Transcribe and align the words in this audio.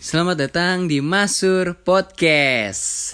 Selamat 0.00 0.48
datang 0.48 0.88
di 0.88 1.04
Masur 1.04 1.76
Podcast. 1.84 3.12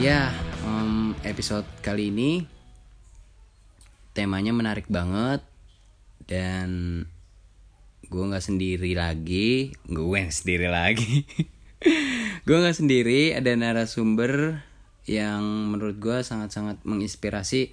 Ya, 0.00 0.32
episode 1.28 1.68
kali 1.84 2.08
ini 2.08 2.57
temanya 4.18 4.50
menarik 4.50 4.90
banget 4.90 5.46
dan 6.26 7.06
gue 8.10 8.24
nggak 8.26 8.42
sendiri 8.42 8.98
lagi, 8.98 9.70
gue 9.86 10.18
yang 10.18 10.34
sendiri 10.34 10.66
lagi. 10.66 11.22
gue 12.46 12.56
nggak 12.58 12.74
sendiri, 12.74 13.38
ada 13.38 13.54
narasumber 13.54 14.58
yang 15.06 15.70
menurut 15.70 16.02
gue 16.02 16.18
sangat-sangat 16.26 16.82
menginspirasi 16.82 17.70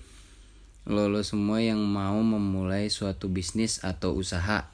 lo 0.86 1.10
lo 1.10 1.26
semua 1.26 1.66
yang 1.66 1.82
mau 1.82 2.22
memulai 2.22 2.94
suatu 2.94 3.26
bisnis 3.26 3.82
atau 3.82 4.14
usaha 4.14 4.70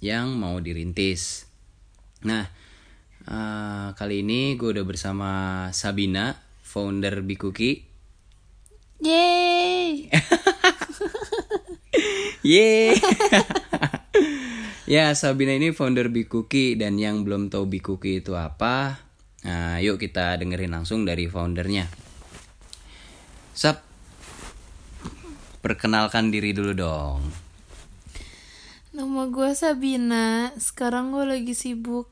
yang 0.00 0.32
mau 0.32 0.56
dirintis. 0.64 1.44
Nah, 2.24 2.48
eh, 3.28 3.88
kali 3.92 4.24
ini 4.24 4.56
gue 4.56 4.72
udah 4.72 4.86
bersama 4.88 5.30
Sabina, 5.76 6.40
founder 6.64 7.20
Bikuki. 7.20 7.84
Yeay. 9.04 10.08
Yeay. 12.46 12.94
ya, 14.94 15.10
Sabina 15.18 15.56
ini 15.56 15.74
founder 15.74 16.12
Bikuki 16.12 16.78
dan 16.78 17.00
yang 17.00 17.26
belum 17.26 17.50
tahu 17.50 17.66
Bikuki 17.66 18.22
itu 18.22 18.38
apa, 18.38 19.02
nah, 19.42 19.82
yuk 19.82 19.98
kita 19.98 20.38
dengerin 20.38 20.72
langsung 20.72 21.02
dari 21.02 21.26
foundernya. 21.26 21.90
Sab, 23.56 23.80
perkenalkan 25.64 26.30
diri 26.30 26.52
dulu 26.52 26.72
dong. 26.76 27.20
Nama 28.96 29.28
gue 29.28 29.50
Sabina. 29.52 30.56
Sekarang 30.56 31.12
gue 31.12 31.28
lagi 31.28 31.52
sibuk 31.52 32.08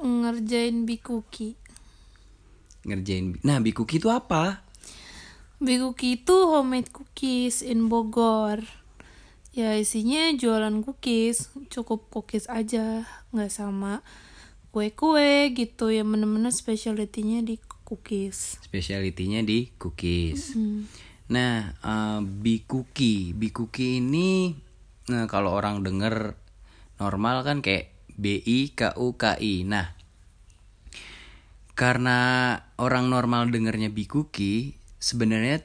ngerjain 0.00 0.88
bikuki. 0.88 1.60
Ngerjain. 2.88 3.38
Nah, 3.46 3.62
Bikuki 3.62 4.02
itu 4.02 4.10
apa? 4.10 4.66
Bikuki 5.62 6.18
itu 6.18 6.34
homemade 6.50 6.90
cookies 6.90 7.62
in 7.62 7.86
Bogor. 7.86 8.81
Ya 9.52 9.76
isinya 9.76 10.32
jualan 10.32 10.80
cookies, 10.80 11.52
cukup 11.68 12.08
cookies 12.08 12.48
aja, 12.48 13.04
nggak 13.36 13.52
sama 13.52 14.00
kue-kue 14.72 15.52
gitu 15.52 15.92
ya 15.92 16.00
bener-bener 16.08 16.48
specialty-nya 16.48 17.44
di 17.44 17.60
cookies. 17.84 18.56
Spesialitinya 18.64 19.44
di 19.44 19.68
cookies. 19.76 20.56
Nah, 21.28 21.76
eh, 21.76 22.20
Bikuki, 22.24 23.36
Bikuki 23.36 24.00
ini 24.00 24.56
nah, 25.12 25.28
kalau 25.28 25.52
orang 25.52 25.84
denger 25.84 26.32
normal 26.96 27.44
kan 27.44 27.60
kayak 27.60 27.92
B 28.16 28.40
I 28.40 28.72
K 28.72 28.96
U 28.96 29.20
K 29.20 29.36
I. 29.36 29.68
Nah, 29.68 29.92
karena 31.76 32.56
orang 32.80 33.12
normal 33.12 33.52
dengernya 33.52 33.92
Bikuki, 33.92 34.80
sebenarnya 34.96 35.60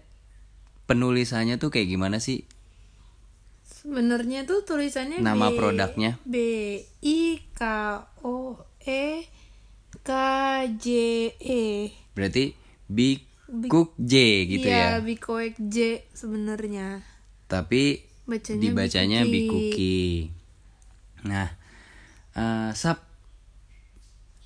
penulisannya 0.92 1.56
tuh 1.56 1.72
kayak 1.72 1.88
gimana 1.88 2.20
sih? 2.20 2.44
Sebenarnya 3.88 4.44
tuh 4.44 4.68
tulisannya 4.68 5.24
Nama 5.24 5.48
B- 5.48 5.56
produknya? 5.56 6.20
B 6.28 6.36
I 7.00 7.20
K 7.56 7.62
O 8.20 8.60
E 8.84 9.24
K 10.04 10.10
J 10.76 10.86
E. 11.40 11.64
Berarti 12.12 12.52
Bikuk 12.92 13.96
J 13.96 14.14
gitu 14.44 14.68
Iya, 14.68 15.00
ya. 15.00 15.00
Bikoek 15.00 15.56
J 15.56 16.04
sebenarnya. 16.12 17.00
Tapi 17.48 18.04
Bacanya 18.28 18.60
dibacanya 18.60 19.20
Bikuki. 19.24 19.32
Bikuki. 19.32 20.00
Nah, 21.24 21.48
eh, 22.36 22.70
Sap, 22.76 23.08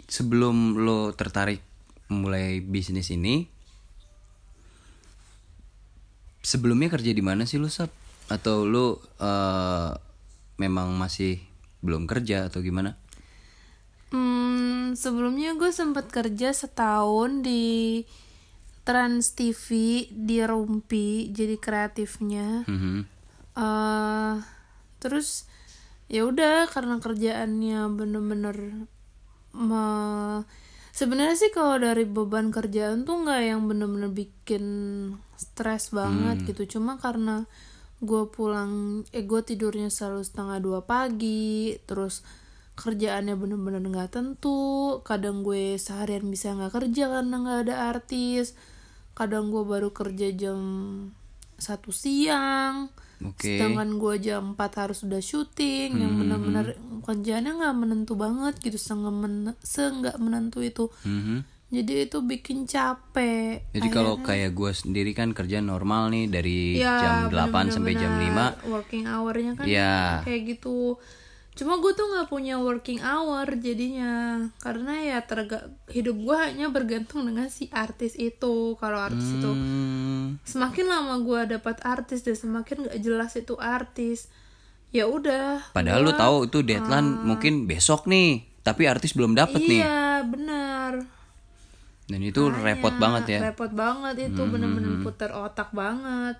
sebelum 0.05 0.77
lo 0.77 1.17
tertarik 1.17 1.65
mulai 2.13 2.61
bisnis 2.61 3.09
ini, 3.09 3.49
sebelumnya 6.41 6.93
kerja 6.93 7.09
di 7.09 7.25
mana 7.25 7.49
sih 7.49 7.57
lo 7.57 7.65
Sap? 7.65 7.89
Atau 8.31 8.63
lo 8.63 9.03
eh, 9.19 9.91
memang 10.55 10.95
masih 10.95 11.43
belum 11.83 12.07
kerja 12.07 12.47
atau 12.47 12.63
gimana? 12.63 12.95
Hmm, 14.11 14.95
sebelumnya 14.95 15.55
gue 15.55 15.71
sempat 15.71 16.07
kerja 16.07 16.51
setahun 16.55 17.43
di 17.43 18.03
Trans 18.83 19.35
TV 19.35 19.67
di 20.11 20.39
Rumpi 20.43 21.31
jadi 21.31 21.55
kreatifnya. 21.59 22.63
Mhm. 22.67 23.19
eh 23.51 24.35
terus 25.03 25.43
ya 26.07 26.23
udah 26.23 26.71
karena 26.71 27.03
kerjaannya 27.03 27.83
bener-bener 27.91 28.87
me- 29.51 30.47
sebenarnya 30.95 31.35
sih 31.35 31.51
kalau 31.51 31.75
dari 31.75 32.07
beban 32.07 32.47
kerjaan 32.47 33.03
tuh 33.03 33.27
nggak 33.27 33.41
yang 33.43 33.67
bener-bener 33.67 34.07
bikin 34.07 34.63
stres 35.35 35.91
banget 35.91 36.47
gitu 36.47 36.79
cuma 36.79 36.95
karena 36.95 37.43
gue 38.01 38.23
pulang 38.27 39.05
eh 39.09 39.21
gue 39.21 39.41
tidurnya 39.41 39.87
selalu 39.87 40.21
setengah 40.21 40.57
dua 40.57 40.79
pagi 40.81 41.77
terus 41.85 42.25
kerjaannya 42.73 43.37
bener-bener 43.37 43.77
nggak 43.79 44.11
tentu 44.11 44.59
kadang 45.01 45.45
gue 45.45 45.77
seharian 45.77 46.25
bisa 46.25 46.51
nggak 46.51 46.73
kerja 46.73 47.03
karena 47.11 47.35
nggak 47.37 47.59
ada 47.69 47.75
artis 47.93 48.57
kadang 49.13 49.53
gue 49.53 49.61
baru 49.61 49.93
kerja 49.93 50.33
jam 50.33 50.59
satu 51.55 51.93
siang 51.93 52.89
Oke. 53.21 53.61
sedangkan 53.61 54.01
gue 54.01 54.15
jam 54.17 54.57
4 54.57 54.81
harus 54.81 55.05
udah 55.05 55.21
syuting 55.21 55.93
yang 55.93 56.17
Hmm. 56.17 56.19
benar-benar 56.25 56.65
kerjaannya 57.05 57.53
nggak 57.53 57.75
menentu 57.77 58.17
banget 58.17 58.57
gitu 58.57 58.81
seenggak 58.81 59.13
men 59.13 59.35
seenggak 59.61 60.17
menentu 60.17 60.65
itu 60.65 60.89
Mhm. 61.05 61.60
Jadi 61.71 62.05
itu 62.05 62.19
bikin 62.19 62.63
capek 62.63 63.71
Jadi 63.71 63.87
kalau 63.89 64.19
kayak 64.19 64.51
gue 64.51 64.71
sendiri 64.71 65.11
kan 65.11 65.31
kerja 65.31 65.57
normal 65.57 66.07
nih 66.07 66.27
dari 66.27 66.59
jam 66.77 67.25
8 67.25 67.31
Ya, 67.31 67.47
bener-bener 67.47 67.71
sampai 67.71 67.93
jam 67.95 68.13
5 68.13 68.67
working 68.67 69.05
hournya 69.05 69.51
kan 69.55 69.65
Ya. 69.65 70.19
kayak 70.21 70.41
gitu. 70.51 70.99
Cuma 71.51 71.75
gue 71.77 71.91
tuh 71.91 72.07
nggak 72.07 72.27
punya 72.27 72.55
working 72.57 72.99
hour 72.99 73.43
jadinya 73.55 74.11
karena 74.57 74.93
ya 75.01 75.19
terga 75.21 75.67
hidup 75.87 76.15
gue 76.17 76.37
hanya 76.37 76.67
bergantung 76.67 77.23
dengan 77.23 77.47
si 77.47 77.67
artis 77.69 78.15
itu. 78.15 78.75
Kalau 78.75 78.99
artis 78.99 79.27
itu 79.29 79.51
Hmm, 79.51 80.39
semakin 80.43 80.85
lama 80.85 81.19
gue 81.19 81.51
dapat 81.51 81.79
artis 81.81 82.21
dan 82.21 82.35
semakin 82.35 82.87
gak 82.87 82.99
jelas 82.99 83.31
itu 83.33 83.55
artis 83.55 84.31
ya 84.91 85.07
udah 85.07 85.71
Padahal 85.71 86.03
lu 86.03 86.11
tahu 86.13 86.35
itu 86.45 86.59
deadline 86.61 87.19
mungkin 87.21 87.63
besok 87.63 88.07
nih, 88.07 88.43
tapi 88.61 88.87
artis 88.87 89.11
belum 89.11 89.31
dapet 89.33 89.59
nih. 89.61 89.79
iya 89.79 89.99
benar 90.21 91.03
Dan 92.11 92.19
itu 92.21 92.51
repot 92.51 92.91
banget 92.93 93.23
ya. 93.25 93.39
repot 93.47 93.71
banget 93.71 94.27
itu 94.27 94.41
bener-bener 94.43 94.99
putar 94.99 95.31
otak 95.31 95.71
banget 95.71 96.35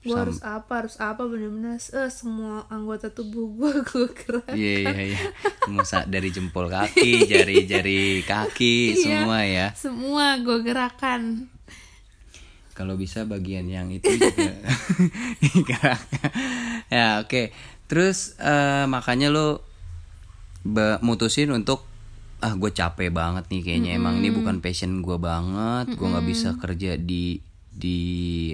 gue 0.00 0.16
harus 0.16 0.40
apa 0.40 0.80
harus 0.80 0.96
apa 0.96 1.28
bener-bener 1.28 1.76
eh, 1.76 2.08
semua 2.08 2.64
anggota 2.68 3.12
tubuh 3.12 3.52
gue 3.52 3.72
gue 3.92 4.06
gerak 4.10 4.48
Iya 4.48 4.72
iya 4.80 5.00
iya. 5.12 5.20
Semua 5.60 5.84
sa- 5.84 6.08
dari 6.08 6.32
jempol 6.32 6.72
kaki, 6.72 7.24
jari-jari 7.32 8.24
kaki, 8.24 8.96
semua 8.96 9.44
ya. 9.44 9.76
semua 9.76 10.40
gue 10.40 10.58
gerakan 10.64 11.52
Kalau 12.72 12.96
bisa 12.96 13.28
bagian 13.28 13.68
yang 13.68 13.92
itu 13.92 14.08
juga 14.08 14.56
ya 16.88 17.20
oke. 17.20 17.52
Terus 17.84 18.40
eh, 18.40 18.88
makanya 18.88 19.28
be- 20.64 20.96
mutusin 21.04 21.52
untuk 21.52 21.84
ah 22.40 22.56
gue 22.56 22.72
capek 22.72 23.12
banget 23.12 23.52
nih 23.52 23.62
kayaknya 23.62 23.90
emang 24.00 24.24
ini 24.24 24.32
bukan 24.32 24.64
passion 24.64 25.04
gue 25.04 25.16
banget. 25.20 25.92
Gue 25.92 26.08
nggak 26.08 26.26
bisa 26.26 26.48
kerja 26.56 26.96
di 26.96 27.40
di 27.68 27.98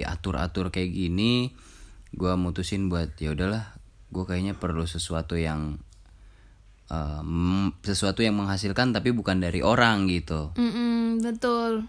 atur-atur 0.03 0.69
kayak 0.69 0.91
gini. 0.91 1.55
Gue 2.11 2.35
mutusin 2.35 2.91
buat 2.91 3.15
ya 3.19 3.31
udahlah. 3.31 3.79
Gue 4.11 4.23
kayaknya 4.27 4.59
perlu 4.59 4.83
sesuatu 4.83 5.39
yang 5.39 5.79
mm, 6.91 7.79
sesuatu 7.83 8.23
yang 8.23 8.35
menghasilkan 8.35 8.91
tapi 8.91 9.15
bukan 9.15 9.39
dari 9.39 9.63
orang 9.63 10.07
gitu. 10.11 10.51
Mm-mm, 10.59 11.23
betul 11.23 11.87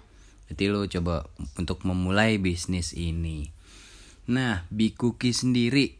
Berarti 0.49 0.65
lo 0.73 0.89
coba 0.89 1.29
untuk 1.61 1.85
memulai 1.85 2.41
bisnis 2.41 2.97
ini. 2.97 3.53
Nah, 4.33 4.65
Bikuki 4.73 5.35
sendiri 5.37 5.93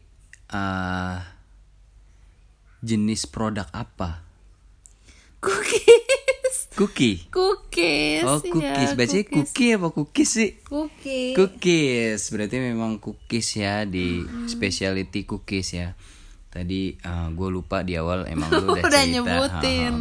eh 0.49 1.17
jenis 2.81 3.27
produk 3.29 3.67
apa? 3.75 4.29
cookies 5.39 5.88
Cookie. 6.79 7.27
cookies 7.27 8.23
Oh, 8.23 8.39
iya, 8.39 8.47
cookies. 8.47 8.91
Bacanya 8.93 9.23
cookies. 9.25 9.35
cookie 9.45 9.71
apa 9.75 9.87
cookies 9.89 10.29
sih? 10.31 10.51
cookie 10.63 11.35
Cookies. 11.35 12.21
Berarti 12.29 12.55
memang 12.57 12.97
cookies 12.97 13.51
ya 13.53 13.83
di 13.83 14.21
specialty 14.45 15.23
cookies 15.23 15.69
ya. 15.71 15.99
Tadi 16.47 16.95
gue 17.29 17.49
lupa 17.49 17.83
di 17.83 17.93
awal 17.93 18.25
emang 18.25 18.47
lu 18.49 18.63
udah, 18.73 18.81
udah 18.81 18.89
cerita. 18.95 19.11
nyebutin. 19.11 19.95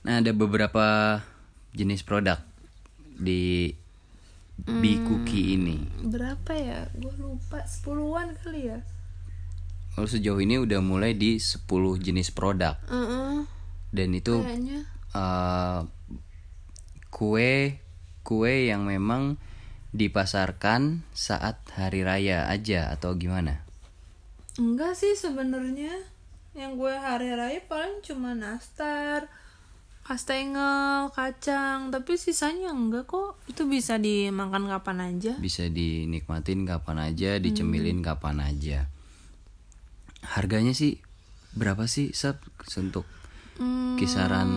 Nah, 0.00 0.14
ada 0.18 0.32
beberapa 0.32 0.86
jenis 1.70 2.00
produk 2.00 2.40
di 3.14 3.72
Bee 4.56 4.94
Hmm. 4.94 5.04
Cookie 5.04 5.58
ini. 5.58 5.82
berapa 6.00 6.52
ya 6.52 6.86
gue 6.92 7.10
lupa 7.16 7.64
sepuluhan 7.64 8.38
kali 8.38 8.70
ya 8.70 8.78
Kalau 9.90 10.06
sejauh 10.06 10.38
ini 10.38 10.56
udah 10.56 10.78
mulai 10.78 11.10
di 11.12 11.36
10 11.36 11.66
jenis 11.98 12.30
produk 12.30 12.78
Heeh, 12.86 13.50
dan 13.90 14.08
itu 14.10 14.30
kayaknya 14.36 14.86
eh, 15.14 15.80
kue 17.08 17.78
kue 18.20 18.54
yang 18.66 18.84
memang 18.84 19.36
dipasarkan 19.94 21.06
saat 21.10 21.62
hari 21.72 22.02
raya 22.02 22.50
aja 22.50 22.90
atau 22.90 23.14
gimana? 23.14 23.62
enggak 24.54 24.94
sih 24.94 25.14
sebenarnya 25.14 25.90
yang 26.54 26.78
gue 26.78 26.90
hari 26.90 27.30
raya 27.30 27.58
paling 27.66 27.98
cuma 28.00 28.38
nastar 28.38 29.26
kastengel 30.02 31.10
kacang 31.10 31.90
tapi 31.90 32.14
sisanya 32.14 32.70
enggak 32.70 33.08
kok 33.08 33.34
itu 33.50 33.66
bisa 33.66 33.98
dimakan 33.98 34.70
kapan 34.70 34.98
aja 35.10 35.34
Bisa 35.36 35.66
dinikmatin 35.66 36.62
kapan 36.62 37.02
aja, 37.02 37.38
dicemilin 37.38 37.98
Hmm. 37.98 38.06
kapan 38.06 38.38
aja. 38.40 38.86
Harganya 40.22 40.70
sih 40.70 41.02
berapa 41.52 41.84
sih 41.84 42.10
Sab 42.10 42.38
untuk 42.74 43.06
Hmm, 43.54 43.94
kisaran 43.94 44.50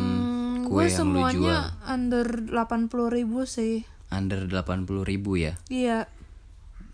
kue 0.70 0.86
yang 0.86 1.08
lu 1.08 1.24
jual? 1.24 1.32
semuanya 1.32 1.58
under 1.84 2.28
80.000 2.46 2.88
ribu 3.10 3.40
sih. 3.44 3.88
Under 4.08 4.44
80.000 4.44 4.84
ribu 5.04 5.36
ya? 5.36 5.56
iya. 5.68 6.08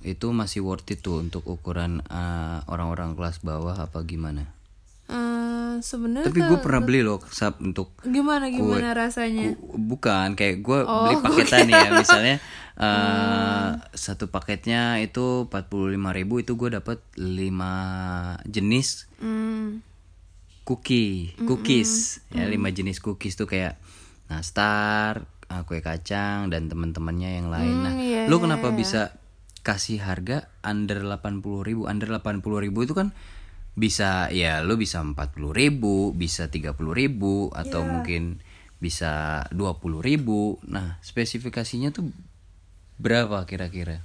Itu 0.01 0.29
masih 0.29 0.61
worth 0.61 0.89
it 0.89 0.99
tuh 0.99 1.19
untuk 1.19 1.43
ukuran 1.45 2.03
eh, 2.03 2.57
orang-orang 2.65 3.13
kelas 3.13 3.39
bawah 3.39 3.77
apa 3.77 4.03
gimana? 4.03 4.51
Eh, 5.05 5.75
sebenarnya 5.79 6.25
Tapi 6.25 6.39
gue 6.41 6.57
pernah 6.57 6.79
beli 6.79 7.01
loh 7.01 7.19
Sab 7.27 7.59
untuk 7.59 7.91
gimana 8.01 8.47
gimana 8.47 8.91
rasanya? 8.93 9.51
Ku- 9.53 9.75
bukan 9.75 10.31
kayak 10.33 10.59
gue 10.59 10.79
Oh, 10.81 11.03
beli 11.05 11.15
paketan 11.23 11.67
ya. 11.67 11.91
misalnya 11.91 12.37
eh 12.73 13.67
satu 13.93 14.27
paketnya 14.27 14.97
itu 14.99 15.45
45.000 15.45 15.93
itu 16.39 16.51
gue 16.53 16.69
dapat 16.73 16.97
5 17.13 17.53
jenis. 18.45 18.87
Hmm, 19.19 19.42
cookie 20.63 21.36
cookies. 21.44 22.24
Ya 22.31 22.48
lima 22.48 22.71
jenis 22.71 23.00
cookies 23.00 23.36
tuh 23.39 23.48
kayak 23.48 23.80
nastar 24.27 25.27
eh, 25.51 25.62
kue 25.68 25.83
kacang 25.83 26.50
dan 26.50 26.71
teman-temannya 26.71 27.30
yang 27.44 27.48
lain. 27.51 27.75
Nah 27.83 27.94
iya, 28.00 28.21
lu 28.27 28.39
kenapa 28.39 28.71
bisa 28.71 29.15
kasih 29.63 30.04
harga 30.04 30.51
under 30.60 31.07
80.000 31.07 31.88
under 31.88 32.10
80.000 32.19 32.68
itu 32.68 32.94
kan 32.94 33.15
bisa 33.74 34.30
ya 34.30 34.62
lu 34.62 34.75
bisa 34.75 35.01
40.000 35.01 36.13
bisa 36.13 36.51
30.000 36.51 36.77
atau 37.56 37.81
mungkin 37.88 38.44
bisa 38.77 39.48
20.000 39.56 40.68
nah 40.68 41.00
spesifikasinya 41.00 41.95
tuh 41.95 42.12
berapa 43.00 43.48
kira-kira 43.48 44.04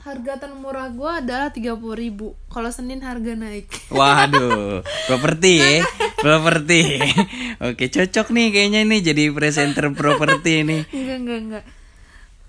harga 0.00 0.48
termurah 0.48 0.88
gue 0.92 1.12
adalah 1.24 1.48
30.000 1.52 1.76
ribu. 1.92 2.32
Kalau 2.48 2.70
Senin 2.72 3.04
harga 3.04 3.36
naik. 3.36 3.68
Waduh, 3.98 4.80
properti 5.06 5.52
ya, 5.60 5.84
properti. 6.16 7.04
Oke, 7.60 7.92
cocok 7.92 8.32
nih 8.32 8.46
kayaknya 8.48 8.80
nih 8.88 9.00
jadi 9.12 9.24
presenter 9.30 9.92
properti 9.92 10.64
nih. 10.64 10.82
enggak 10.96 11.18
enggak 11.20 11.40
enggak. 11.44 11.64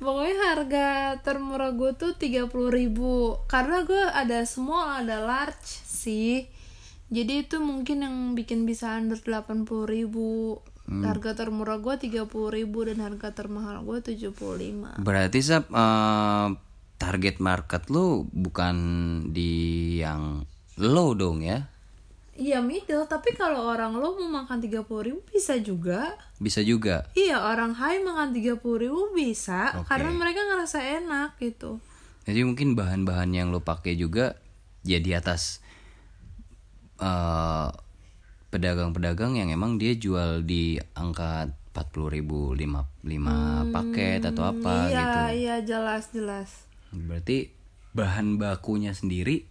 Pokoknya 0.01 0.36
harga 0.50 0.86
termurah 1.21 1.71
gue 1.77 1.92
tuh 1.94 2.18
30.000 2.18 2.50
ribu. 2.74 3.38
Karena 3.45 3.86
gue 3.86 4.01
ada 4.01 4.42
small 4.50 5.06
ada 5.06 5.21
large 5.21 5.69
sih. 5.86 6.50
Jadi 7.12 7.45
itu 7.45 7.59
mungkin 7.59 8.07
yang 8.07 8.15
bikin 8.33 8.63
bisa 8.65 8.98
under 8.98 9.19
80.000 9.19 9.68
ribu. 9.86 10.57
Harga 10.92 11.38
termurah 11.38 11.80
gue 11.80 11.94
30.000 11.94 12.27
ribu 12.27 12.83
dan 12.83 13.00
harga 13.00 13.31
termahal 13.31 13.80
gue 13.86 14.03
75 14.03 15.00
Berarti 15.00 15.39
Sab, 15.39 15.71
eh, 15.71 16.48
target 17.01 17.42
market 17.42 17.89
lu 17.89 18.30
bukan 18.30 18.77
di 19.33 19.98
yang 19.98 20.45
low 20.77 21.18
dong 21.18 21.42
ya? 21.42 21.65
Iya 22.38 22.62
middle, 22.63 23.09
tapi 23.09 23.33
kalau 23.36 23.69
orang 23.74 23.98
lo 23.98 24.15
mau 24.15 24.42
makan 24.45 24.62
30.000 24.63 24.88
ribu 25.09 25.19
bisa 25.30 25.57
juga. 25.59 26.15
Bisa 26.38 26.62
juga. 26.62 27.09
Iya 27.18 27.42
orang 27.42 27.74
high 27.75 28.01
makan 28.06 28.31
30.000 28.31 28.62
ribu 28.62 29.12
bisa, 29.18 29.75
Oke. 29.81 29.89
karena 29.89 30.09
mereka 30.15 30.42
ngerasa 30.48 30.80
enak 31.01 31.38
gitu. 31.42 31.81
Jadi 32.24 32.42
mungkin 32.45 32.77
bahan-bahan 32.77 33.33
yang 33.33 33.50
lu 33.50 33.59
pakai 33.59 33.98
juga 33.98 34.38
ya 34.86 35.01
di 35.03 35.12
atas 35.12 35.59
eh, 37.01 37.69
pedagang-pedagang 38.50 39.36
yang 39.38 39.51
emang 39.51 39.75
dia 39.75 39.94
jual 39.98 40.42
di 40.48 40.80
angka 40.95 41.51
40.000 41.75 42.15
ribu 42.15 42.51
lima, 42.56 42.83
lima 43.03 43.68
paket 43.71 44.27
atau 44.27 44.44
apa 44.44 44.92
iya 44.92 44.98
gitu. 44.98 45.19
iya 45.36 45.56
jelas 45.63 46.03
jelas. 46.12 46.71
Berarti 46.92 47.52
bahan 47.92 48.40
bakunya 48.40 48.96
sendiri 48.96 49.44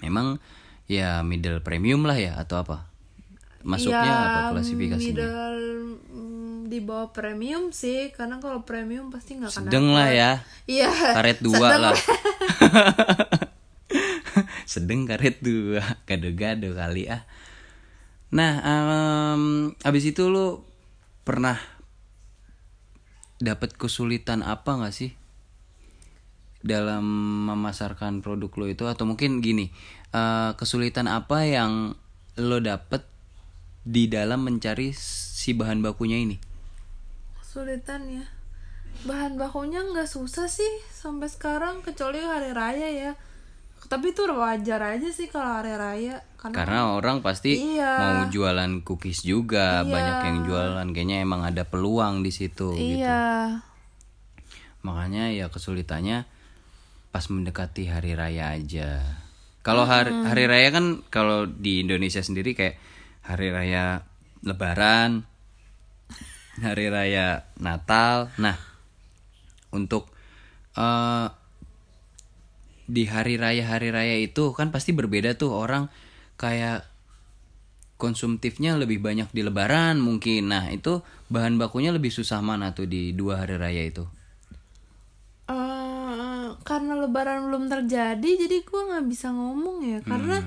memang 0.00 0.40
ya 0.88 1.20
middle 1.20 1.60
premium 1.60 2.04
lah 2.04 2.16
ya 2.16 2.36
atau 2.40 2.64
apa? 2.64 2.88
Masuknya 3.66 4.06
ya, 4.06 4.22
apa 4.22 4.40
klasifikasinya? 4.56 5.18
Middle 5.18 5.62
mm, 6.14 6.58
di 6.70 6.78
bawah 6.78 7.10
premium 7.10 7.74
sih, 7.74 8.14
karena 8.14 8.38
kalau 8.38 8.62
premium 8.62 9.10
pasti 9.10 9.36
nggak. 9.36 9.50
Sedeng 9.50 9.92
lah 9.92 10.08
ya. 10.14 10.30
Iya. 10.70 10.88
Karet 10.88 11.42
dua 11.42 11.68
lah. 11.76 11.96
Sedeng 14.70 15.08
karet 15.08 15.42
dua, 15.42 15.82
gado-gado 16.06 16.70
kali 16.76 17.10
ah. 17.10 17.26
Nah, 18.28 18.60
em, 18.60 19.72
abis 19.82 20.12
itu 20.12 20.28
lu 20.28 20.60
pernah 21.24 21.56
dapat 23.40 23.74
kesulitan 23.74 24.44
apa 24.44 24.78
nggak 24.78 24.94
sih 24.94 25.10
dalam 26.58 27.04
memasarkan 27.46 28.20
produk 28.20 28.50
lo 28.58 28.66
itu 28.66 28.84
atau 28.90 29.06
mungkin 29.06 29.38
gini 29.38 29.70
eh, 30.10 30.50
kesulitan 30.58 31.06
apa 31.06 31.46
yang 31.46 31.94
lo 32.38 32.58
dapet 32.58 33.06
di 33.82 34.10
dalam 34.10 34.44
mencari 34.44 34.92
si 34.94 35.56
bahan 35.56 35.80
bakunya 35.80 36.20
ini 36.20 36.36
Kesulitan 37.40 38.04
ya. 38.12 38.24
Bahan 39.08 39.40
bakunya 39.40 39.80
nggak 39.80 40.04
susah 40.04 40.52
sih 40.52 40.68
sampai 40.92 41.32
sekarang 41.32 41.80
kecuali 41.80 42.20
hari 42.20 42.52
raya 42.52 42.88
ya. 42.92 43.12
Tapi 43.88 44.12
itu 44.12 44.28
wajar 44.28 44.84
aja 44.84 45.08
sih 45.08 45.32
kalau 45.32 45.56
hari 45.62 45.72
raya 45.72 46.20
karena 46.38 46.54
karena 46.54 46.80
orang 46.94 47.18
pasti 47.18 47.58
Iya. 47.58 47.94
mau 47.98 48.22
jualan 48.30 48.86
cookies 48.86 49.26
juga 49.26 49.82
banyak 49.82 50.18
yang 50.22 50.38
jualan 50.46 50.86
kayaknya 50.94 51.26
emang 51.26 51.42
ada 51.42 51.66
peluang 51.66 52.22
di 52.22 52.30
situ 52.30 52.78
gitu 52.78 53.02
iya. 53.02 53.58
makanya 54.86 55.34
ya 55.34 55.50
kesulitannya 55.50 56.22
pas 57.08 57.24
mendekati 57.28 57.88
hari 57.88 58.12
raya 58.12 58.52
aja. 58.52 59.00
Kalau 59.64 59.84
hari 59.84 60.12
hari 60.12 60.44
raya 60.48 60.68
kan 60.72 61.04
kalau 61.12 61.44
di 61.44 61.84
Indonesia 61.84 62.24
sendiri 62.24 62.56
kayak 62.56 62.80
hari 63.24 63.52
raya 63.52 64.04
Lebaran 64.44 65.26
hari 66.64 66.90
raya 66.90 67.48
Natal. 67.58 68.32
Nah 68.38 68.56
untuk 69.74 70.08
eh, 70.78 71.26
di 72.88 73.04
hari 73.04 73.36
raya 73.36 73.68
hari 73.68 73.92
raya 73.92 74.16
itu 74.16 74.56
kan 74.56 74.72
pasti 74.72 74.96
berbeda 74.96 75.36
tuh 75.36 75.52
orang 75.52 75.92
kayak 76.40 76.88
konsumtifnya 77.98 78.78
lebih 78.78 79.02
banyak 79.02 79.28
di 79.34 79.42
Lebaran 79.44 79.98
mungkin. 80.00 80.54
Nah 80.54 80.70
itu 80.70 81.02
bahan 81.28 81.58
bakunya 81.60 81.92
lebih 81.92 82.14
susah 82.14 82.40
mana 82.40 82.72
tuh 82.72 82.88
di 82.88 83.12
dua 83.12 83.44
hari 83.44 83.58
raya 83.58 83.84
itu 83.84 84.17
karena 86.68 86.92
lebaran 86.94 87.48
belum 87.48 87.64
terjadi 87.66 88.30
jadi 88.38 88.56
gue 88.60 88.80
nggak 88.84 89.06
bisa 89.06 89.32
ngomong 89.32 89.80
ya 89.82 89.98
karena 90.02 90.44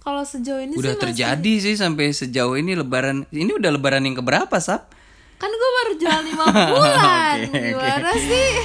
kalau 0.00 0.24
sejauh 0.24 0.58
ini 0.58 0.72
Hmm. 0.72 0.80
udah 0.80 0.86
sih 0.86 0.96
masih- 0.96 1.04
terjadi 1.04 1.52
sih 1.60 1.74
sampai 1.76 2.06
sejauh 2.10 2.56
ini 2.56 2.72
lebaran 2.72 3.28
ini 3.28 3.52
udah 3.52 3.70
lebaran 3.70 4.00
yang 4.02 4.16
keberapa 4.16 4.56
sap 4.58 4.88
kan 5.36 5.52
gue 5.52 5.70
baru 5.76 5.92
jual 5.94 6.20
lima 6.24 6.44
bulan 6.48 7.36
oke. 7.44 7.60
gimana 7.60 8.10
sih 8.16 8.48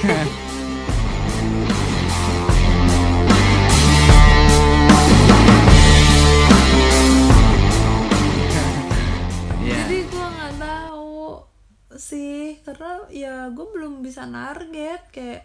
Iya. 9.62 9.82
sih 11.94 12.58
karena 12.58 13.04
ya 13.12 13.46
gue 13.48 13.66
belum 13.68 14.00
bisa 14.00 14.26
target 14.26 15.00
kayak 15.12 15.44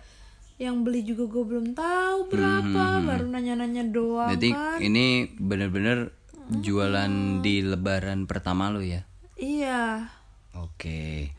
yang 0.58 0.82
beli 0.82 1.06
juga 1.06 1.30
gue 1.30 1.44
belum 1.46 1.78
tahu 1.78 2.34
berapa 2.34 2.82
baru 3.06 3.26
nanya-nanya 3.30 3.94
doang 3.94 4.34
Berarti 4.34 4.50
kan 4.52 4.78
ini 4.82 5.30
bener-bener 5.38 6.10
jualan 6.50 7.42
di 7.46 7.62
lebaran 7.62 8.26
pertama 8.26 8.74
lo 8.74 8.82
ya 8.82 9.06
iya 9.38 10.10
Oke. 10.58 11.30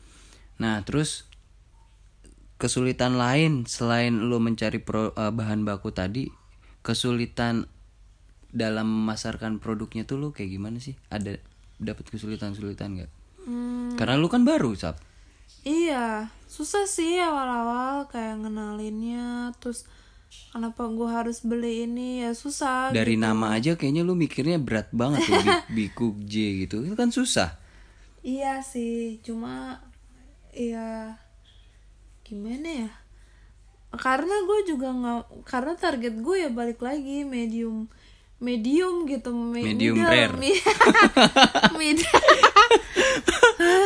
Nah, 0.63 0.79
terus 0.87 1.27
kesulitan 2.59 3.19
lain 3.19 3.67
selain 3.67 4.31
lo 4.31 4.39
mencari 4.39 4.79
pro- 4.79 5.15
eh, 5.15 5.33
bahan 5.35 5.67
baku 5.67 5.91
tadi, 5.91 6.31
kesulitan 6.87 7.67
dalam 8.55 8.87
memasarkan 8.87 9.59
produknya 9.59 10.07
tuh 10.07 10.23
lo 10.23 10.29
kayak 10.31 10.55
gimana 10.55 10.79
sih? 10.79 10.95
Ada 11.11 11.39
dapat 11.79 12.11
kesulitan-kesulitan 12.11 12.89
nggak? 12.99 13.11
Hmm, 13.47 13.95
Karena 13.99 14.15
lu 14.19 14.31
kan 14.31 14.47
baru, 14.47 14.75
Sap. 14.75 14.99
Iya 15.63 16.07
susah 16.47 16.85
sih 16.85 17.19
awal-awal 17.19 18.09
kayak 18.09 18.41
ngenalinnya 18.41 19.53
terus 19.59 19.85
kenapa 20.49 20.85
gue 20.87 21.09
harus 21.09 21.41
beli 21.41 21.85
ini 21.85 22.21
ya 22.21 22.33
susah 22.33 22.91
Dari 22.91 23.15
nama 23.15 23.53
aja 23.53 23.75
kayaknya 23.75 24.03
lu 24.03 24.13
mikirnya 24.13 24.57
berat 24.57 24.89
banget 24.91 25.25
tuh 25.25 25.37
Bi- 25.37 25.65
Bikuk 25.89 26.17
J 26.23 26.35
gitu. 26.65 26.83
Itu 26.83 26.95
kan 26.95 27.09
susah. 27.09 27.57
iya 28.19 28.61
sih 28.61 29.23
cuma 29.23 29.79
ya 30.51 31.15
gimana 32.21 32.67
ya 32.85 32.91
karena 33.91 34.35
gue 34.43 34.59
juga 34.67 34.91
nggak 34.91 35.21
karena 35.47 35.73
target 35.75 36.15
gue 36.19 36.37
ya 36.37 36.51
balik 36.51 36.83
lagi 36.83 37.23
medium 37.25 37.87
medium 38.37 39.07
gitu 39.07 39.33
me- 39.33 39.65
Medium 39.65 40.03
rare. 40.03 40.35
mid- 41.81 42.05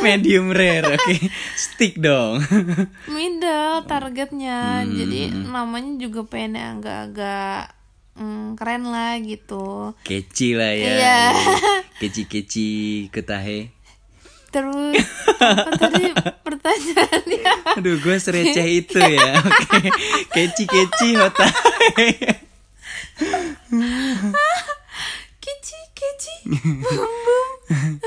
Medium 0.03 0.51
rare, 0.51 0.99
oke. 0.99 1.15
Stick 1.57 1.97
dong. 1.97 2.43
middle 3.07 3.87
targetnya 3.87 4.83
Hmm. 4.83 4.91
jadi 4.93 5.21
namanya 5.47 5.97
juga 5.97 6.27
pengen 6.27 6.59
agak-agak 6.59 7.71
mm, 8.15 8.59
keren 8.59 8.85
lah 8.85 9.15
gitu 9.19 9.95
Keci 10.03 10.59
lah 10.59 10.75
ya. 10.75 10.93
Iya. 10.93 11.21
Keci-keci 12.03 12.71
ketahe. 13.09 13.71
terus 14.53 15.01
tadi 15.81 16.13
pertanyaannya 16.45 17.81
Aduh, 17.81 17.97
gue 17.97 18.17
sereceh 18.21 18.85
itu 18.85 19.01
ya. 19.01 19.41
Oke. 19.41 19.89
Keci-keci 20.29 21.17
hotahe. 21.17 22.11
bum 26.43 26.75
bum 26.83 27.22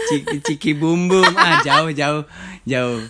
Ciki 0.09 0.37
ciki 0.41 0.71
bum 0.77 1.07
bum. 1.09 1.25
Ah, 1.35 1.61
jauh 1.65 1.89
jauh 1.91 2.23
jauh. 2.63 3.01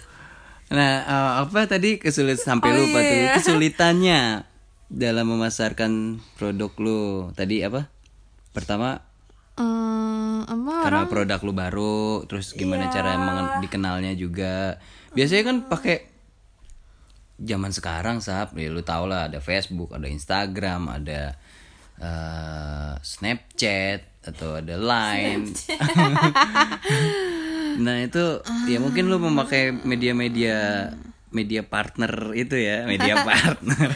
Nah, 0.72 0.94
eh, 1.06 1.32
apa 1.46 1.70
tadi 1.70 2.02
kesulitan 2.02 2.42
sampai 2.42 2.70
Oh, 2.74 2.78
lupa 2.82 3.00
iya, 3.00 3.10
tuh 3.10 3.18
iya. 3.18 3.32
kesulitannya 3.38 4.20
dalam 4.90 5.26
memasarkan 5.30 6.18
produk 6.36 6.72
lu. 6.82 7.02
Tadi 7.34 7.62
apa? 7.62 7.88
Pertama 8.56 9.00
apa 10.46 10.74
karena 10.86 11.08
produk 11.10 11.40
lu 11.42 11.54
baru, 11.56 12.28
terus 12.30 12.54
gimana 12.54 12.90
Iya. 12.90 12.94
cara 13.02 13.12
dikenalnya 13.64 14.14
juga. 14.14 14.78
Biasanya 15.16 15.44
kan 15.48 15.58
pakai 15.72 15.98
zaman 17.36 17.72
sekarang 17.72 18.24
sap, 18.24 18.56
ya 18.56 18.72
lu 18.72 18.84
tau 18.86 19.08
lah 19.10 19.28
ada 19.28 19.40
Facebook, 19.44 19.92
ada 19.92 20.08
Instagram, 20.08 20.88
ada 20.88 21.36
eh, 22.02 22.94
Snapchat 23.00 24.26
atau 24.26 24.58
ada 24.58 24.76
Line. 24.76 25.46
nah 27.86 28.02
itu 28.02 28.42
ya 28.66 28.82
mungkin 28.82 29.12
lu 29.12 29.22
memakai 29.22 29.76
media-media 29.76 30.90
media 31.30 31.62
partner 31.68 32.34
itu 32.34 32.56
ya, 32.56 32.88
media 32.88 33.22
partner 33.28 33.92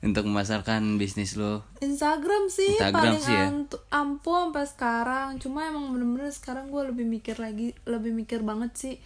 untuk 0.00 0.24
memasarkan 0.24 0.96
bisnis 0.96 1.36
lu. 1.36 1.60
Instagram 1.84 2.48
sih 2.48 2.76
Instagram 2.76 2.96
paling 2.96 3.20
sih 3.20 3.36
ya. 3.36 3.48
ampuh 3.92 4.48
sampai 4.48 4.64
sekarang 4.64 5.28
cuma 5.40 5.68
emang 5.68 5.92
bener-bener 5.92 6.32
sekarang 6.32 6.72
gue 6.72 6.82
lebih 6.88 7.04
mikir 7.04 7.36
lagi 7.36 7.76
lebih 7.84 8.16
mikir 8.16 8.40
banget 8.40 8.72
sih 8.76 8.96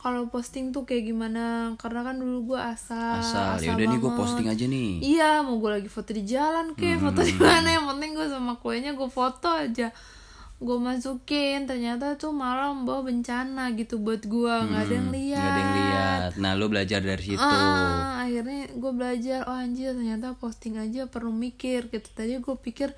kalau 0.00 0.26
posting 0.26 0.70
tuh 0.70 0.82
kayak 0.82 1.04
gimana 1.06 1.44
karena 1.76 2.00
kan 2.02 2.16
dulu 2.16 2.48
gue 2.48 2.58
asal 2.58 3.20
Asal 3.20 3.60
ya 3.60 3.72
udah 3.74 3.84
nih 3.86 3.94
gue 3.94 4.04
banget. 4.06 4.16
posting 4.18 4.46
aja 4.46 4.64
nih. 4.66 4.90
iya 5.02 5.30
mau 5.38 5.56
gue 5.56 5.70
lagi 5.70 5.88
foto 5.88 6.10
di 6.10 6.24
jalan 6.24 6.72
ke 6.72 6.88
Hmm. 6.90 7.02
foto 7.02 7.20
di 7.20 7.36
mana 7.36 7.68
yang 7.70 7.84
penting 7.86 8.10
gue 8.10 8.26
sama 8.26 8.56
kuenya 8.56 8.92
gue 8.92 9.08
foto 9.08 9.48
aja 9.50 9.92
gue 10.56 10.76
masukin 10.78 11.64
ternyata 11.64 12.14
tuh 12.14 12.32
malah 12.32 12.68
membawa 12.70 13.00
bencana 13.02 13.72
gitu 13.74 13.96
buat 13.96 14.20
gue 14.22 14.54
nggak 14.62 14.82
ada 14.82 14.94
yang 14.94 15.08
lihat 15.10 15.36
Gak 15.38 15.44
ada 15.46 15.56
yang 15.58 15.74
lihat. 15.74 16.30
Nah, 16.36 16.52
lu 16.54 16.66
belajar 16.66 17.00
dari 17.02 17.24
situ. 17.26 17.40
Ah, 17.42 18.20
akhirnya 18.20 18.68
gue 18.70 18.92
belajar 18.92 19.44
oh 19.46 19.56
anjir 19.58 19.92
ternyata 19.92 20.32
posting 20.34 20.76
aja 20.76 21.04
perlu 21.06 21.28
mikir 21.30 21.88
gitu 21.88 22.08
tadi 22.10 22.36
gue 22.36 22.56
pikir 22.58 22.92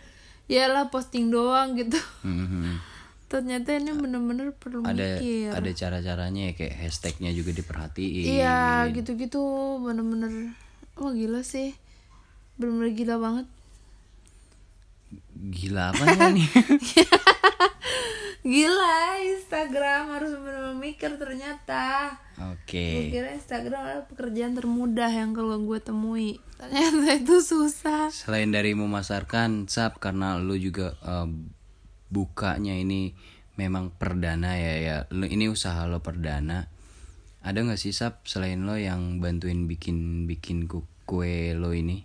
ya 0.44 0.66
lah 0.66 0.86
posting 0.88 1.30
doang 1.30 1.74
gitu 1.74 1.98
Mhm. 2.22 2.91
Ternyata 3.32 3.72
ini 3.72 3.96
bener-bener 3.96 4.52
perlu 4.52 4.84
Ada 4.84 5.16
mikir. 5.16 5.56
ada 5.56 5.70
cara-caranya 5.72 6.42
ya 6.42 6.52
kayak 6.52 6.74
hashtagnya 6.84 7.32
juga 7.32 7.56
diperhatiin. 7.56 8.28
iya 8.28 8.84
gitu-gitu 8.92 9.40
bener-bener. 9.80 10.52
Wah 11.00 11.12
gila 11.16 11.40
sih. 11.40 11.72
Bener-bener 12.60 12.92
gila 12.92 13.16
banget. 13.16 13.46
Gila 15.32 15.96
apa 15.96 16.28
nih? 16.28 16.44
gila 18.52 18.96
Instagram 19.24 20.02
harus 20.12 20.36
bener-bener 20.36 20.76
mikir 20.76 21.16
ternyata. 21.16 22.12
Oke. 22.52 23.08
gue 23.08 23.16
kira 23.16 23.32
Instagram 23.32 23.80
adalah 23.80 24.04
pekerjaan 24.10 24.52
termudah 24.52 25.08
yang 25.08 25.32
kalau 25.32 25.56
gue 25.62 25.78
temui. 25.80 26.36
Ternyata 26.60 27.16
itu 27.16 27.40
susah. 27.40 28.12
Selain 28.12 28.52
dari 28.52 28.76
memasarkan 28.76 29.72
sap 29.72 29.96
karena 30.02 30.36
lu 30.36 30.58
juga 30.58 30.98
eh, 31.00 31.28
bukanya 32.12 32.76
ini 32.76 33.16
memang 33.56 33.88
perdana 33.90 34.54
ya 34.54 34.74
ya. 34.78 34.96
Lu 35.08 35.24
ini 35.24 35.48
usaha 35.48 35.88
lo 35.88 35.98
perdana. 35.98 36.68
Ada 37.42 37.58
nggak 37.58 37.80
sih 37.80 37.90
sap 37.90 38.22
selain 38.22 38.62
lo 38.62 38.76
yang 38.76 39.18
bantuin 39.18 39.66
bikin 39.66 40.28
bikin 40.28 40.68
ku- 40.68 40.86
kue 41.02 41.56
lo 41.56 41.72
ini? 41.72 42.04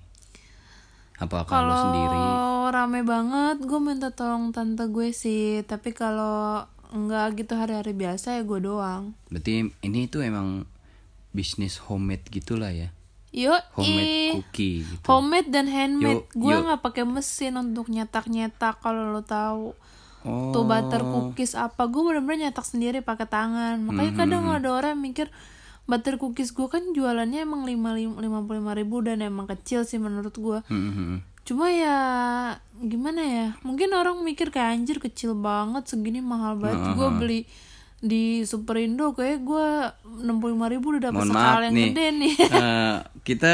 Apakah 1.18 1.62
lo 1.62 1.74
sendiri? 1.76 2.14
Kalau 2.14 2.70
rame 2.70 3.02
banget, 3.02 3.58
gue 3.62 3.80
minta 3.82 4.10
tolong 4.10 4.54
tante 4.54 4.86
gue 4.88 5.10
sih. 5.12 5.62
Tapi 5.62 5.90
kalau 5.92 6.62
enggak 6.94 7.36
gitu 7.38 7.58
hari-hari 7.58 7.92
biasa 7.92 8.38
ya 8.38 8.42
gue 8.42 8.60
doang. 8.62 9.18
Berarti 9.28 9.68
ini 9.82 10.00
tuh 10.08 10.22
emang 10.22 10.64
bisnis 11.34 11.82
homemade 11.84 12.26
gitulah 12.30 12.70
ya. 12.70 12.90
Yuk, 13.36 13.60
Homemade 13.76 14.40
cookie 14.40 14.82
gitu. 14.82 15.06
homemade 15.06 15.50
dan 15.52 15.68
handmade. 15.68 16.26
Gue 16.32 16.56
nggak 16.56 16.82
pakai 16.82 17.04
mesin 17.04 17.54
untuk 17.56 17.90
nyetak-nyetak 17.90 18.80
kalau 18.80 19.12
lo 19.12 19.22
tahu. 19.22 19.74
Oh. 20.28 20.52
Tuh 20.52 20.64
butter 20.64 21.02
cookies 21.02 21.56
apa, 21.56 21.88
gue 21.88 22.04
bener-bener 22.04 22.38
nyetak 22.46 22.64
sendiri 22.64 23.00
pakai 23.00 23.26
tangan. 23.26 23.80
Makanya 23.82 24.12
Hmm, 24.12 24.20
kadang 24.20 24.44
ada 24.46 24.70
orang 24.70 24.92
yang 24.94 25.04
mikir 25.06 25.28
butter 25.84 26.16
cookies 26.16 26.52
gue 26.52 26.68
kan 26.68 26.92
jualannya 26.92 27.42
emang 27.42 27.64
lima 27.64 27.96
lima 27.96 28.44
puluh 28.44 28.60
lima 28.60 28.76
ribu 28.76 29.00
dan 29.00 29.24
emang 29.24 29.48
kecil 29.48 29.82
sih 29.82 29.96
menurut 29.96 30.36
gue. 30.36 30.60
Mhm. 30.68 31.24
Cuma 31.42 31.72
ya 31.72 31.98
gimana 32.78 33.24
ya? 33.24 33.48
Mungkin 33.64 33.88
orang 33.92 34.20
mikir 34.20 34.52
kayak 34.52 34.76
anjir 34.76 35.00
kecil 35.00 35.32
banget 35.32 35.88
segini 35.88 36.20
mahal 36.20 36.60
banget. 36.60 36.92
Gue 36.92 37.08
beli 37.10 37.40
di 37.98 38.44
Superindo 38.44 39.10
kayak 39.12 39.42
gue 39.42 39.68
65.000 40.22 40.28
ribu 40.70 40.86
udah 40.92 41.02
dapet 41.02 41.18
Mohon 41.18 41.30
sekal 41.32 41.40
maaf 41.42 41.64
yang 41.64 41.74
nih. 41.74 41.88
gede 41.88 42.06
nih. 42.14 42.34
Eh, 42.38 42.96
kita 43.24 43.52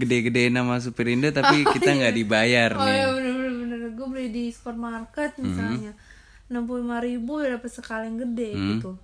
gede-gede 0.00 0.50
nama 0.50 0.78
Superindo 0.78 1.28
tapi 1.30 1.64
kita 1.74 1.90
nggak 1.98 2.14
dibayar 2.14 2.70
oh 2.76 2.84
nih. 2.84 2.96
ya 2.96 3.06
bener-bener 3.12 3.52
bener. 3.52 3.80
Gue 3.94 4.06
beli 4.08 4.28
di 4.30 4.44
supermarket 4.50 5.36
misalnya. 5.40 5.92
65.000 6.48 7.08
ribu 7.12 7.44
udah 7.44 7.60
dapet 7.60 7.70
sekal 7.70 8.00
yang 8.08 8.16
gede 8.16 8.56
gitu. 8.56 8.96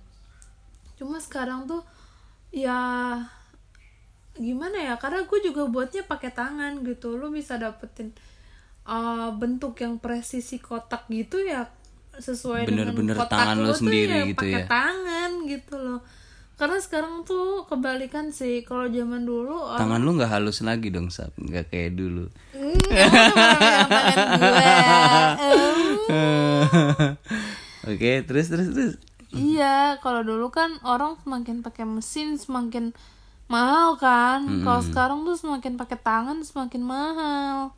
Cuma 0.97 1.21
sekarang 1.21 1.69
tuh 1.69 1.85
ya 2.49 2.77
gimana 4.33 4.81
ya? 4.81 4.93
Karena 4.97 5.23
gue 5.23 5.39
juga 5.45 5.69
buatnya 5.69 6.09
pakai 6.09 6.33
tangan 6.33 6.81
gitu. 6.81 7.13
Lu 7.13 7.29
bisa 7.29 7.61
dapetin 7.61 8.17
uh, 8.89 9.29
bentuk 9.37 9.77
yang 9.77 10.01
presisi 10.01 10.57
kotak 10.57 11.05
gitu 11.09 11.41
ya 11.45 11.69
sesuai 12.15 12.65
Bener-bener 12.65 13.13
dengan 13.13 13.27
kotak 13.27 13.39
tangan 13.43 13.55
tuh 13.61 13.75
sendiri 13.83 14.15
ya 14.15 14.25
gitu 14.31 14.45
pakai 14.47 14.63
ya. 14.63 14.65
tangan 14.65 15.29
gitu 15.45 15.75
loh. 15.77 15.99
Karena 16.55 16.79
sekarang 16.79 17.27
tuh 17.27 17.67
kebalikan 17.67 18.31
sih. 18.31 18.63
Kalau 18.63 18.87
zaman 18.87 19.27
dulu 19.27 19.75
orang 19.75 19.79
Tangan 19.83 19.99
lu 19.99 20.15
nggak 20.15 20.31
halus 20.31 20.63
lagi 20.63 20.87
dong, 20.87 21.11
Sap. 21.11 21.35
Nggak 21.35 21.67
kayak 21.67 21.99
dulu. 21.99 22.31
Hmm. 22.55 22.79
Oke, 27.91 28.23
terus 28.23 28.47
terus 28.47 28.71
terus. 28.71 28.95
Iya, 29.35 29.99
kalau 29.99 30.23
dulu 30.23 30.47
kan 30.47 30.79
orang 30.87 31.19
semakin 31.19 31.59
pakai 31.59 31.83
mesin 31.83 32.39
semakin 32.39 32.95
mahal 33.51 33.99
kan. 33.99 34.47
Kalau 34.63 34.79
sekarang 34.79 35.27
tuh 35.27 35.35
semakin 35.35 35.75
pakai 35.75 35.99
tangan 35.99 36.39
semakin 36.39 36.81
mahal. 36.87 37.75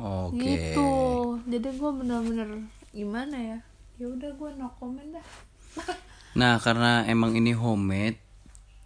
Oke. 0.00 0.40
Gitu. 0.40 0.90
Jadi 1.44 1.68
gue 1.76 1.90
bener-bener 1.92 2.64
gimana 2.96 3.36
ya? 3.36 3.58
Ya 4.00 4.08
udah 4.08 4.32
gue 4.32 4.50
no 4.56 4.72
comment 4.80 5.12
dah. 5.12 5.26
Nah, 6.34 6.62
karena 6.62 7.02
emang 7.06 7.34
ini 7.34 7.50
homemade, 7.52 8.18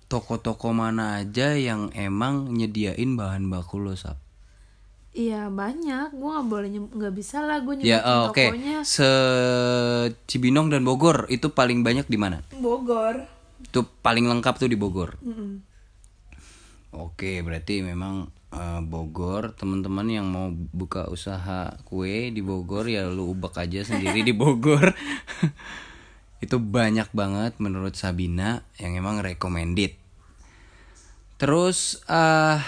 toko-toko 0.09 0.73
mana 0.73 1.21
aja 1.21 1.53
yang 1.55 1.93
emang 1.93 2.49
nyediain 2.51 3.17
bahan 3.17 3.49
baku 3.49 3.79
lo, 3.79 3.93
Sap? 3.95 4.17
Iya 5.15 5.47
banyak, 5.47 6.11
gue 6.11 6.27
nggak 6.27 6.49
boleh 6.51 6.69
nggak 6.91 7.15
bisa 7.15 7.39
lah 7.39 7.63
gue 7.63 7.79
Ya, 7.79 8.03
nyebutin 8.03 8.11
oh, 8.11 8.23
oke. 8.27 8.45
tokonya 8.51 8.79
Se 8.83 9.11
Cibinong 10.27 10.75
dan 10.75 10.83
Bogor 10.83 11.31
itu 11.31 11.55
paling 11.55 11.87
banyak 11.87 12.11
di 12.11 12.19
mana? 12.19 12.43
Bogor. 12.53 13.31
itu 13.65 13.81
paling 14.03 14.27
lengkap 14.27 14.55
tuh 14.59 14.67
di 14.67 14.75
Bogor 14.75 15.15
Mm-mm. 15.23 15.63
Oke, 16.91 17.43
berarti 17.43 17.83
memang 17.83 18.27
eh, 18.51 18.81
Bogor, 18.83 19.55
teman-teman 19.55 20.07
yang 20.07 20.27
mau 20.27 20.51
buka 20.51 21.07
usaha 21.07 21.75
kue 21.83 22.31
di 22.31 22.43
Bogor 22.43 22.87
ya 22.87 23.07
lu 23.07 23.31
ubek 23.31 23.55
aja 23.57 23.83
sendiri 23.83 24.23
di 24.23 24.35
Bogor. 24.41 24.91
Itu 26.45 26.61
banyak 26.61 27.09
banget 27.17 27.57
menurut 27.57 27.97
Sabina 27.97 28.61
yang 28.77 29.01
emang 29.01 29.25
recommended. 29.25 29.97
Terus 31.41 32.05
eh 32.05 32.61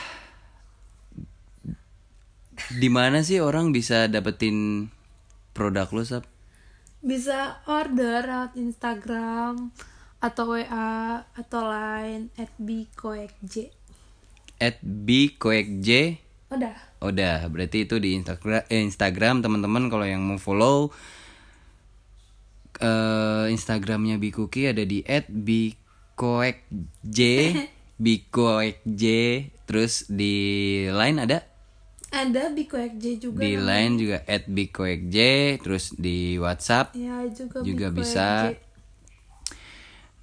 di 2.80 2.88
mana 2.88 3.21
sih 3.21 3.45
orang 3.45 3.68
bisa 3.68 4.09
dapetin 4.09 4.88
produk 5.52 5.92
lu 5.92 6.09
Sab? 6.09 6.25
bisa 7.06 7.62
order 7.71 8.26
lewat 8.26 8.59
Instagram 8.59 9.71
atau 10.18 10.59
WA 10.59 11.23
atau 11.38 11.62
line 11.71 12.35
at 12.35 12.50
bkoekj 12.59 13.71
At 14.59 14.83
bkoekj 14.83 16.18
udah 16.50 16.76
Udah, 16.97 17.47
berarti 17.52 17.87
itu 17.87 18.02
di 18.02 18.18
Instagram 18.18 18.66
eh, 18.66 18.83
Instagram 18.83 19.45
teman-teman 19.45 19.87
kalau 19.87 20.02
yang 20.02 20.25
mau 20.25 20.40
follow 20.40 20.90
eh 22.80 23.47
Instagramnya 23.52 24.21
Bikuki 24.21 24.68
ada 24.68 24.85
di 24.85 25.00
@bikoekj 25.30 25.68
bikoekj 28.04 29.02
terus 29.64 30.04
di 30.09 30.35
line 30.92 31.18
ada? 31.25 31.38
Ada 32.06 32.54
bkoekj 32.54 33.02
juga 33.18 33.40
di 33.42 33.52
line 33.59 33.95
juga 33.99 34.18
@bikoekj 34.25 35.16
terus 35.61 35.92
di 35.97 36.38
WhatsApp 36.38 36.95
ya 36.95 37.25
juga 37.28 37.61
juga 37.64 37.87
Bikoekj. 37.90 37.99
bisa. 37.99 38.28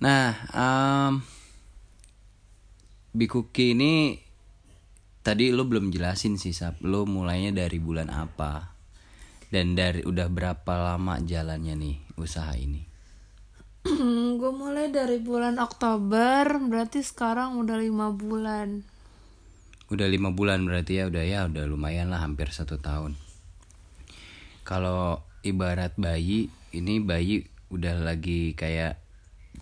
Nah, 0.03 0.35
um, 0.51 1.23
Bikuki 3.13 3.77
ini 3.77 4.17
tadi 5.23 5.53
lo 5.53 5.63
belum 5.69 5.93
jelasin 5.93 6.35
sih 6.35 6.51
Sab, 6.51 6.81
lo 6.83 7.05
mulainya 7.07 7.53
dari 7.53 7.77
bulan 7.79 8.09
apa? 8.09 8.73
Dan 9.53 9.77
dari 9.77 10.01
udah 10.03 10.27
berapa 10.33 10.73
lama 10.81 11.21
jalannya 11.21 11.77
nih 11.77 11.97
usaha 12.15 12.53
ini? 12.55 12.83
gue 14.39 14.51
mulai 14.55 14.87
dari 14.89 15.19
bulan 15.19 15.59
Oktober 15.59 16.47
berarti 16.63 17.03
sekarang 17.03 17.59
udah 17.59 17.75
lima 17.75 18.15
bulan 18.15 18.87
Udah 19.91 20.07
lima 20.07 20.31
bulan 20.31 20.63
berarti 20.63 21.03
ya 21.03 21.11
udah 21.11 21.21
ya 21.21 21.39
udah 21.45 21.67
lumayan 21.67 22.09
lah 22.09 22.23
hampir 22.23 22.49
satu 22.49 22.79
tahun. 22.79 23.13
Kalau 24.63 25.21
ibarat 25.43 25.93
bayi 25.99 26.47
ini 26.71 27.03
bayi 27.03 27.45
udah 27.69 28.01
lagi 28.01 28.55
kayak 28.55 28.97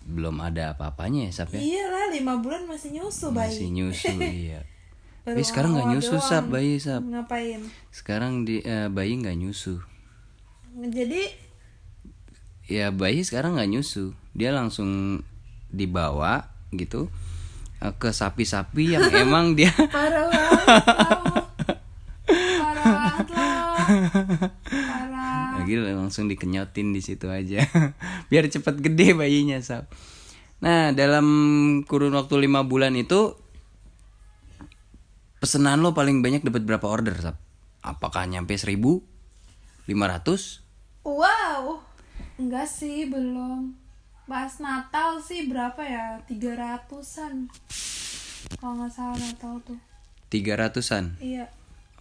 belum 0.02 0.40
ada 0.40 0.72
apa-apanya 0.74 1.28
ya 1.28 1.32
Sab 1.34 1.52
ya? 1.52 1.60
iya 1.60 1.84
lah 1.86 2.10
lima 2.10 2.38
bulan 2.40 2.66
masih 2.66 2.96
nyusu 2.96 3.30
bayi 3.30 3.54
Masih 3.54 3.68
nyusu 3.70 4.14
iya. 4.46 4.60
Baru 5.22 5.38
Tapi 5.38 5.42
sekarang 5.44 5.70
nggak 5.76 5.88
nyusu 5.94 6.14
doang. 6.16 6.26
Sab 6.26 6.44
bayi 6.48 6.72
Sab. 6.78 7.02
ngapain 7.04 7.60
Sekarang 7.94 8.42
di 8.42 8.62
eh, 8.62 8.88
bayi 8.88 9.18
nggak 9.18 9.36
nyusu. 9.36 9.78
jadi 10.72 11.28
Ya 12.70 12.94
bayi 12.94 13.26
sekarang 13.26 13.58
nggak 13.58 13.70
nyusu. 13.70 14.14
Dia 14.34 14.54
langsung 14.54 15.22
dibawa 15.72 16.52
gitu 16.72 17.08
eh, 17.80 17.92
ke 17.96 18.12
sapi-sapi 18.12 18.96
yang 18.96 19.08
emang 19.24 19.56
dia 19.56 19.72
parah 19.88 20.28
banget 20.28 21.44
parah 22.60 22.84
banget 22.92 23.26
parah 24.68 25.22
lagi 25.62 25.74
langsung 25.78 26.26
dikenyotin 26.28 26.92
di 26.92 27.00
situ 27.00 27.30
aja. 27.30 27.64
Biar 28.30 28.50
cepet 28.50 28.82
gede 28.82 29.14
bayinya, 29.14 29.62
Sab. 29.62 29.86
Nah, 30.58 30.90
dalam 30.90 31.26
kurun 31.86 32.14
waktu 32.18 32.34
lima 32.42 32.66
bulan 32.66 32.98
itu 32.98 33.38
pesanan 35.38 35.82
lo 35.82 35.94
paling 35.94 36.18
banyak 36.18 36.42
dapat 36.42 36.66
berapa 36.66 36.86
order, 36.86 37.14
Sab? 37.20 37.36
Apakah 37.82 38.26
nyampe 38.26 38.58
1000? 38.58 38.74
500? 39.86 40.62
wow 41.02 41.82
enggak 42.36 42.66
sih 42.66 43.04
belum 43.04 43.76
pas 44.24 44.52
Natal 44.58 45.20
sih 45.20 45.44
berapa 45.44 45.82
ya 45.82 46.20
tiga 46.24 46.54
ratusan 46.54 47.50
kalau 48.56 48.78
nggak 48.78 48.92
salah 48.92 49.18
Natal 49.18 49.58
tuh 49.62 49.78
300-an. 50.28 51.20
iya 51.20 51.44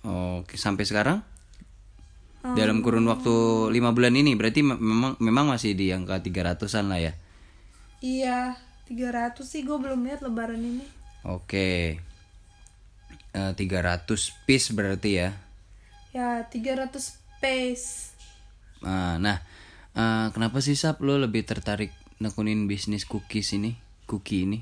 Oke, 0.01 0.55
sampai 0.55 0.81
sekarang? 0.81 1.19
Dalam 2.41 2.81
kurun 2.81 3.05
waktu 3.05 3.29
lima 3.69 3.93
bulan 3.93 4.17
ini 4.17 4.33
berarti 4.33 4.65
me- 4.65 4.79
memang 4.79 5.13
memang 5.19 5.45
masih 5.45 5.77
di 5.77 5.93
angka 5.93 6.17
300-an 6.17 6.89
lah 6.89 6.97
ya. 6.97 7.13
iya 7.99 8.55
300 8.89 9.37
sih 9.41 9.61
gue 9.61 9.75
belum 9.75 10.01
lihat 10.01 10.23
lebaran 10.23 10.57
ini 10.57 10.85
Oke. 11.21 12.01
Eh, 13.31 13.51
300 13.53 14.07
piece 14.43 14.73
berarti 14.73 15.11
ya. 15.17 15.29
ya 16.11 16.43
300 16.49 16.97
space 16.97 17.85
Ah, 18.81 19.15
nah, 19.15 19.37
eh, 19.95 20.27
kenapa 20.32 20.60
sih 20.63 20.77
Sap 20.77 20.99
lo 21.04 21.17
lebih 21.17 21.43
tertarik 21.43 21.91
nekunin 22.21 22.69
bisnis 22.69 23.04
cookies 23.04 23.56
ini? 23.58 23.75
Cookie 24.06 24.45
ini? 24.47 24.60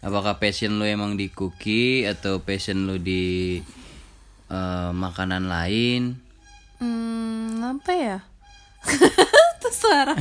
Apakah 0.00 0.40
passion 0.40 0.80
lo 0.80 0.88
emang 0.88 1.16
di 1.16 1.28
cookie 1.28 2.08
atau 2.08 2.40
passion 2.40 2.88
lo 2.88 2.96
di 2.96 3.60
eh, 4.48 4.90
makanan 4.92 5.44
lain? 5.48 6.30
hmm 6.80 7.60
apa 7.60 7.92
ya 7.92 8.18
itu 9.60 9.68
suara 9.70 10.16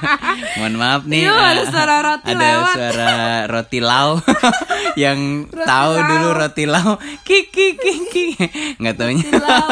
Mohon 0.58 0.74
maaf 0.76 1.02
nih. 1.06 1.22
Iya, 1.22 1.32
ada 1.32 1.62
eh, 1.62 1.66
suara 1.70 1.96
roti 2.02 2.30
ada 2.30 2.42
lewat. 2.42 2.74
suara 2.74 3.12
roti 3.46 3.78
lau 3.80 4.10
yang 5.02 5.18
tahu 5.48 5.92
dulu 5.96 6.28
roti 6.34 6.64
lau. 6.66 6.98
Kiki 7.22 7.78
kiki. 7.78 8.26
Nggak 8.76 8.94
taunya. 8.96 9.24
lau 9.38 9.66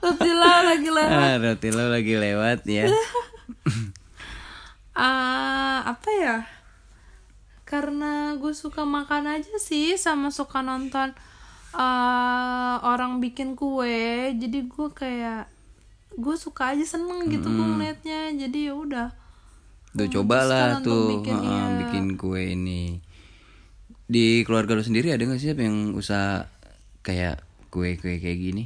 roti 0.00 0.30
lau 0.32 0.58
lagi 0.64 0.88
lewat 0.88 1.12
Ah, 1.12 1.34
roti 1.36 1.68
lau 1.70 1.86
lagi 1.88 2.14
lewat 2.16 2.58
ya. 2.64 2.86
ah 4.94 5.82
apa 5.84 6.10
ya 6.14 6.36
karena 7.66 8.38
gue 8.38 8.54
suka 8.54 8.86
makan 8.86 9.26
aja 9.26 9.58
sih 9.58 9.98
sama 9.98 10.30
suka 10.30 10.62
nonton 10.62 11.10
eh, 11.74 12.76
orang 12.80 13.18
bikin 13.18 13.58
kue 13.58 14.30
jadi 14.32 14.58
gue 14.62 14.88
kayak 14.94 15.50
gue 16.14 16.36
suka 16.36 16.72
aja 16.72 16.84
seneng 16.84 17.26
gitu 17.26 17.46
gue 17.46 17.66
ngeliatnya 17.68 18.32
jadi 18.36 18.70
ya 18.70 18.74
udah 18.74 19.08
Tuh 19.90 20.10
cobalah 20.10 20.78
Memutuskan 20.78 20.82
untuk 20.82 20.90
tuh 20.90 21.06
bikin, 21.14 21.36
ah, 21.36 21.46
iya. 21.46 21.64
bikin 21.78 22.04
kue 22.14 22.42
ini. 22.50 22.98
Di 24.04 24.42
keluarga 24.42 24.74
lu 24.74 24.82
sendiri 24.82 25.14
ada 25.14 25.22
nggak 25.22 25.38
sih 25.38 25.54
yang 25.54 25.94
usaha 25.94 26.50
kayak 27.00 27.38
kue-kue 27.70 28.18
kayak 28.18 28.38
gini? 28.40 28.64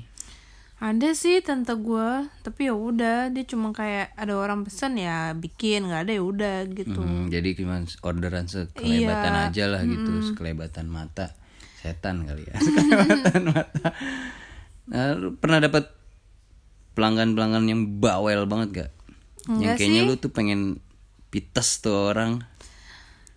ada 0.79 1.11
sih 1.11 1.43
tante 1.43 1.75
gue 1.75 2.09
tapi 2.41 2.71
ya 2.71 2.75
udah 2.79 3.35
dia 3.35 3.43
cuma 3.43 3.75
kayak 3.75 4.15
ada 4.15 4.31
orang 4.39 4.63
pesan 4.63 4.95
ya 4.95 5.35
bikin 5.35 5.91
nggak 5.91 6.07
ada 6.07 6.13
ya 6.15 6.23
udah 6.23 6.57
gitu 6.71 7.03
Hmm, 7.03 7.27
jadi 7.27 7.51
cuma 7.59 7.83
orderan 8.01 8.47
sekelebatan 8.47 9.33
Iya. 9.35 9.47
aja 9.51 9.65
lah 9.67 9.83
gitu, 9.83 10.11
sekelebatan 10.23 10.87
mata. 10.87 11.35
Setan 11.83 12.23
kali 12.23 12.47
ya. 12.47 12.55
Sekelebatan 12.63 13.43
mata. 13.51 13.91
Nah, 14.87 15.19
lu 15.19 15.35
pernah 15.35 15.59
dapat 15.59 15.98
pelanggan-pelanggan 16.99 17.65
yang 17.65 18.03
bawel 18.03 18.51
banget 18.51 18.69
gak? 18.75 18.91
yang 19.47 19.55
Enggak 19.73 19.77
kayaknya 19.79 20.03
sih. 20.03 20.09
lu 20.11 20.15
tuh 20.19 20.33
pengen 20.35 20.61
pites 21.31 21.79
tuh 21.79 22.11
orang. 22.11 22.43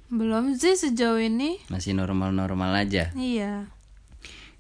Belum 0.10 0.58
sih 0.58 0.74
sejauh 0.74 1.22
ini. 1.22 1.62
Masih 1.70 1.94
normal-normal 1.94 2.74
aja. 2.82 3.14
iya. 3.14 3.70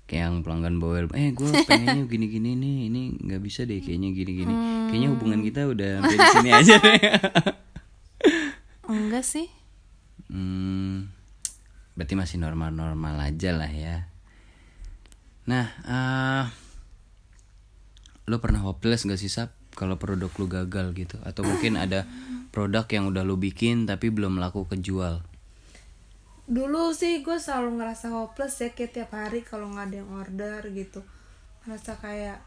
Kayak 0.05 0.27
yang 0.27 0.37
pelanggan 0.43 0.75
bawel 0.77 1.07
eh 1.15 1.31
gue 1.31 1.47
pengennya 1.63 2.03
gini-gini 2.03 2.51
nih 2.53 2.77
ini 2.91 3.01
nggak 3.15 3.41
bisa 3.41 3.63
deh 3.63 3.79
kayaknya 3.79 4.11
gini-gini. 4.11 4.53
Kayaknya 4.91 5.07
hubungan 5.07 5.39
kita 5.39 5.61
udah 5.65 6.03
sampai 6.03 6.17
di 6.19 6.27
sini 6.35 6.49
aja 6.51 6.73
deh. 6.77 6.99
Enggak 8.91 9.23
sih. 9.23 9.47
Hmm, 10.27 11.15
berarti 11.95 12.19
masih 12.19 12.43
normal-normal 12.43 13.23
aja 13.23 13.55
lah 13.55 13.71
ya. 13.71 14.11
Nah 15.47 15.65
eh 15.79 16.43
lo 18.31 18.39
pernah 18.39 18.63
hopeless 18.63 19.03
gak 19.03 19.19
sih 19.19 19.27
sap 19.27 19.51
kalau 19.75 19.99
produk 19.99 20.31
lu 20.39 20.47
gagal 20.47 20.95
gitu? 20.95 21.19
Atau 21.27 21.43
mungkin 21.43 21.75
ada 21.75 22.07
produk 22.55 22.87
yang 22.87 23.11
udah 23.11 23.27
lu 23.27 23.35
bikin 23.35 23.83
tapi 23.83 24.07
belum 24.07 24.39
laku 24.39 24.63
kejual? 24.71 25.19
Dulu 26.47 26.95
sih 26.95 27.19
gue 27.19 27.35
selalu 27.35 27.83
ngerasa 27.83 28.15
hopeless 28.15 28.63
ya 28.63 28.71
kayak 28.71 28.91
tiap 28.95 29.11
hari 29.11 29.43
kalau 29.43 29.67
nggak 29.67 29.91
ada 29.91 29.95
yang 29.99 30.11
order 30.15 30.59
gitu. 30.71 31.03
Ngerasa 31.67 31.91
kayak 31.99 32.39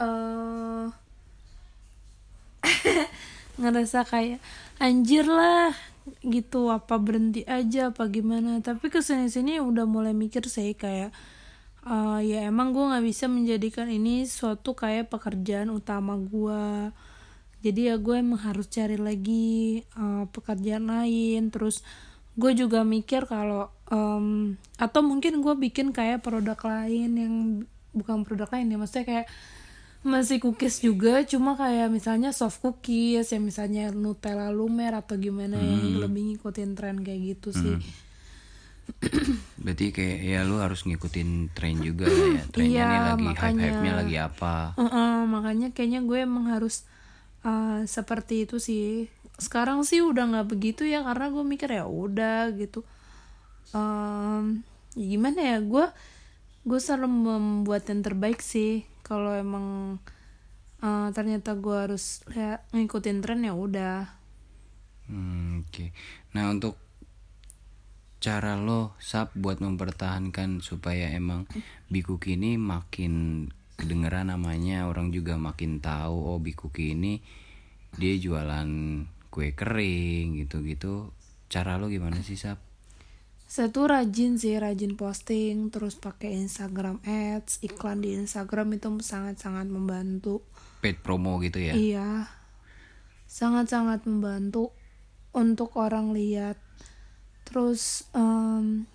eh 0.00 0.88
ngerasa 3.60 4.08
kayak 4.08 4.40
anjir 4.80 5.28
lah 5.28 5.76
gitu 6.24 6.72
apa 6.72 6.96
berhenti 6.96 7.44
aja 7.44 7.92
apa 7.92 8.08
gimana? 8.08 8.60
Tapi 8.64 8.88
ke 8.88 9.04
sini 9.04 9.28
sini 9.28 9.60
udah 9.60 9.84
mulai 9.84 10.16
mikir 10.16 10.48
sih 10.48 10.72
kayak 10.72 11.12
eh, 11.84 12.20
ya 12.24 12.48
emang 12.48 12.72
gue 12.72 12.84
nggak 12.84 13.04
bisa 13.04 13.24
menjadikan 13.28 13.88
ini 13.88 14.24
suatu 14.24 14.72
kayak 14.72 15.12
pekerjaan 15.12 15.68
utama 15.68 16.16
gue 16.16 16.92
jadi 17.64 17.80
ya 17.80 17.96
gue 17.96 18.20
emang 18.20 18.44
harus 18.44 18.68
cari 18.68 19.00
lagi 19.00 19.80
uh, 19.96 20.28
pekerjaan 20.28 20.84
lain. 20.84 21.48
Terus 21.48 21.80
gue 22.36 22.52
juga 22.52 22.84
mikir 22.84 23.24
kalau 23.24 23.72
um, 23.88 24.60
atau 24.76 25.00
mungkin 25.00 25.40
gue 25.40 25.54
bikin 25.56 25.96
kayak 25.96 26.20
produk 26.20 26.60
lain 26.60 27.10
yang 27.16 27.34
bukan 27.96 28.28
produk 28.28 28.52
lain 28.52 28.68
ya 28.68 28.76
maksudnya 28.76 29.06
kayak 29.08 29.26
masih 30.04 30.44
cookies 30.44 30.84
juga. 30.84 31.24
Cuma 31.24 31.56
kayak 31.56 31.88
misalnya 31.88 32.36
soft 32.36 32.60
cookies 32.60 33.32
ya 33.32 33.40
misalnya 33.40 33.88
Nutella 33.96 34.52
Lumer 34.52 34.92
atau 34.92 35.16
gimana 35.16 35.56
yang 35.56 36.04
lebih 36.04 36.36
ngikutin 36.36 36.76
tren 36.76 37.00
kayak 37.00 37.32
gitu 37.32 37.56
sih 37.56 37.80
Berarti 39.56 39.90
kayak 39.90 40.18
ya 40.20 40.40
lu 40.44 40.60
harus 40.60 40.84
ngikutin 40.84 41.52
tren 41.52 41.80
juga 41.80 42.04
ya. 42.04 42.42
Trennya 42.52 42.68
Iya, 42.70 42.84
nih 42.84 43.00
lagi 43.00 43.24
makanya. 43.24 43.40
hype-hype-nya 43.64 43.92
lagi 43.96 44.16
apa. 44.18 44.54
Heeh, 44.76 45.14
makanya 45.24 45.68
kayaknya 45.72 46.00
gue 46.02 46.18
emang 46.20 46.46
harus 46.48 46.84
uh, 47.42 47.80
seperti 47.84 48.44
itu 48.44 48.56
sih 48.58 49.08
sekarang 49.34 49.82
sih 49.82 49.98
udah 49.98 50.30
nggak 50.30 50.46
begitu 50.46 50.86
ya 50.86 51.02
karena 51.02 51.26
gue 51.26 51.42
mikir 51.42 51.66
ya 51.68 51.84
udah 51.84 52.54
gitu 52.54 52.86
Em, 53.74 54.62
ya 54.94 55.04
gimana 55.10 55.40
ya 55.42 55.58
gue 55.58 55.86
gue 56.62 56.78
selalu 56.78 57.08
membuat 57.10 57.90
yang 57.90 58.06
terbaik 58.06 58.38
sih 58.38 58.86
kalau 59.02 59.34
emang 59.34 59.98
uh, 60.78 61.08
ternyata 61.10 61.58
gue 61.58 61.74
harus 61.74 62.22
ya 62.30 62.62
ngikutin 62.70 63.18
tren 63.20 63.42
ya 63.42 63.58
udah 63.58 64.06
Hmm, 65.04 65.60
oke. 65.60 65.92
Nah, 66.32 66.48
untuk 66.48 66.80
cara 68.24 68.56
lo 68.56 68.96
sap 68.96 69.36
buat 69.36 69.60
mempertahankan 69.60 70.64
supaya 70.64 71.12
emang 71.12 71.44
Bikuki 71.92 72.40
ini 72.40 72.56
makin 72.56 73.46
kedengeran 73.76 74.32
namanya 74.32 74.88
orang 74.88 75.12
juga 75.12 75.36
makin 75.36 75.84
tahu 75.84 76.32
oh 76.32 76.40
Bikuki 76.40 76.96
ini 76.96 77.20
dia 78.00 78.16
jualan 78.16 78.68
kue 79.28 79.52
kering 79.52 80.40
gitu-gitu. 80.40 81.12
Cara 81.52 81.76
lo 81.76 81.92
gimana 81.92 82.24
sih 82.24 82.40
sap? 82.40 82.56
saya 83.44 83.70
tuh 83.70 83.86
rajin 83.86 84.34
sih 84.40 84.56
rajin 84.56 84.96
posting 84.98 85.70
terus 85.70 85.94
pakai 85.94 86.34
Instagram 86.42 86.98
ads 87.04 87.62
iklan 87.62 88.02
di 88.02 88.16
Instagram 88.16 88.74
itu 88.74 88.90
sangat-sangat 88.98 89.70
membantu 89.70 90.42
Paid 90.82 91.00
promo 91.00 91.40
gitu 91.40 91.62
ya? 91.62 91.72
Iya, 91.72 92.28
sangat-sangat 93.24 94.04
membantu 94.04 94.76
untuk 95.32 95.80
orang 95.80 96.12
lihat. 96.12 96.60
Terus 97.44 98.08
em, 98.12 98.88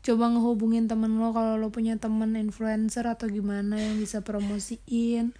coba 0.00 0.24
ngehubungin 0.28 0.84
temen 0.84 1.16
lo 1.16 1.32
kalau 1.32 1.56
lo 1.56 1.68
punya 1.68 1.96
temen 1.96 2.36
influencer 2.36 3.08
atau 3.08 3.26
gimana 3.26 3.76
yang 3.76 3.96
bisa 3.96 4.20
promosiin. 4.20 5.32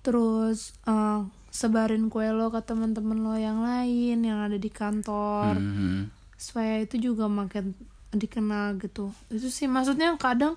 Terus 0.00 0.72
eh, 0.88 1.20
sebarin 1.50 2.08
kue 2.08 2.30
lo 2.30 2.48
ke 2.48 2.62
temen-temen 2.62 3.20
lo 3.20 3.34
yang 3.36 3.60
lain 3.60 4.22
yang 4.22 4.38
ada 4.40 4.56
di 4.56 4.70
kantor 4.70 5.58
Mhm. 5.58 6.08
supaya 6.38 6.78
itu 6.80 7.10
juga 7.10 7.26
makin 7.26 7.74
dikenal 8.10 8.78
gitu 8.78 9.10
itu 9.28 9.50
sih 9.50 9.66
maksudnya 9.66 10.14
kadang 10.14 10.54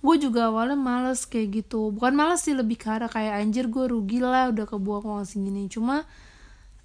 gue 0.00 0.16
juga 0.16 0.48
awalnya 0.48 0.78
males 0.78 1.26
kayak 1.26 1.60
gitu 1.66 1.90
bukan 1.90 2.14
males 2.14 2.46
sih 2.46 2.54
lebih 2.54 2.78
ke 2.78 2.88
arah 2.88 3.10
kayak 3.10 3.42
anjir 3.42 3.66
gue 3.66 3.90
rugi 3.90 4.22
lah 4.22 4.54
udah 4.54 4.64
kebuang 4.64 5.02
uang 5.04 5.26
segini 5.26 5.66
cuma 5.66 6.06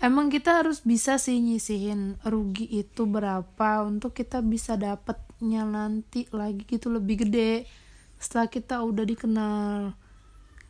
emang 0.01 0.33
kita 0.33 0.65
harus 0.65 0.81
bisa 0.81 1.21
sih 1.21 1.37
nyisihin 1.37 2.17
rugi 2.25 2.65
itu 2.67 3.05
berapa 3.05 3.85
untuk 3.85 4.17
kita 4.17 4.41
bisa 4.41 4.75
dapatnya 4.75 5.63
nanti 5.63 6.25
lagi 6.33 6.65
gitu 6.65 6.89
lebih 6.89 7.29
gede 7.29 7.69
setelah 8.17 8.49
kita 8.49 8.81
udah 8.81 9.05
dikenal 9.05 9.93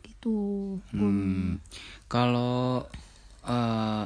gitu 0.03 0.77
Hmm, 0.91 1.57
kalau 2.05 2.83
eh, 3.43 4.05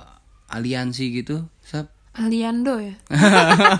aliansi 0.53 1.11
gitu, 1.11 1.43
sap? 1.65 1.89
Aliando 2.15 2.79
ya 2.79 2.95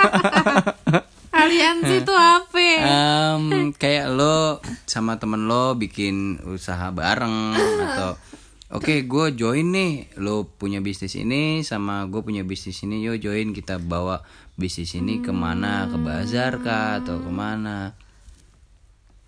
Aliansi 1.35 1.99
itu 1.99 2.13
apa? 2.15 2.55
Em, 2.57 3.75
kayak 3.75 4.07
lo 4.11 4.63
sama 4.87 5.19
temen 5.19 5.51
lo 5.51 5.75
bikin 5.75 6.39
usaha 6.47 6.89
bareng 6.95 7.53
atau 7.55 8.15
oke 8.73 8.93
gue 9.05 9.25
join 9.35 9.67
nih. 9.69 10.09
Lo 10.17 10.47
punya 10.47 10.81
bisnis 10.81 11.13
ini 11.19 11.61
sama 11.61 12.07
gue 12.09 12.21
punya 12.25 12.41
bisnis 12.41 12.81
ini. 12.81 13.05
Yo 13.05 13.17
join. 13.19 13.53
Kita 13.53 13.77
bawa 13.77 14.23
bisnis 14.55 14.95
ini 14.97 15.21
ke 15.21 15.29
mana? 15.29 15.85
Ke 15.91 15.97
bazar 15.99 16.63
kah? 16.63 17.03
Atau 17.03 17.21
ke 17.21 17.31
mana? 17.33 17.93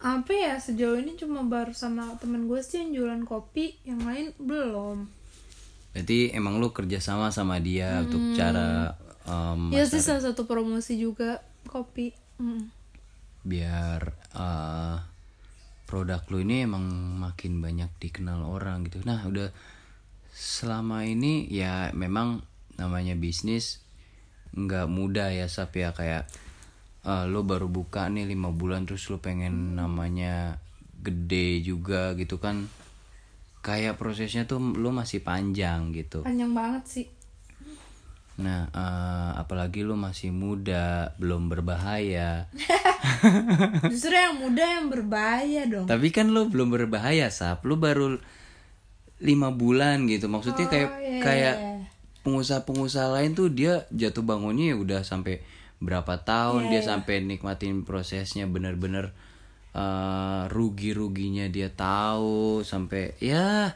Apa 0.02 0.32
ya? 0.34 0.56
Sejauh 0.58 0.98
ini 0.98 1.18
cuma 1.18 1.46
baru 1.46 1.74
sama 1.74 2.18
temen 2.18 2.50
gue 2.50 2.62
sih 2.64 2.82
yang 2.82 2.92
jualan 2.94 3.24
kopi. 3.28 3.78
Yang 3.86 4.02
lain 4.06 4.28
belum. 4.42 4.98
Berarti 5.98 6.30
emang 6.38 6.62
lo 6.62 6.70
kerja 6.70 7.02
sama 7.02 7.34
sama 7.34 7.58
dia 7.58 8.06
untuk 8.06 8.22
cara 8.38 8.94
em, 9.26 9.74
ya 9.74 9.82
sih 9.82 9.98
salah 9.98 10.22
satu 10.22 10.46
promosi 10.46 10.94
juga 10.94 11.42
kopi. 11.66 12.14
Mm. 12.38 12.70
biar 13.42 14.14
eh, 14.38 14.98
produk 15.88 16.22
lo 16.28 16.44
ini 16.44 16.68
emang 16.68 16.84
makin 17.18 17.64
banyak 17.64 17.90
dikenal 17.98 18.44
orang 18.44 18.84
gitu. 18.86 19.00
Nah 19.08 19.24
udah 19.24 19.50
selama 20.36 21.08
ini 21.08 21.50
ya 21.50 21.90
memang 21.96 22.46
namanya 22.78 23.18
bisnis 23.18 23.82
nggak 24.54 24.86
mudah 24.86 25.34
ya 25.34 25.50
Sap 25.50 25.74
ya 25.74 25.96
kayak 25.96 26.30
eh, 27.08 27.26
lo 27.26 27.42
baru 27.42 27.72
buka 27.72 28.12
nih 28.12 28.28
lima 28.30 28.54
bulan 28.54 28.86
terus 28.86 29.08
lo 29.10 29.18
pengen 29.18 29.74
namanya 29.80 30.62
gede 31.02 31.64
juga 31.66 32.14
gitu 32.20 32.38
kan 32.38 32.68
kayak 33.66 33.98
prosesnya 33.98 34.46
tuh 34.46 34.60
lo 34.60 34.94
masih 34.94 35.24
panjang 35.24 35.92
gitu. 35.92 36.24
panjang 36.24 36.54
banget 36.54 36.84
sih 36.88 37.06
Nah 38.38 38.70
eh, 38.70 39.32
apalagi 39.42 39.82
lo 39.82 39.98
masih 39.98 40.30
muda 40.30 41.14
belum 41.18 41.50
berbahaya. 41.50 42.46
justru 43.92 44.14
yang 44.14 44.38
muda 44.38 44.64
yang 44.64 44.88
berbahaya 44.94 45.66
dong 45.66 45.86
Tapi 45.90 46.08
kan 46.14 46.30
lo 46.30 46.46
belum 46.46 46.70
berbahaya, 46.70 47.34
Sap. 47.34 47.66
Lo 47.66 47.82
baru 47.82 48.22
lima 49.18 49.50
bulan 49.50 50.06
gitu. 50.06 50.30
Maksudnya 50.30 50.70
kayak 50.70 50.92
iya, 51.02 51.22
kayak 51.26 51.56
iya. 51.58 51.74
pengusaha-pengusaha 52.22 53.18
lain 53.18 53.34
tuh 53.34 53.50
dia 53.50 53.90
jatuh 53.90 54.22
bangunnya 54.22 54.74
ya 54.74 54.76
udah 54.78 55.02
sampai 55.02 55.42
berapa 55.78 56.22
tahun 56.22 56.70
Iya, 56.70 56.72
dia 56.74 56.82
sampai 56.86 57.22
nikmatin 57.26 57.86
prosesnya 57.86 58.50
bener-bener 58.50 59.14
eh, 59.74 60.44
rugi-ruginya 60.50 61.50
dia 61.50 61.70
tahu 61.74 62.66
sampai 62.66 63.14
ya 63.22 63.74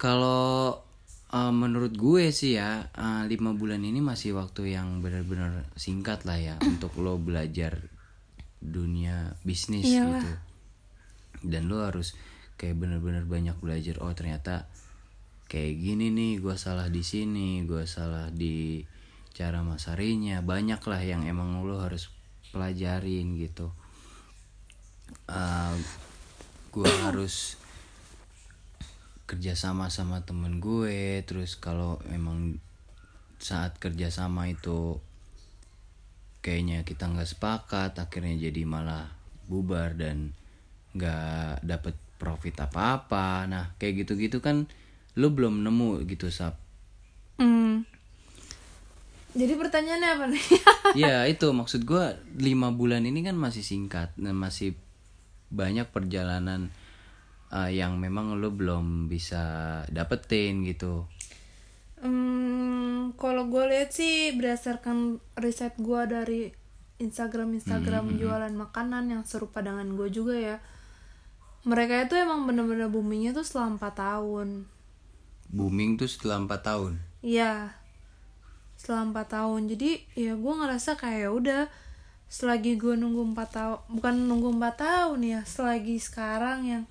kalau 0.00 0.80
eh, 1.30 1.52
menurut 1.54 1.94
gue 1.94 2.34
sih 2.34 2.58
ya 2.58 2.90
eh, 2.90 3.22
lima 3.30 3.54
bulan 3.54 3.82
ini 3.82 4.02
masih 4.02 4.34
waktu 4.34 4.74
yang 4.74 4.98
benar-benar 4.98 5.70
singkat 5.78 6.26
lah 6.26 6.38
ya 6.38 6.54
untuk 6.70 6.94
lo 6.98 7.16
belajar 7.16 7.78
dunia 8.60 9.38
bisnis 9.46 9.88
Iyalah. 9.88 10.20
gitu. 10.20 10.32
Dan 11.40 11.72
lo 11.72 11.86
harus 11.86 12.12
kayak 12.60 12.76
bener-bener 12.76 13.24
banyak 13.24 13.56
belajar 13.56 13.96
oh 14.04 14.12
ternyata 14.12 14.68
kayak 15.48 15.80
gini 15.80 16.12
nih 16.12 16.44
gue 16.44 16.54
salah 16.60 16.92
di 16.92 17.00
sini 17.00 17.64
gue 17.64 17.88
salah 17.88 18.28
di 18.28 18.84
cara 19.32 19.64
masarinya. 19.64 20.44
Banyak 20.44 20.82
lah 20.84 21.00
yang 21.00 21.24
emang 21.24 21.64
lo 21.64 21.80
harus 21.80 22.12
pelajarin 22.52 23.38
gitu. 23.40 23.72
Gue 26.70 26.90
harus 27.06 27.59
kerjasama 29.30 29.86
sama 29.94 30.26
temen 30.26 30.58
gue 30.58 31.22
terus 31.22 31.54
kalau 31.54 32.02
emang 32.10 32.58
saat 33.38 33.78
kerjasama 33.78 34.50
itu 34.50 34.98
kayaknya 36.42 36.82
kita 36.82 37.06
nggak 37.06 37.30
sepakat 37.30 37.94
akhirnya 37.96 38.50
jadi 38.50 38.66
malah 38.66 39.12
bubar 39.46 39.94
dan 39.94 40.32
nggak 40.96 41.62
dapet 41.62 41.94
profit 42.20 42.68
apa-apa. 42.68 43.48
Nah 43.48 43.72
kayak 43.80 44.04
gitu-gitu 44.04 44.44
kan 44.44 44.68
lu 45.16 45.32
belum 45.32 45.64
nemu 45.64 46.04
gitu 46.04 46.28
sap. 46.28 46.60
Hmm. 47.40 47.88
jadi 49.32 49.56
pertanyaannya 49.56 50.10
apa 50.12 50.24
nih? 50.28 50.44
Ya 51.06 51.24
itu 51.24 51.48
maksud 51.54 51.86
gua 51.88 52.18
lima 52.36 52.74
bulan 52.74 53.06
ini 53.06 53.24
kan 53.24 53.38
masih 53.38 53.64
singkat 53.64 54.12
dan 54.18 54.36
masih 54.36 54.76
banyak 55.48 55.88
perjalanan 55.88 56.68
uh, 57.50 57.70
yang 57.70 57.98
memang 57.98 58.38
lu 58.38 58.50
belum 58.54 59.06
bisa 59.10 59.42
dapetin 59.90 60.62
gitu 60.66 61.06
Hmm, 62.00 63.12
kalau 63.20 63.52
gue 63.52 63.60
lihat 63.68 63.92
sih 63.92 64.32
berdasarkan 64.32 65.20
riset 65.36 65.76
gue 65.76 66.00
dari 66.08 66.48
Instagram 66.96 67.52
Instagram 67.56 68.16
jualan 68.16 68.52
makanan 68.56 69.12
yang 69.12 69.22
serupa 69.28 69.60
dengan 69.60 69.84
gue 69.96 70.08
juga 70.08 70.32
ya. 70.32 70.56
Mereka 71.68 72.08
itu 72.08 72.16
emang 72.16 72.48
bener-bener 72.48 72.88
boomingnya 72.88 73.36
tuh 73.36 73.44
selama 73.44 73.92
4 73.92 74.00
tahun. 74.00 74.48
booming 75.50 75.98
tuh 75.98 76.06
setelah 76.06 76.46
empat 76.46 76.62
tahun 76.62 77.02
Iya, 77.20 77.74
selama 78.80 79.20
4 79.20 79.36
tahun. 79.36 79.60
Jadi 79.68 79.90
ya 80.16 80.32
gue 80.40 80.54
ngerasa 80.56 80.96
kayak 80.96 81.20
ya 81.20 81.30
udah 81.36 81.62
selagi 82.32 82.80
gue 82.80 82.96
nunggu 82.96 83.36
4 83.36 83.56
tahun, 83.60 83.78
bukan 83.92 84.14
nunggu 84.24 84.56
4 84.56 84.72
tahun 84.78 85.20
ya, 85.20 85.40
selagi 85.44 86.00
sekarang 86.00 86.64
yang 86.64 86.84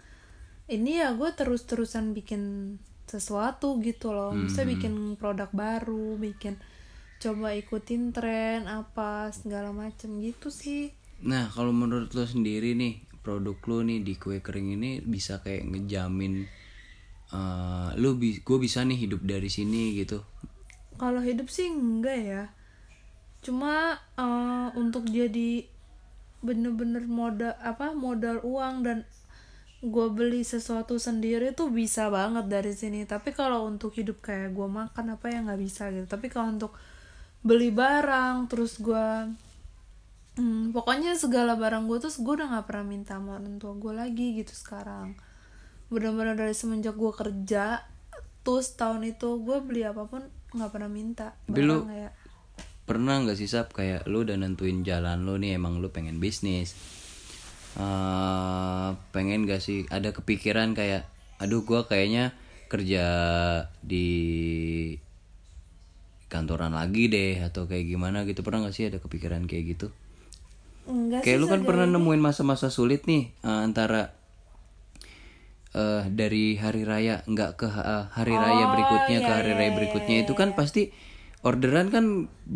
ini 0.69 1.01
ya 1.01 1.17
gue 1.17 1.29
terus-terusan 1.33 2.13
bikin 2.13 2.75
sesuatu 3.09 3.81
gitu 3.81 4.13
loh. 4.13 4.37
Bisa 4.37 4.63
bikin 4.63 5.17
produk 5.17 5.49
baru 5.49 6.15
bikin 6.21 6.61
coba 7.19 7.51
ikutin 7.57 8.15
tren 8.15 8.69
apa 8.69 9.33
segala 9.33 9.73
macem 9.73 10.21
gitu 10.21 10.53
sih. 10.53 10.93
Nah, 11.25 11.51
kalau 11.51 11.75
menurut 11.75 12.15
lo 12.15 12.23
sendiri 12.23 12.77
nih, 12.77 13.03
produk 13.25 13.57
lo 13.67 13.83
nih 13.83 13.99
di 14.05 14.15
kue 14.15 14.39
kering 14.39 14.79
ini 14.79 15.03
bisa 15.03 15.43
kayak 15.43 15.67
ngejamin 15.67 16.47
eh 17.29 17.89
lo 18.01 18.17
bi 18.17 18.41
gue 18.41 18.57
bisa 18.57 18.81
nih 18.81 19.05
hidup 19.05 19.21
dari 19.21 19.53
sini 19.53 19.93
gitu. 20.01 20.25
kalau 20.97 21.21
hidup 21.21 21.47
sih 21.47 21.69
enggak 21.69 22.19
ya. 22.19 22.43
Cuma 23.45 23.97
eh, 24.17 24.67
untuk 24.75 25.07
jadi 25.07 25.65
bener-bener 26.39 27.03
modal 27.05 27.53
apa 27.59 27.91
modal 27.91 28.39
uang 28.43 28.87
dan 28.87 29.03
gue 29.79 30.07
beli 30.11 30.43
sesuatu 30.43 30.99
sendiri 30.99 31.55
tuh 31.55 31.71
bisa 31.71 32.11
banget 32.11 32.51
dari 32.51 32.75
sini. 32.75 33.07
Tapi 33.07 33.31
kalau 33.31 33.63
untuk 33.63 33.95
hidup 33.95 34.19
kayak 34.19 34.51
gue 34.51 34.67
makan 34.67 35.15
apa 35.15 35.25
ya 35.31 35.39
nggak 35.43 35.61
bisa 35.61 35.87
gitu. 35.95 36.07
Tapi 36.07 36.27
kalau 36.27 36.51
untuk 36.51 36.75
beli 37.39 37.71
barang 37.71 38.51
terus 38.51 38.83
gue 38.83 39.31
hmm, 40.35 40.75
pokoknya 40.75 41.15
segala 41.15 41.55
barang 41.55 41.87
gue 41.87 41.97
tuh 42.03 42.11
gue 42.11 42.33
udah 42.43 42.47
nggak 42.51 42.67
pernah 42.67 42.85
minta 42.85 43.15
sama 43.15 43.39
orang 43.39 43.55
tua 43.55 43.73
gue 43.79 43.93
lagi 43.95 44.27
gitu 44.35 44.51
sekarang. 44.51 45.15
Benar-benar 45.87 46.35
dari 46.35 46.53
semenjak 46.53 46.99
gue 46.99 47.11
kerja 47.15 47.83
terus 48.43 48.75
tahun 48.75 49.05
itu 49.05 49.45
gue 49.45 49.63
beli 49.63 49.87
apa 49.87 50.09
pun 50.09 50.27
nggak 50.51 50.71
pernah 50.75 50.91
minta. 50.91 51.37
Tapi 51.47 51.61
lu- 51.63 51.85
barang 51.85 51.91
kayak 51.93 52.13
Pernah 52.89 53.21
nggak 53.21 53.37
sih 53.37 53.45
Sap? 53.45 53.69
Kayak 53.69 54.09
lo 54.09 54.25
udah 54.25 54.33
nentuin 54.33 54.81
jalan 54.81 55.21
lo 55.21 55.37
nih 55.37 55.61
emang 55.61 55.77
lo 55.77 55.93
pengen 55.93 56.17
bisnis. 56.17 56.73
Eh 57.79 58.89
pengen 59.15 59.47
gak 59.47 59.63
sih? 59.63 59.87
Ada 59.87 60.11
kepikiran 60.11 60.75
kayak 60.75 61.07
aduh 61.39 61.63
gua 61.63 61.87
kayaknya 61.87 62.35
kerja 62.67 63.05
di 63.81 64.07
kantoran 66.29 66.77
lagi 66.77 67.09
deh 67.09 67.41
atau 67.41 67.65
kayak 67.65 67.89
gimana 67.89 68.27
gitu. 68.27 68.45
Pernah 68.45 68.69
gak 68.69 68.75
sih 68.75 68.85
ada 68.91 68.99
kepikiran 69.01 69.47
kayak 69.49 69.65
gitu? 69.77 69.87
Enggak 70.89 71.21
kayak 71.25 71.37
sih 71.37 71.41
lu 71.41 71.47
kan 71.49 71.61
pernah 71.65 71.85
ini. 71.85 71.93
nemuin 71.95 72.21
masa-masa 72.21 72.67
sulit 72.69 73.05
nih 73.05 73.29
eh, 73.41 73.59
antara 73.63 74.13
eh 75.69 76.01
dari 76.09 76.57
hari 76.57 76.81
raya 76.81 77.21
nggak 77.29 77.51
ke 77.61 77.67
eh, 77.69 78.05
hari 78.17 78.33
raya 78.33 78.63
Oh, 78.65 78.69
berikutnya 78.73 79.19
ke 79.21 79.29
iya, 79.29 79.37
hari 79.37 79.51
iya, 79.53 79.57
raya 79.57 79.69
iya, 79.69 79.77
berikutnya 79.77 80.15
iya, 80.17 80.23
itu 80.25 80.33
kan 80.33 80.49
pasti 80.57 80.89
orderan 81.45 81.93
kan 81.93 82.05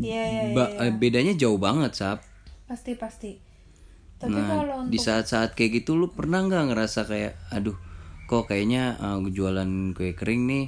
Iya, 0.01 0.23
iya, 0.49 0.89
bedanya 0.97 1.33
jauh 1.37 1.61
banget 1.61 1.93
sap. 1.93 2.25
Pasti 2.65 2.97
pasti 2.97 3.52
tapi 4.23 4.39
nah 4.39 4.49
kalau 4.49 4.75
di 4.91 4.97
untuk 4.97 5.05
saat-saat 5.05 5.49
kayak 5.57 5.83
gitu 5.83 5.91
lu 5.99 6.07
pernah 6.17 6.39
nggak 6.47 6.63
ngerasa 6.71 6.99
kayak 7.11 7.33
aduh 7.55 7.77
kok 8.29 8.43
kayaknya 8.49 8.83
eh, 9.05 9.17
jualan 9.35 9.69
kue 9.97 10.11
kering 10.19 10.43
nih 10.51 10.65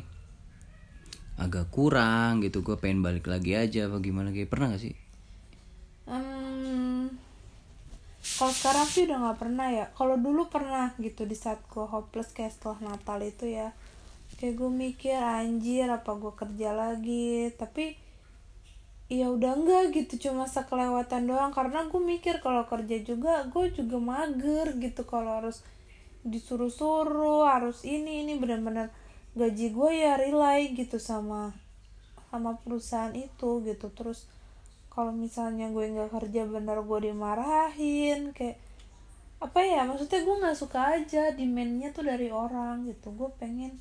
agak 1.44 1.66
kurang 1.76 2.32
gitu 2.46 2.58
gue 2.68 2.76
pengen 2.84 3.00
balik 3.06 3.26
lagi 3.34 3.52
aja 3.64 3.80
apa 3.88 3.98
gimana 4.06 4.30
kayak 4.36 4.52
pernah 4.52 4.68
gak 4.76 4.84
sih 4.86 4.96
Hmm, 6.06 7.10
kalau 8.38 8.54
sekarang 8.60 8.88
sih 8.94 9.02
udah 9.08 9.18
nggak 9.24 9.40
pernah 9.42 9.68
ya. 9.80 9.86
Kalau 9.98 10.16
dulu 10.26 10.42
pernah 10.56 10.88
gitu 11.06 11.22
di 11.32 11.38
saat 11.44 11.60
gue 11.72 11.86
hopeless 11.94 12.30
kayak 12.38 12.54
setelah 12.56 12.80
Natal 12.94 13.20
itu 13.32 13.46
ya. 13.60 13.68
Kayak 14.38 14.56
gue 14.60 14.72
mikir 14.86 15.18
anjir 15.40 15.88
apa 15.98 16.12
gue 16.24 16.34
kerja 16.42 16.70
lagi. 16.84 17.54
Tapi 17.62 17.86
ya 19.06 19.30
udah 19.30 19.54
enggak 19.54 19.84
gitu 19.94 20.30
cuma 20.30 20.50
sekelewatan 20.50 21.30
doang. 21.30 21.54
Karena 21.54 21.86
gue 21.86 22.02
mikir 22.02 22.42
kalau 22.42 22.66
kerja 22.66 22.98
juga 23.06 23.46
gue 23.50 23.70
juga 23.74 23.98
mager 24.02 24.78
gitu. 24.82 25.06
Kalau 25.06 25.42
harus 25.42 25.62
disuruh-suruh 26.26 27.46
harus 27.46 27.86
ini 27.86 28.26
ini 28.26 28.42
benar-benar 28.42 28.90
gaji 29.38 29.68
gue 29.70 29.92
ya 29.94 30.18
rely 30.18 30.74
gitu 30.74 30.98
sama 30.98 31.54
sama 32.34 32.58
perusahaan 32.62 33.14
itu 33.14 33.62
gitu. 33.62 33.88
Terus 33.94 34.26
kalau 34.90 35.14
misalnya 35.14 35.70
gue 35.70 35.86
nggak 35.92 36.10
kerja 36.10 36.48
bener 36.50 36.82
gue 36.82 37.00
dimarahin 37.12 38.32
kayak 38.34 38.58
apa 39.44 39.60
ya 39.62 39.84
maksudnya 39.84 40.24
gue 40.24 40.36
nggak 40.42 40.58
suka 40.58 40.80
aja 40.96 41.36
demandnya 41.36 41.94
tuh 41.94 42.10
dari 42.10 42.34
orang 42.34 42.90
gitu. 42.90 43.14
Gue 43.14 43.30
pengen 43.38 43.78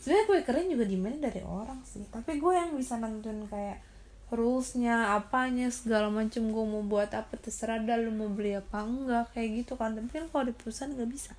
sebenarnya 0.00 0.24
gue 0.24 0.38
keren 0.48 0.66
juga 0.72 0.84
demandnya 0.88 1.28
dari 1.28 1.42
orang 1.44 1.84
sih. 1.84 2.08
Tapi 2.08 2.40
gue 2.40 2.52
yang 2.56 2.72
bisa 2.78 2.96
nentuin 2.96 3.44
kayak 3.52 3.91
rulesnya 4.32 5.12
apanya 5.12 5.68
segala 5.68 6.08
macem 6.08 6.48
gue 6.48 6.64
mau 6.64 6.80
buat 6.80 7.12
apa 7.12 7.36
terserah 7.36 7.84
dah 7.84 8.00
lu 8.00 8.16
mau 8.16 8.32
beli 8.32 8.56
apa 8.56 8.80
enggak 8.80 9.36
kayak 9.36 9.48
gitu 9.62 9.76
kan. 9.76 9.92
Tapi 9.92 10.08
kan 10.08 10.26
kalau 10.32 10.44
di 10.48 10.54
perusahaan 10.56 10.88
nggak 10.88 11.10
bisa. 11.12 11.32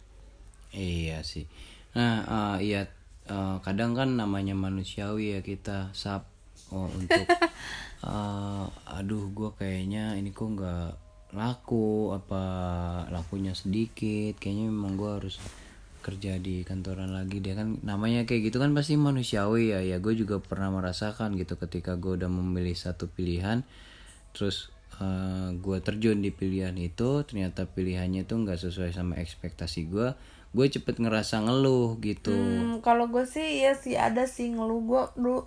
Iya 0.74 1.26
sih. 1.26 1.50
Nah, 1.98 2.22
eh, 2.26 2.58
iya 2.70 2.82
eh, 3.26 3.58
kadang 3.66 3.98
kan 3.98 4.14
namanya 4.14 4.54
manusiawi 4.54 5.38
ya 5.38 5.42
kita 5.42 5.90
sap. 5.98 6.30
Oh, 6.70 6.90
untuk 6.90 7.26
eh, 8.10 8.66
aduh 8.90 9.26
gue 9.34 9.50
kayaknya 9.58 10.14
ini 10.18 10.30
kok 10.30 10.54
nggak 10.54 10.90
laku 11.34 12.14
apa 12.14 12.44
lakunya 13.10 13.58
sedikit. 13.58 14.38
Kayaknya 14.38 14.70
memang 14.70 14.94
gue 15.02 15.12
harus 15.18 15.42
kerja 16.04 16.36
di 16.38 16.68
kantoran 16.68 17.16
lagi 17.16 17.40
dia 17.40 17.56
kan 17.56 17.80
namanya 17.82 18.28
kayak 18.28 18.52
gitu 18.52 18.60
kan 18.60 18.76
pasti 18.76 19.00
manusiawi 19.00 19.72
ya. 19.72 19.80
Ya 19.80 19.98
gue 20.04 20.14
juga 20.20 20.44
pernah 20.44 20.70
merasakan 20.76 21.40
gitu 21.40 21.56
ketika 21.56 21.96
gue 21.96 22.20
udah 22.20 22.28
memilih 22.28 22.76
satu 22.76 23.08
pilihan 23.08 23.64
terus 24.36 24.70
gue 25.58 25.78
terjun 25.82 26.22
di 26.22 26.30
pilihan 26.30 26.78
itu 26.78 27.26
ternyata 27.26 27.66
pilihannya 27.66 28.30
tuh 28.30 28.46
nggak 28.46 28.62
sesuai 28.62 28.94
sama 28.94 29.18
ekspektasi 29.18 29.90
gue 29.90 30.14
gue 30.54 30.66
cepet 30.70 31.02
ngerasa 31.02 31.42
ngeluh 31.42 31.98
gitu. 31.98 32.30
Hmm, 32.30 32.78
kalau 32.86 33.10
gue 33.10 33.26
sih 33.26 33.66
ya 33.66 33.74
sih 33.74 33.98
ada 33.98 34.30
sih 34.30 34.54
ngeluh. 34.54 34.86
Gue 34.86 35.04
dulu 35.18 35.42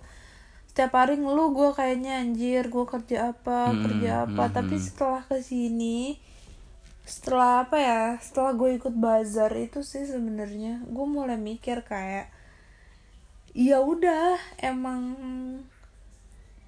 setiap 0.67 0.99
hari 0.99 1.15
ngeluh 1.15 1.55
gue 1.55 1.69
kayaknya 1.71 2.19
anjir 2.19 2.67
gue 2.67 2.85
kerja 2.85 3.31
apa 3.31 3.71
kerja 3.71 4.27
apa. 4.27 4.51
Tapi 4.51 4.75
setelah 4.75 5.23
ke 5.23 5.39
sini 5.39 6.19
setelah 7.07 7.63
apa 7.63 7.77
ya 7.79 8.03
setelah 8.19 8.51
gue 8.51 8.75
ikut 8.75 8.91
bazar 8.91 9.55
itu 9.55 9.79
sih 9.79 10.03
sebenarnya 10.03 10.83
gue 10.83 11.07
mulai 11.07 11.39
mikir 11.39 11.87
kayak 11.87 12.27
ya 13.55 13.79
udah 13.79 14.35
emang 14.59 15.15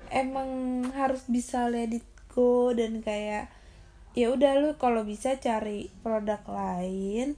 emang 0.07 0.49
harus 0.95 1.27
bisa 1.27 1.67
let 1.67 1.91
it 1.91 2.07
go 2.31 2.71
dan 2.71 3.03
kayak 3.03 3.51
ya 4.15 4.31
udah 4.31 4.63
lu 4.63 4.71
kalau 4.79 5.03
bisa 5.03 5.35
cari 5.43 5.91
produk 6.01 6.39
lain 6.47 7.35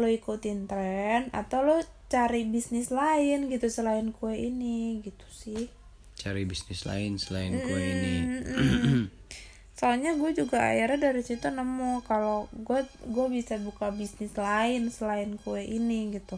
lo 0.00 0.08
ikutin 0.08 0.64
tren 0.64 1.28
atau 1.36 1.60
lo 1.60 1.76
cari 2.08 2.48
bisnis 2.48 2.88
lain 2.88 3.52
gitu 3.52 3.68
selain 3.68 4.16
kue 4.16 4.32
ini 4.32 5.04
gitu 5.04 5.26
sih. 5.28 5.68
Cari 6.16 6.48
bisnis 6.48 6.88
lain 6.88 7.20
selain 7.20 7.52
kue 7.60 7.76
ini 7.76 8.14
soalnya 9.78 10.18
gue 10.18 10.34
juga 10.34 10.58
akhirnya 10.58 11.14
dari 11.14 11.22
situ 11.22 11.46
nemu 11.54 12.02
kalau 12.02 12.50
gue 12.50 12.82
gue 13.06 13.26
bisa 13.30 13.54
buka 13.62 13.94
bisnis 13.94 14.34
lain 14.34 14.90
selain 14.90 15.38
kue 15.38 15.62
ini 15.62 16.18
gitu. 16.18 16.34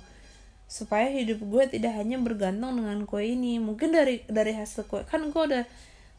Supaya 0.68 1.08
hidup 1.08 1.40
gue 1.40 1.64
tidak 1.72 1.96
hanya 1.96 2.20
bergantung 2.20 2.76
dengan 2.76 3.08
kue 3.08 3.24
ini. 3.24 3.56
Mungkin 3.56 3.96
dari 3.96 4.20
dari 4.28 4.52
hasil 4.52 4.84
kue 4.84 5.08
kan 5.08 5.32
gue 5.32 5.42
udah 5.56 5.64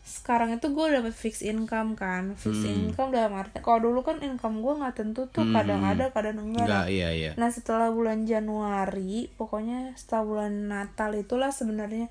sekarang 0.01 0.57
itu 0.57 0.73
gue 0.73 0.85
dapat 0.97 1.13
fix 1.13 1.45
income 1.45 1.93
kan. 1.93 2.33
Fix 2.33 2.65
income 2.65 3.13
dalam 3.13 3.37
arti 3.37 3.61
kalau 3.61 3.85
dulu 3.85 4.01
kan 4.01 4.17
income 4.25 4.65
gue 4.65 4.73
nggak 4.81 4.97
tentu 4.97 5.29
tuh 5.29 5.45
kadang 5.53 5.85
ada 5.85 6.09
kadang 6.09 6.41
enggak. 6.41 6.65
Enggak 6.65 6.87
iya 6.89 7.09
iya. 7.13 7.31
Nah 7.37 7.53
setelah 7.53 7.93
bulan 7.93 8.25
Januari, 8.25 9.29
pokoknya 9.37 9.93
setelah 9.93 10.25
bulan 10.25 10.53
Natal 10.73 11.13
itulah 11.13 11.53
sebenarnya 11.53 12.09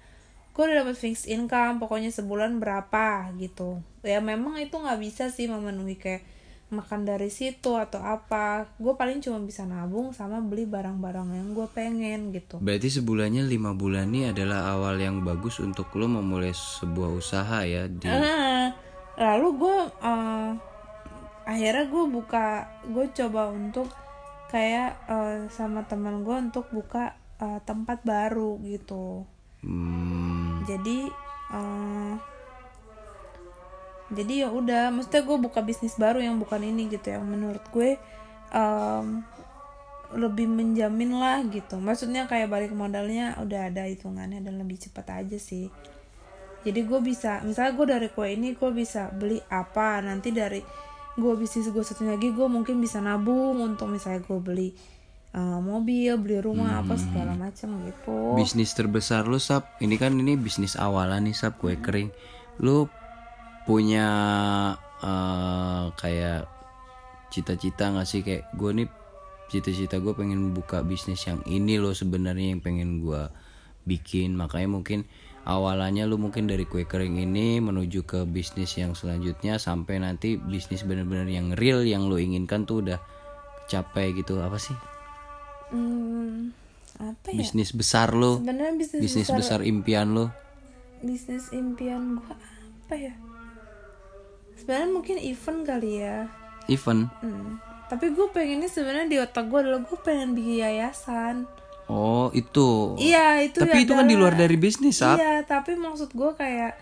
gue 0.61 0.69
udah 0.69 0.85
dapet 0.85 0.97
fixed 1.01 1.25
income, 1.25 1.81
pokoknya 1.81 2.13
sebulan 2.13 2.61
berapa 2.61 3.33
gitu. 3.41 3.81
Ya 4.05 4.21
memang 4.21 4.61
itu 4.61 4.77
nggak 4.77 5.01
bisa 5.01 5.33
sih 5.33 5.49
memenuhi 5.49 5.97
kayak 5.97 6.21
makan 6.69 7.09
dari 7.09 7.33
situ 7.33 7.81
atau 7.81 8.05
apa. 8.05 8.69
Gue 8.77 8.93
paling 8.93 9.25
cuma 9.25 9.41
bisa 9.41 9.65
nabung 9.65 10.13
sama 10.13 10.37
beli 10.45 10.69
barang-barang 10.69 11.33
yang 11.33 11.49
gue 11.57 11.65
pengen 11.73 12.29
gitu. 12.37 12.61
berarti 12.61 12.93
sebulannya 12.93 13.49
lima 13.49 13.73
bulan 13.73 14.13
ini 14.13 14.37
adalah 14.37 14.77
awal 14.77 15.01
yang 15.01 15.25
bagus 15.25 15.65
untuk 15.65 15.89
lo 15.97 16.13
memulai 16.13 16.53
sebuah 16.53 17.09
usaha 17.09 17.65
ya 17.65 17.89
di 17.89 18.05
Nah, 18.05 18.77
lalu 19.17 19.49
gue 19.65 19.77
eh, 20.05 20.51
akhirnya 21.49 21.85
gue 21.89 22.05
buka, 22.05 22.69
gue 22.85 23.07
coba 23.17 23.49
untuk 23.49 23.89
kayak 24.53 25.09
eh, 25.09 25.39
sama 25.49 25.89
teman 25.89 26.21
gue 26.21 26.37
untuk 26.37 26.69
buka 26.69 27.17
eh, 27.41 27.65
tempat 27.65 28.05
baru 28.05 28.61
gitu. 28.61 29.25
Hmm, 29.61 30.40
jadi 30.69 30.99
eh, 31.55 32.15
jadi 34.11 34.47
ya 34.47 34.49
udah 34.51 34.91
maksudnya 34.91 35.23
gue 35.23 35.39
buka 35.39 35.63
bisnis 35.63 35.95
baru 35.95 36.19
yang 36.19 36.43
bukan 36.43 36.67
ini 36.67 36.91
gitu 36.91 37.15
yang 37.15 37.23
menurut 37.23 37.63
gue 37.71 37.95
em, 38.51 39.23
lebih 40.11 40.51
menjamin 40.51 41.15
lah 41.15 41.39
gitu. 41.47 41.79
Maksudnya 41.79 42.27
kayak 42.27 42.51
balik 42.51 42.73
modalnya 42.75 43.39
udah 43.39 43.71
ada 43.71 43.87
hitungannya 43.87 44.43
dan 44.43 44.59
lebih 44.59 44.83
cepat 44.83 45.23
aja 45.23 45.39
sih. 45.39 45.71
Jadi 46.67 46.81
gue 46.83 47.01
bisa 47.01 47.39
misalnya 47.47 47.73
gue 47.79 47.87
dari 47.87 48.09
kue 48.11 48.27
ini 48.35 48.59
gue 48.59 48.71
bisa 48.75 49.15
beli 49.15 49.39
apa. 49.47 50.03
Nanti 50.03 50.35
dari 50.35 50.59
gue 51.15 51.33
bisnis 51.39 51.71
gue 51.71 51.85
satu 51.87 52.03
lagi 52.03 52.35
gue 52.35 52.49
mungkin 52.51 52.83
bisa 52.83 52.99
nabung 52.99 53.63
untuk 53.63 53.87
misalnya 53.87 54.27
gue 54.27 54.39
beli 54.43 54.69
eh, 55.31 55.59
mobil 55.63 56.11
beli 56.19 56.39
rumah 56.39 56.83
apa 56.83 56.99
Hmm. 56.99 57.03
segala 57.03 57.33
macam 57.35 57.69
gitu. 57.87 58.35
Bisnis 58.35 58.75
terbesar 58.75 59.25
lu 59.25 59.39
sap? 59.39 59.79
Ini 59.79 59.95
kan 59.95 60.15
ini 60.15 60.35
bisnis 60.35 60.75
awalan 60.75 61.31
nih 61.31 61.37
sap 61.37 61.57
kue 61.57 61.77
kering. 61.77 62.11
Lu 62.59 62.91
punya 63.63 64.07
eh, 65.01 65.85
kayak 65.95 66.45
cita-cita 67.31 67.89
nggak 67.89 68.05
sih? 68.05 68.21
Kayak 68.21 68.51
gue 68.55 68.71
nih 68.75 68.89
cita-cita 69.49 69.99
gue 69.99 70.15
pengen 70.15 70.51
buka 70.51 70.83
bisnis 70.83 71.27
yang 71.27 71.43
ini 71.45 71.79
loh 71.79 71.91
sebenarnya 71.91 72.55
yang 72.55 72.61
pengen 72.61 73.01
gue 73.01 73.23
bikin. 73.87 74.35
Makanya 74.35 74.69
mungkin 74.69 75.07
awalannya 75.47 76.05
lu 76.05 76.21
mungkin 76.21 76.45
dari 76.45 76.69
kue 76.69 76.85
kering 76.85 77.17
ini 77.17 77.59
menuju 77.59 78.05
ke 78.05 78.29
bisnis 78.29 78.77
yang 78.77 78.93
selanjutnya 78.93 79.57
sampai 79.57 79.99
nanti 79.99 80.37
bisnis 80.37 80.85
bener-bener 80.85 81.27
yang 81.27 81.55
real 81.57 81.81
yang 81.81 82.07
lu 82.07 82.21
inginkan 82.21 82.67
tuh 82.67 82.83
udah 82.85 82.99
capai 83.67 84.13
gitu. 84.13 84.37
Apa 84.39 84.59
sih 84.59 84.77
Hmm, 85.71 86.51
apa 86.99 87.27
ya 87.33 87.41
bisnis 87.41 87.71
besar 87.71 88.13
lu 88.13 88.39
sebenarnya 88.39 88.75
bisnis, 88.77 89.01
bisnis 89.01 89.29
besar, 89.31 89.59
besar 89.59 89.61
impian 89.63 90.13
lo 90.13 90.27
bisnis 91.01 91.49
impian 91.51 92.19
gua 92.19 92.35
apa 92.85 92.95
ya 92.95 93.15
sebenarnya 94.55 94.91
mungkin 94.91 95.17
event 95.17 95.61
kali 95.65 95.91
ya 96.03 96.29
event 96.67 97.09
Hmm. 97.23 97.57
tapi 97.89 98.13
gue 98.13 98.27
pengennya 98.31 98.69
sebenarnya 98.69 99.09
di 99.09 99.19
otak 99.19 99.49
gue 99.49 99.59
adalah 99.59 99.81
gue 99.81 99.99
pengen 99.99 100.37
bikin 100.37 100.61
yayasan 100.61 101.49
oh 101.89 102.29
itu 102.31 102.95
iya 103.01 103.41
itu 103.41 103.59
tapi 103.59 103.83
itu 103.83 103.93
kan 103.95 104.07
di 104.07 104.15
luar 104.15 104.37
dari 104.37 104.55
bisnis 104.55 105.01
Sap. 105.01 105.19
Iya, 105.19 105.43
tapi 105.43 105.75
maksud 105.75 106.15
gue 106.15 106.31
kayak 106.37 106.79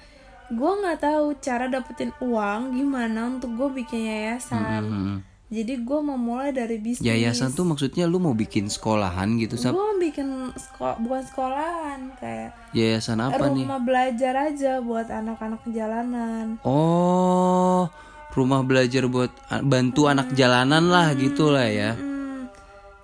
gue 0.48 0.72
nggak 0.74 1.00
tahu 1.00 1.36
cara 1.40 1.68
dapetin 1.68 2.12
uang 2.20 2.72
gimana 2.72 3.28
untuk 3.28 3.52
gue 3.52 3.84
bikin 3.84 4.04
yayasan. 4.04 4.84
Hmm. 4.84 5.16
Jadi 5.48 5.80
gue 5.80 5.98
mau 5.98 6.14
mulai 6.14 6.52
dari 6.52 6.76
bisnis. 6.76 7.00
yayasan 7.02 7.50
tuh 7.50 7.64
maksudnya 7.64 8.04
lu 8.04 8.16
mau 8.18 8.32
bikin 8.32 8.66
sekolahan 8.66 9.32
gitu 9.38 9.56
Gue 9.56 9.64
Sap? 9.64 9.72
mau 9.72 9.96
bikin 9.96 10.28
sekolah 10.52 10.96
bukan 10.98 11.22
sekolahan 11.22 11.98
kayak 12.16 12.52
yayasan 12.70 13.16
apa 13.18 13.48
nih 13.48 13.64
rumah 13.64 13.80
belajar 13.80 14.34
aja 14.44 14.78
buat 14.78 15.08
anak-anak 15.08 15.64
jalanan. 15.66 16.60
oh 16.62 17.88
rumah 18.30 18.60
belajar 18.60 19.06
buat 19.06 19.32
bantu 19.64 20.04
anak 20.06 20.30
jalanan 20.32 20.84
lah 20.86 21.16
gitu 21.16 21.48
lah 21.48 21.64
ya 21.64 21.96
Hmm, 21.96 22.52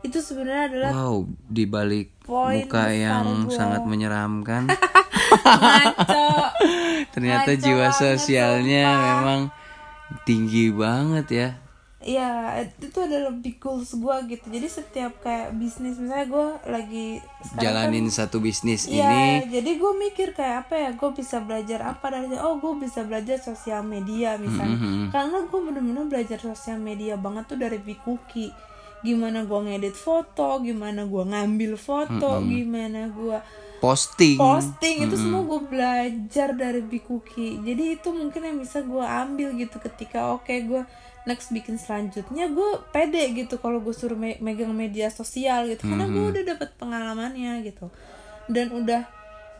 itu 0.03 0.21
sebenarnya 0.21 0.65
adalah 0.69 0.91
wow 0.95 1.17
di 1.49 1.65
balik 1.65 2.13
Poin 2.23 2.61
muka 2.63 2.85
yang 2.89 3.25
gua. 3.43 3.57
sangat 3.57 3.83
menyeramkan 3.83 4.69
ternyata 7.11 7.51
Ngaco 7.51 7.63
jiwa 7.63 7.89
sosialnya 7.91 8.85
memang 8.93 9.41
tinggi 10.23 10.69
banget 10.69 11.27
ya 11.31 11.49
Iya, 12.05 12.29
itu 12.77 12.99
adalah 13.01 13.33
big 13.33 13.57
goals 13.57 13.91
gue 13.91 14.17
gitu. 14.29 14.45
Jadi 14.47 14.69
setiap 14.69 15.19
kayak 15.19 15.57
bisnis 15.57 15.97
misalnya 15.97 16.29
gue 16.29 16.47
lagi 16.69 17.07
kan 17.51 17.65
jalanin 17.65 18.07
satu 18.07 18.39
bisnis 18.39 18.85
Iya, 18.85 19.09
ini. 19.41 19.49
jadi 19.49 19.71
gue 19.75 19.93
mikir 19.99 20.29
kayak 20.31 20.69
apa 20.69 20.75
ya, 20.77 20.91
gue 20.93 21.11
bisa 21.11 21.41
belajar 21.41 21.81
apa 21.83 22.07
dari 22.11 22.37
oh 22.37 22.61
gue 22.61 22.77
bisa 22.79 23.03
belajar 23.03 23.41
sosial 23.41 23.81
media 23.83 24.37
misalnya, 24.37 24.77
Mm-hmm. 24.77 25.07
karena 25.11 25.39
gue 25.43 25.61
bener-bener 25.63 26.05
belajar 26.05 26.37
sosial 26.37 26.77
media 26.77 27.17
banget 27.17 27.45
tuh 27.47 27.57
dari 27.57 27.81
Bikuki, 27.81 28.53
gimana 29.01 29.43
gue 29.43 29.61
ngedit 29.65 29.97
foto, 29.97 30.61
gimana 30.61 31.05
gue 31.05 31.25
ngambil 31.25 31.73
foto, 31.75 32.29
Mm-hmm. 32.37 32.49
gimana 32.51 33.01
gue 33.09 33.39
posting. 33.81 34.37
Posting 34.37 34.97
itu 35.05 35.17
semua 35.17 35.41
gue 35.43 35.61
belajar 35.65 36.53
dari 36.53 36.81
Bikuki, 36.81 37.61
jadi 37.61 37.97
itu 37.97 38.09
mungkin 38.11 38.41
yang 38.43 38.59
bisa 38.59 38.81
gue 38.81 39.01
ambil 39.01 39.57
gitu 39.57 39.77
ketika 39.79 40.33
oke 40.33 40.53
gue 40.53 40.85
next 41.25 41.51
bikin 41.51 41.81
selanjutnya 41.81 42.53
gue 42.53 42.71
pede 42.93 43.33
gitu 43.33 43.57
kalau 43.57 43.81
gue 43.81 43.97
suruh 43.97 44.17
me- 44.17 44.41
megang 44.45 44.73
media 44.77 45.09
sosial 45.09 45.69
gitu. 45.73 45.89
Karena 45.89 46.05
gue 46.09 46.25
udah 46.37 46.45
dapet 46.57 46.71
pengalamannya 46.77 47.65
gitu. 47.65 47.89
Dan 48.49 48.77
udah 48.77 49.09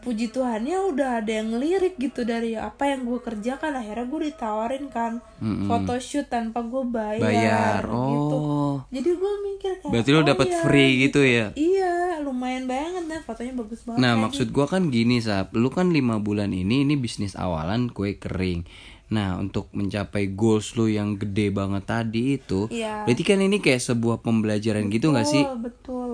puji 0.05 0.29
Tuhannya 0.29 0.93
udah 0.93 1.25
ada 1.25 1.33
yang 1.41 1.57
ngelirik 1.57 1.97
gitu 1.97 2.29
dari 2.29 2.53
apa 2.53 2.93
yang 2.93 3.09
gue 3.09 3.17
kerjakan. 3.17 3.81
Akhirnya 3.81 4.05
gue 4.05 4.21
ditawarin 4.29 4.93
kan 4.93 5.25
photoshoot 5.41 6.29
tanpa 6.29 6.61
gue 6.61 6.85
bayar, 6.85 7.25
bayar. 7.25 7.83
gitu. 7.89 8.37
Oh. 8.37 8.77
Jadi 8.93 9.11
gue 9.17 9.33
mikir 9.49 9.73
kayak 9.81 9.93
berarti 9.93 10.11
lu 10.13 10.21
oh 10.21 10.27
dapat 10.29 10.47
iya, 10.53 10.61
free 10.61 10.93
gitu 11.09 11.21
ya? 11.25 11.47
Iya 11.57 12.21
lumayan 12.21 12.69
banget 12.69 13.05
deh 13.09 13.21
fotonya 13.25 13.57
bagus 13.57 13.81
banget 13.89 14.01
Nah 14.05 14.13
maksud 14.21 14.53
gua 14.53 14.69
kan 14.69 14.93
gini 14.93 15.25
Sap. 15.25 15.57
Lu 15.57 15.73
kan 15.73 15.93
lima 15.93 16.21
bulan 16.21 16.53
ini 16.53 16.85
Ini 16.85 16.97
bisnis 17.01 17.37
awalan 17.37 17.89
kue 17.89 18.21
kering 18.21 18.65
Nah 19.07 19.37
untuk 19.37 19.69
mencapai 19.71 20.33
goals 20.33 20.73
lu 20.75 20.87
yang 20.87 21.15
gede 21.15 21.51
banget 21.51 21.85
tadi 21.85 22.37
itu 22.37 22.67
Iya. 22.69 23.05
Berarti 23.05 23.23
kan 23.23 23.39
ini 23.39 23.59
kayak 23.59 23.83
sebuah 23.83 24.21
pembelajaran 24.21 24.89
gitu 24.89 25.13
gak 25.13 25.27
sih? 25.27 25.45
Betul, 25.45 25.61
betul. 25.61 26.11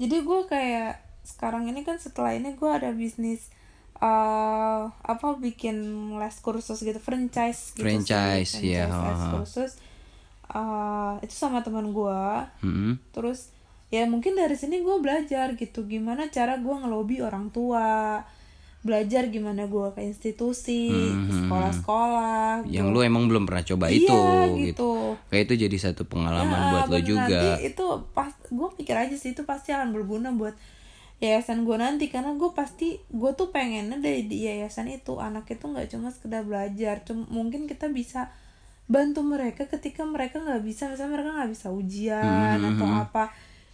Jadi 0.00 0.16
gue 0.20 0.40
kayak 0.46 0.92
sekarang 1.22 1.68
ini 1.68 1.82
kan 1.82 1.96
setelah 1.96 2.32
ini 2.32 2.52
gue 2.52 2.66
ada 2.66 2.90
bisnis 2.90 3.52
eh 3.96 4.82
apa 4.90 5.38
bikin 5.38 5.78
les 6.18 6.36
kursus 6.38 6.82
gitu 6.82 6.98
franchise 6.98 7.70
gitu 7.72 7.86
Franchise, 7.86 8.58
sih. 8.58 8.74
Franchise 8.74 8.90
les 8.90 8.90
ha-ha. 8.90 9.30
kursus 9.30 9.72
eh 10.50 11.12
itu 11.22 11.32
sama 11.32 11.62
teman 11.62 11.94
gue 11.94 12.22
Mm-mm. 12.60 12.98
terus 13.14 13.54
ya 13.88 14.02
mungkin 14.04 14.34
dari 14.34 14.52
sini 14.52 14.82
gue 14.82 14.96
belajar 14.98 15.54
gitu 15.54 15.86
gimana 15.86 16.26
cara 16.28 16.58
gue 16.58 16.74
ngelobi 16.74 17.22
orang 17.22 17.54
tua 17.54 18.20
belajar 18.82 19.30
gimana 19.30 19.64
gue 19.64 19.88
ke 19.90 20.02
institusi 20.02 20.90
ke 20.90 21.30
sekolah-sekolah 21.32 22.66
Yang 22.66 22.86
lu 22.90 23.00
emang 23.00 23.24
belum 23.26 23.46
pernah 23.46 23.62
coba 23.62 23.86
Iya, 23.86 23.96
itu 23.96 24.18
gitu. 24.68 24.90
Kayak 25.26 25.42
itu 25.46 25.54
jadi 25.62 25.76
satu 25.80 26.02
pengalaman 26.04 26.58
Ya, 26.58 26.68
buat 26.68 26.86
lo 26.86 26.98
juga. 26.98 27.26
Nanti 27.30 27.70
itu 27.70 27.86
pas 28.10 28.34
gue 28.34 28.68
pikir 28.76 28.94
aja 28.94 29.14
sih 29.14 29.32
itu 29.32 29.42
pasti 29.42 29.70
akan 29.70 29.90
berguna 29.90 30.30
buat 30.30 30.58
yayasan 31.18 31.62
gue 31.62 31.78
nanti 31.78 32.10
karena 32.10 32.34
gue 32.34 32.50
pasti 32.50 32.98
gue 33.08 33.30
tuh 33.32 33.54
pengennya 33.54 33.94
dari 33.96 34.26
di 34.26 34.42
yayasan 34.42 34.90
itu 34.90 35.22
anak 35.22 35.46
itu 35.46 35.62
nggak 35.62 35.86
cuma 35.88 36.10
sekedar 36.10 36.42
belajar 36.42 37.06
cuma 37.06 37.22
mungkin 37.30 37.70
kita 37.70 37.86
bisa 37.86 38.34
bantu 38.90 39.22
mereka 39.22 39.70
ketika 39.70 40.02
mereka 40.02 40.42
nggak 40.42 40.66
bisa 40.66 40.90
misalnya 40.90 41.14
mereka 41.14 41.30
nggak 41.32 41.52
bisa 41.54 41.70
ujian 41.70 42.58
Hmm, 42.58 42.74
atau 42.74 42.88
apa 42.90 43.30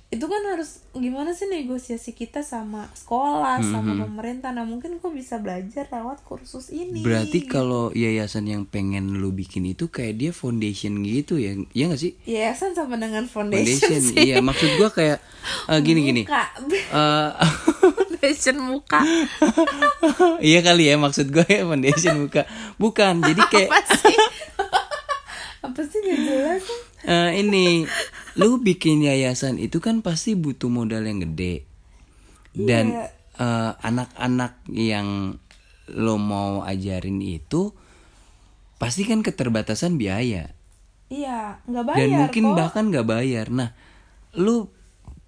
itu 0.08 0.24
kan 0.24 0.40
harus 0.40 0.80
gimana 0.90 1.30
sih 1.30 1.44
negosiasi 1.46 2.16
kita 2.16 2.40
sama 2.40 2.88
sekolah 2.96 3.60
Hmm, 3.60 3.68
sama 3.68 3.92
pemerintah? 4.00 4.48
Nah 4.50 4.64
mungkin 4.64 4.96
gue 4.96 5.12
bisa 5.12 5.36
belajar 5.36 5.84
lewat 5.86 6.24
kursus 6.24 6.72
ini. 6.72 7.04
Berarti 7.04 7.44
kalau 7.44 7.92
yayasan 7.92 8.48
yang 8.48 8.64
pengen 8.64 9.20
lu 9.20 9.28
bikin 9.30 9.68
itu 9.68 9.86
kayak 9.86 10.16
dia 10.16 10.32
foundation 10.32 11.04
gitu 11.04 11.36
ya? 11.36 11.52
Iya 11.70 11.84
gak 11.92 12.00
sih? 12.00 12.12
yayasan 12.24 12.72
sama 12.72 12.96
dengan 12.96 13.28
foundation, 13.28 13.76
Foundation 13.84 14.00
sih. 14.00 14.16
Iya. 14.32 14.40
Maksud 14.40 14.70
gua 14.76 14.88
kayak 14.88 15.18
eh, 15.68 15.80
Gini-gini 15.80 16.24
Muka. 16.24 16.44
Eh, 16.72 17.30
foundation 18.08 18.56
muka. 18.58 19.00
Iya 20.40 20.60
kali 20.62 20.88
ya 20.88 20.96
maksud 20.96 21.28
gue 21.28 21.44
ya 21.44 21.62
foundation 21.62 22.24
buka 22.24 22.42
bukan 22.76 23.20
jadi 23.20 23.42
kayak 23.52 23.70
apa 23.70 23.80
sih? 23.94 24.16
Apa 25.60 25.80
sih 25.84 25.98
gak 26.00 26.18
jelas? 26.18 26.64
Eh, 27.04 27.30
ini 27.38 27.84
lu 28.36 28.60
bikin 28.60 29.00
yayasan 29.06 29.56
itu 29.56 29.78
kan 29.80 30.02
pasti 30.04 30.34
butuh 30.36 30.68
modal 30.68 31.06
yang 31.06 31.22
gede. 31.24 31.64
Dan 32.52 32.92
Iya. 32.92 33.06
eh, 33.38 33.72
anak-anak 33.80 34.66
yang 34.74 35.38
lo 35.88 36.16
mau 36.20 36.60
ajarin 36.66 37.22
itu 37.22 37.72
pasti 38.76 39.08
kan 39.08 39.24
keterbatasan 39.24 39.96
biaya. 39.96 40.52
Iya 41.08 41.64
nggak 41.64 41.84
bayar 41.88 41.96
dan 41.96 42.08
mungkin 42.20 42.44
kok. 42.52 42.56
bahkan 42.58 42.84
nggak 42.92 43.08
bayar. 43.08 43.46
Nah 43.48 43.72
lu 44.36 44.68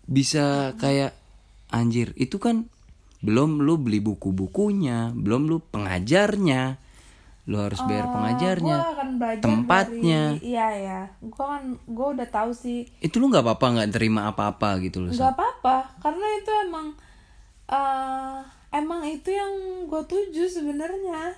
bisa 0.05 0.77
kayak 0.77 1.17
anjir 1.71 2.13
itu 2.21 2.37
kan 2.37 2.67
belum 3.23 3.63
lu 3.63 3.77
beli 3.79 4.01
buku-bukunya 4.03 5.13
belum 5.15 5.47
lu 5.47 5.61
pengajarnya 5.71 6.81
lu 7.51 7.59
harus 7.59 7.83
bayar 7.83 8.07
pengajarnya 8.15 8.79
akan 8.95 9.09
belajar 9.19 9.43
tempatnya. 9.43 10.23
dari, 10.39 10.55
iya 10.55 10.69
ya 10.71 11.01
gue 11.19 11.35
kan 11.51 11.75
gue 11.83 12.07
udah 12.15 12.29
tahu 12.31 12.55
sih. 12.55 12.87
Itu 13.03 13.19
lu 13.19 13.27
nggak 13.27 13.43
apa-apa 13.43 13.67
nggak 13.75 13.91
terima 13.91 14.31
apa-apa 14.31 14.79
gitu 14.87 15.03
loh 15.03 15.11
nggak 15.11 15.35
apa-apa 15.35 15.99
karena 15.99 16.27
itu 16.39 16.51
emang 16.71 16.87
eh 17.67 18.39
emang 18.71 19.03
itu 19.03 19.35
yang 19.35 19.51
gue 19.91 20.03
tuju 20.07 20.47
sebenarnya 20.47 21.35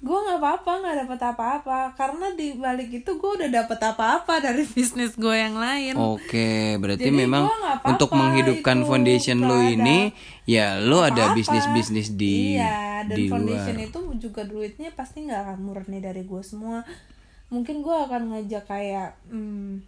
gue 0.00 0.16
nggak 0.16 0.40
apa-apa 0.40 0.72
nggak 0.80 0.96
dapat 1.04 1.20
apa-apa 1.28 1.78
karena 1.92 2.32
di 2.32 2.56
balik 2.56 2.88
itu 2.88 3.10
gue 3.20 3.30
udah 3.36 3.50
dapat 3.52 3.80
apa-apa 3.84 4.40
dari 4.40 4.64
bisnis 4.76 5.12
gue 5.12 5.36
yang 5.36 5.60
lain 5.60 5.92
Oke, 5.92 6.80
berarti 6.80 7.12
Jadi 7.12 7.20
memang 7.20 7.44
nggak 7.44 7.60
apa-apa 7.84 7.88
untuk 7.92 8.10
menghidupkan 8.16 8.80
itu, 8.80 8.86
foundation 8.88 9.38
lo 9.44 9.60
ini, 9.60 10.08
ya 10.48 10.80
lo 10.80 11.04
ada 11.04 11.28
apa-apa. 11.28 11.36
bisnis-bisnis 11.36 12.16
di 12.16 12.56
iya 12.56 13.04
dan 13.04 13.12
di 13.12 13.28
foundation 13.28 13.76
luar. 13.76 13.88
itu 13.92 14.00
juga 14.16 14.42
duitnya 14.48 14.88
pasti 14.96 15.28
nggak 15.28 15.40
akan 15.44 15.58
murni 15.60 16.00
dari 16.00 16.24
gue 16.24 16.42
semua 16.42 16.80
mungkin 17.52 17.84
gue 17.84 17.92
akan 17.92 18.22
ngajak 18.32 18.64
kayak 18.64 19.20
hmm, 19.28 19.84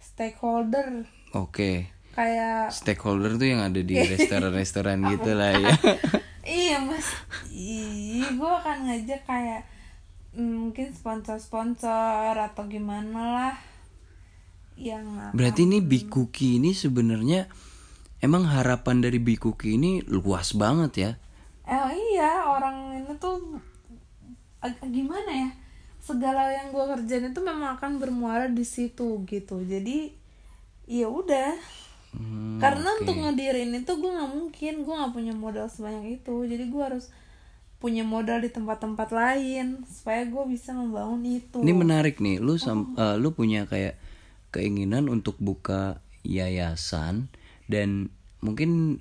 stakeholder 0.00 1.04
Oke, 1.30 1.86
kayak 2.16 2.72
stakeholder 2.72 3.36
tuh 3.36 3.44
yang 3.44 3.60
ada 3.60 3.78
di 3.84 3.92
restoran-restoran 4.16 5.04
gitu 5.14 5.36
lah 5.36 5.52
ya. 5.52 5.68
iya 6.44 6.80
mas. 6.80 7.06
Ih 7.52 8.24
gue 8.36 8.50
akan 8.50 8.88
ngajak 8.88 9.24
kayak 9.28 9.62
mm, 10.36 10.70
mungkin 10.70 10.92
sponsor-sponsor 10.94 12.34
atau 12.36 12.64
gimana 12.68 13.20
lah 13.36 13.54
yang 14.80 15.04
Berarti 15.36 15.68
ini 15.68 15.84
Bikuki 15.84 16.56
ini 16.56 16.72
sebenarnya 16.72 17.44
emang 18.24 18.48
harapan 18.48 19.04
dari 19.04 19.20
Bikuki 19.20 19.76
ini 19.76 20.00
luas 20.08 20.56
banget 20.56 20.92
ya. 20.96 21.12
eh 21.70 21.86
iya 22.16 22.50
orang 22.50 22.98
ini 22.98 23.12
tuh 23.20 23.60
gimana 24.90 25.30
ya? 25.30 25.50
Segala 26.00 26.48
yang 26.50 26.72
gue 26.72 26.84
kerjain 26.96 27.30
itu 27.30 27.40
memang 27.44 27.76
akan 27.76 28.00
bermuara 28.00 28.48
di 28.48 28.64
situ 28.64 29.22
gitu. 29.28 29.60
Jadi 29.62 30.16
ya 30.88 31.06
udah 31.06 31.54
Hmm, 32.10 32.58
karena 32.58 32.88
untuk 32.98 33.14
ngedirin 33.16 33.70
itu 33.72 33.92
gue 33.94 34.10
nggak 34.10 34.30
mungkin 34.34 34.74
gue 34.82 34.94
nggak 34.98 35.14
punya 35.14 35.32
modal 35.32 35.66
sebanyak 35.70 36.18
itu 36.18 36.34
jadi 36.44 36.64
gue 36.66 36.82
harus 36.82 37.06
punya 37.80 38.04
modal 38.04 38.44
di 38.44 38.52
tempat-tempat 38.52 39.08
lain 39.08 39.86
supaya 39.88 40.28
gue 40.28 40.44
bisa 40.50 40.76
membangun 40.76 41.24
itu 41.24 41.64
Ini 41.64 41.72
menarik 41.72 42.20
nih, 42.20 42.36
lu 42.36 42.60
sam- 42.60 42.92
eh, 42.94 43.16
lu 43.16 43.32
punya 43.32 43.64
kayak 43.64 43.96
keinginan 44.50 45.08
untuk 45.08 45.40
buka 45.40 46.02
yayasan 46.20 47.30
dan 47.70 48.10
mungkin 48.44 49.00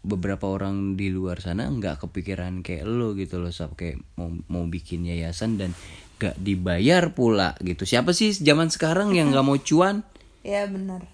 beberapa 0.00 0.46
orang 0.48 0.94
di 0.96 1.10
luar 1.10 1.42
sana 1.42 1.66
nggak 1.68 2.06
kepikiran 2.06 2.62
kayak 2.62 2.86
lu 2.86 3.12
gitu 3.18 3.42
loh, 3.42 3.50
Sab. 3.50 3.74
kayak 3.74 3.98
mau 4.14 4.30
mau 4.46 4.64
bikin 4.64 5.04
yayasan 5.04 5.60
dan 5.60 5.74
gak 6.16 6.36
dibayar 6.36 7.10
pula 7.16 7.56
gitu. 7.64 7.88
Siapa 7.88 8.12
sih 8.12 8.30
zaman 8.30 8.68
sekarang 8.70 9.10
yang 9.16 9.28
nggak 9.34 9.46
mau 9.46 9.58
cuan? 9.58 10.04
ya 10.40 10.64
benar 10.64 11.04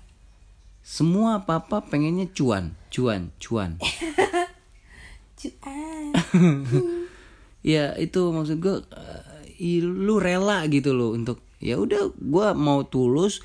Semua 0.86 1.42
apa-apa 1.42 1.82
pengennya 1.90 2.30
cuan, 2.30 2.78
cuan, 2.94 3.34
cuan. 3.42 3.74
Cuan. 5.36 6.14
ya 7.76 7.92
itu 7.98 8.20
maksud 8.30 8.56
gue 8.62 8.86
eh, 9.58 9.82
lu 9.82 10.22
rela 10.22 10.64
gitu 10.70 10.94
loh 10.94 11.12
untuk 11.12 11.42
ya 11.58 11.76
udah 11.76 12.14
gue 12.14 12.48
mau 12.54 12.86
tulus 12.86 13.42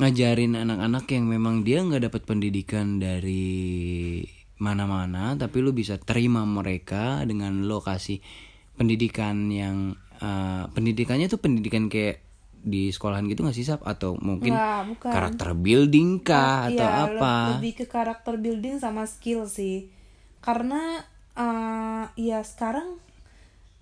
ngajarin 0.00 0.56
anak-anak 0.56 1.04
yang 1.12 1.28
memang 1.28 1.62
dia 1.62 1.84
nggak 1.84 2.08
dapat 2.08 2.22
pendidikan 2.24 2.98
dari 2.98 4.24
mana-mana 4.58 5.38
tapi 5.38 5.62
lu 5.62 5.70
bisa 5.70 6.00
terima 6.00 6.42
mereka 6.48 7.22
dengan 7.28 7.68
lokasi 7.68 8.18
pendidikan 8.74 9.52
yang 9.52 9.94
eh, 10.18 10.64
pendidikannya 10.72 11.28
tuh 11.28 11.38
pendidikan 11.38 11.86
kayak 11.92 12.31
di 12.62 12.88
sekolahan 12.88 13.26
gitu 13.26 13.42
nggak 13.42 13.52
sih 13.52 13.62
sap? 13.62 13.82
Atau 13.82 14.14
mungkin 14.16 14.54
Nggak, 14.54 14.80
bukan. 14.88 15.10
karakter 15.10 15.48
building 15.54 16.10
kah 16.18 16.66
atau 16.66 16.86
Iya, 16.86 17.04
apa? 17.10 17.32
le- 17.50 17.50
lebih 17.56 17.72
ke 17.74 17.86
karakter 17.86 18.34
building 18.36 18.78
sama 18.78 19.04
skill 19.04 19.44
sih. 19.44 19.90
Karena 20.38 21.02
eh 21.32 22.04
ya 22.14 22.40
sekarang 22.40 22.98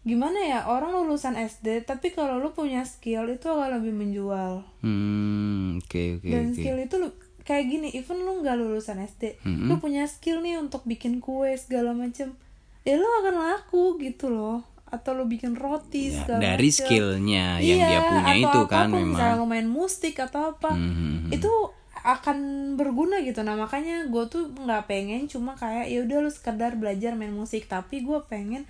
gimana 0.01 0.41
ya 0.41 0.65
orang 0.65 0.97
lulusan 0.97 1.37
SD 1.37 1.85
tapi 1.85 2.09
kalau 2.09 2.39
lu 2.39 2.51
punya 2.51 2.81
skill 2.83 3.29
itu 3.29 3.45
akan 3.45 3.77
lebih 3.77 3.93
menjual. 3.93 4.65
Hmm 4.81 5.77
oke 5.77 6.03
oke 6.17 6.27
dan 6.27 6.45
oke. 6.49 6.57
skill 6.57 6.77
itu 6.79 6.95
lu 6.97 7.09
kayak 7.41 7.65
gini 7.67 7.89
even 7.93 8.17
lu 8.19 8.41
nggak 8.41 8.57
lulusan 8.57 8.97
SD 8.99 9.37
Mm-mm. 9.43 9.69
lu 9.69 9.77
punya 9.77 10.07
skill 10.07 10.41
nih 10.41 10.57
untuk 10.57 10.85
bikin 10.85 11.19
kue 11.19 11.53
segala 11.57 11.93
macem 11.93 12.33
ya 12.81 12.95
lu 12.95 13.05
akan 13.05 13.35
laku 13.37 13.99
gitu 13.99 14.31
loh 14.31 14.65
atau 14.91 15.11
lu 15.13 15.25
bikin 15.25 15.55
roti 15.55 16.11
Ya, 16.11 16.21
segala 16.21 16.41
dari 16.45 16.69
macem. 16.69 16.79
skillnya 16.83 17.47
yang 17.59 17.79
Iya, 17.79 17.87
dia 17.89 18.01
punya 18.03 18.23
atau 18.23 18.37
itu 18.37 18.61
kan 18.67 18.85
apa 18.85 18.93
pun, 18.93 19.03
misalnya 19.07 19.27
memang 19.29 19.39
lu 19.39 19.47
main 19.49 19.69
musik 19.69 20.15
atau 20.17 20.41
apa 20.51 20.71
Mhm. 20.71 21.31
itu 21.31 21.53
akan 21.97 22.39
berguna 22.75 23.21
gitu. 23.21 23.41
Nah 23.41 23.55
makanya 23.55 24.07
gue 24.07 24.25
tuh 24.27 24.49
nggak 24.51 24.87
pengen 24.87 25.27
cuma 25.27 25.53
kayak 25.53 25.87
ya 25.87 26.01
udah 26.01 26.19
lu 26.19 26.31
sekedar 26.31 26.75
belajar 26.75 27.13
main 27.13 27.31
musik. 27.31 27.67
Tapi 27.67 28.01
gue 28.01 28.19
pengen 28.25 28.65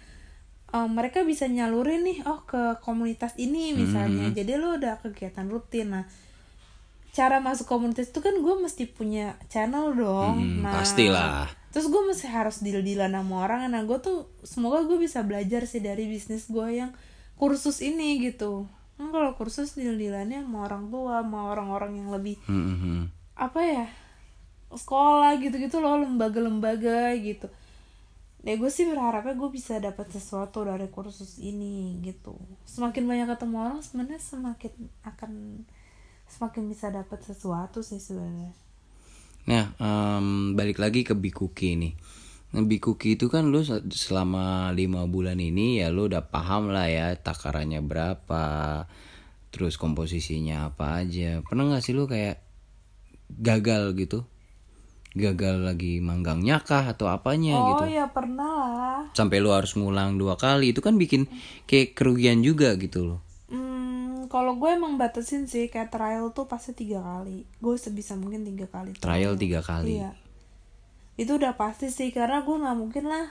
eh, 0.69 0.89
mereka 0.89 1.23
bisa 1.23 1.47
nyalurin 1.47 2.03
nih 2.03 2.23
oh 2.25 2.43
ke 2.45 2.59
komunitas 2.81 3.35
ini 3.37 3.71
misalnya. 3.73 4.31
jadi 4.33 4.55
lu 4.55 4.77
udah 4.77 4.99
kegiatan 4.99 5.47
rutin. 5.47 5.91
Nah 5.91 6.05
cara 7.11 7.39
masuk 7.39 7.67
komunitas 7.67 8.07
itu 8.09 8.19
kan 8.19 8.35
gue 8.35 8.55
mesti 8.57 8.87
punya 8.87 9.35
channel 9.47 9.91
dong. 9.93 10.37
Hmm, 10.37 10.63
nah 10.63 10.75
pastilah. 10.77 11.51
Terus 11.71 11.87
gue 11.87 12.03
mesti 12.03 12.27
harus 12.27 12.63
deal 12.63 12.83
dealan 12.83 13.15
sama 13.15 13.47
orang. 13.47 13.71
Nah 13.71 13.83
gue 13.87 13.99
tuh 14.03 14.27
semoga 14.43 14.83
gue 14.87 14.99
bisa 14.99 15.23
belajar 15.23 15.65
sih 15.71 15.79
dari 15.79 16.11
bisnis 16.11 16.51
gue 16.51 16.67
yang 16.71 16.91
kursus 17.39 17.81
ini 17.81 18.19
gitu. 18.21 18.67
Kan 18.99 19.15
kalau 19.15 19.33
kursus 19.39 19.73
deal 19.79 19.95
dealannya 19.95 20.43
sama 20.43 20.67
orang 20.67 20.91
tua 20.91 21.23
sama 21.23 21.55
orang-orang 21.55 21.93
yang 22.03 22.09
lebih 22.11 22.37
Mhm. 22.45 23.09
apa 23.39 23.61
ya 23.65 23.87
sekolah 24.71 25.41
gitu-gitu 25.41 25.81
loh 25.81 25.99
lembaga-lembaga 25.99 27.15
gitu. 27.19 27.49
Ya 28.41 28.57
gue 28.57 28.71
sih 28.73 28.89
berharapnya 28.89 29.37
gue 29.37 29.51
bisa 29.53 29.77
dapat 29.77 30.09
sesuatu 30.13 30.65
dari 30.65 30.89
kursus 30.89 31.37
ini 31.41 32.01
gitu. 32.01 32.37
Semakin 32.65 33.05
banyak 33.05 33.29
ketemu 33.37 33.57
orang 33.61 33.79
sebenarnya 33.85 34.21
semakin 34.21 34.73
akan 35.05 35.33
semakin 36.31 36.63
bisa 36.71 36.89
dapat 36.95 37.21
sesuatu 37.27 37.83
sih 37.83 37.99
sebenarnya 37.99 38.55
Nah, 39.49 39.73
em, 39.81 40.53
balik 40.53 40.77
lagi 40.83 41.07
ke 41.07 41.17
Bikuki 41.17 41.79
nih. 41.79 41.95
Nah, 42.51 42.67
Bikuki 42.67 43.15
itu 43.15 43.31
kan 43.31 43.49
lu 43.49 43.63
se- 43.63 43.87
selama 43.95 44.75
lima 44.75 45.07
bulan 45.07 45.39
ini 45.39 45.79
ya 45.81 45.89
lu 45.89 46.11
udah 46.11 46.27
paham 46.29 46.75
lah 46.75 46.91
ya 46.91 47.15
takarannya 47.15 47.81
berapa, 47.81 48.45
terus 49.55 49.79
komposisinya 49.79 50.69
apa 50.69 51.01
aja. 51.07 51.41
Pernah 51.47 51.71
nggak 51.71 51.83
sih 51.83 51.95
lu 51.95 52.11
kayak 52.11 52.43
gagal 53.31 53.95
gitu? 53.97 54.27
Gagal 55.15 55.67
lagi 55.67 55.99
manggangnya 55.99 56.63
kah 56.63 56.87
atau 56.87 57.11
apanya 57.11 57.59
oh 57.59 57.67
gitu? 57.67 57.85
ya 57.91 58.07
pernah 58.11 58.55
lah 58.71 59.01
Sampai 59.11 59.43
lu 59.43 59.51
harus 59.51 59.75
ngulang 59.75 60.15
dua 60.19 60.39
kali 60.39 60.71
itu 60.71 60.79
kan 60.79 60.95
bikin 60.95 61.27
kayak 61.67 61.99
kerugian 61.99 62.47
juga 62.47 62.79
gitu 62.79 63.07
loh. 63.07 63.21
Hmm, 64.31 64.39
kalau 64.39 64.55
gue 64.63 64.71
emang 64.71 64.95
batasin 64.95 65.51
sih 65.51 65.67
kayak 65.67 65.91
trial 65.91 66.31
tuh 66.31 66.47
pasti 66.47 66.71
tiga 66.71 67.03
kali. 67.03 67.43
Gue 67.59 67.75
sebisa 67.75 68.15
mungkin 68.15 68.47
tiga 68.47 68.71
kali. 68.71 68.95
Trial 68.95 69.35
tiga 69.35 69.59
kali. 69.59 69.99
Iya. 69.99 70.15
Itu 71.19 71.35
udah 71.35 71.59
pasti 71.59 71.91
sih 71.91 72.15
karena 72.15 72.47
gue 72.47 72.55
nggak 72.55 72.79
mungkin 72.79 73.11
lah 73.11 73.27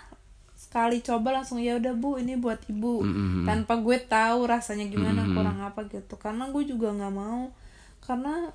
sekali 0.60 1.00
coba 1.00 1.39
langsung 1.39 1.64
ya 1.64 1.80
udah 1.80 1.95
bu 1.95 2.20
ini 2.20 2.36
buat 2.36 2.60
ibu. 2.68 3.00
Tanpa 3.47 3.80
gue 3.80 3.95
tahu 4.04 4.43
rasanya 4.43 4.91
gimana 4.91 5.24
kurang 5.32 5.64
apa 5.64 5.88
gitu. 5.88 6.20
Karena 6.20 6.52
gue 6.52 6.68
juga 6.68 6.91
nggak 6.91 7.16
mau. 7.16 7.47
Karena 8.04 8.52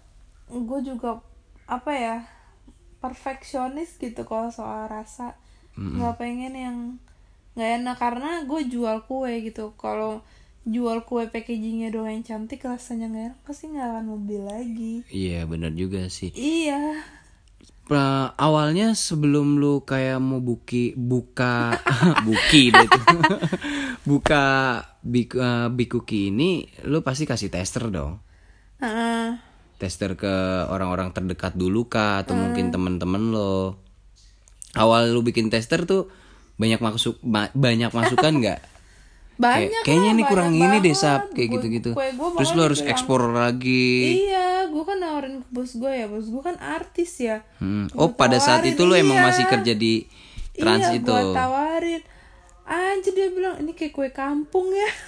gue 0.53 0.81
juga 0.85 1.25
apa 1.65 1.97
ya 1.97 2.29
perfeksionis 3.01 3.97
gitu 3.97 4.29
kalau 4.29 4.53
soal 4.53 4.93
rasa. 4.93 5.33
Nggak 5.81 6.21
pengen 6.21 6.53
yang 6.53 6.77
nggak 7.57 7.71
enak. 7.81 7.97
Karena 7.97 8.45
gue 8.45 8.61
jual 8.69 9.09
kue 9.09 9.33
gitu. 9.41 9.73
Kalau 9.81 10.21
jual 10.65 11.03
kue 11.03 11.27
packagingnya 11.27 11.89
doang 11.89 12.09
yang 12.11 12.25
cantik 12.25 12.61
rasanya 12.61 13.07
nggak 13.07 13.25
enak 13.27 13.39
pasti 13.43 13.65
nggak 13.67 13.85
akan 13.87 14.05
mau 14.07 14.17
beli 14.17 14.41
lagi 14.41 14.95
Iya 15.07 15.45
bener 15.45 15.73
juga 15.73 16.09
sih. 16.09 16.33
iya 16.33 17.05
Pra- 17.85 18.33
awalnya 18.35 18.93
sebelum 18.93 19.57
lu 19.57 19.81
kayak 19.81 20.17
mau 20.17 20.41
buki 20.41 20.97
buka 20.97 21.77
buki 22.27 22.73
deh 22.73 22.89
tuh. 22.89 23.21
buka 24.09 24.45
bik, 25.01 25.31
eh, 25.35 25.69
bikuki 25.69 26.29
ini 26.29 26.51
lu 26.83 27.01
pasti 27.01 27.25
kasih 27.25 27.49
tester 27.49 27.89
dong 27.89 28.25
Heeh. 28.79 29.37
tester 29.77 30.13
ke 30.15 30.33
orang-orang 30.67 31.13
terdekat 31.13 31.53
dulu 31.53 31.85
kah 31.85 32.21
atau 32.21 32.33
mungkin 32.33 32.69
temen-temen 32.69 33.23
lo 33.29 33.77
awal 34.75 35.13
lu 35.13 35.21
bikin 35.21 35.49
tester 35.49 35.85
tuh 35.85 36.09
banyak 36.57 36.81
masuk 36.81 37.21
ba- 37.21 37.53
banyak 37.53 37.91
masukan 37.91 38.33
nggak 38.35 38.61
banyak 39.35 39.67
Kayak- 39.67 39.83
kayaknya 39.83 40.07
lah, 40.07 40.15
ini 40.15 40.23
banyak 40.23 40.31
kurang 40.31 40.51
ini 40.55 40.77
deh 40.79 40.95
sap 40.95 41.23
kayak 41.35 41.49
gitu-gitu. 41.59 41.91
terus 42.39 42.51
lu 42.55 42.61
harus 42.63 42.81
ekspor 42.87 43.35
lagi. 43.35 44.25
Iya 44.31 44.71
gue 44.71 44.85
kan 44.87 44.99
nawarin 45.03 45.43
ke 45.43 45.49
bos 45.51 45.73
gue 45.75 45.93
ya 45.93 46.07
bos 46.07 46.27
gue 46.31 46.43
kan 46.43 46.57
artis 46.59 47.19
ya. 47.19 47.43
Hmm. 47.59 47.91
Gua 47.91 48.07
oh 48.07 48.11
pada 48.15 48.39
saat 48.39 48.63
itu 48.63 48.87
lu 48.87 48.95
emang 48.95 49.19
iya. 49.19 49.27
masih 49.27 49.45
kerja 49.51 49.73
di 49.75 50.07
trans 50.55 50.87
iya, 50.91 50.99
itu? 51.03 51.11
gue 51.11 51.35
tawarin. 51.35 52.03
Anjir 52.65 53.13
dia 53.13 53.29
bilang 53.29 53.61
ini 53.61 53.77
kayak 53.77 53.93
kue 53.93 54.09
kampung 54.15 54.71
ya. 54.73 54.91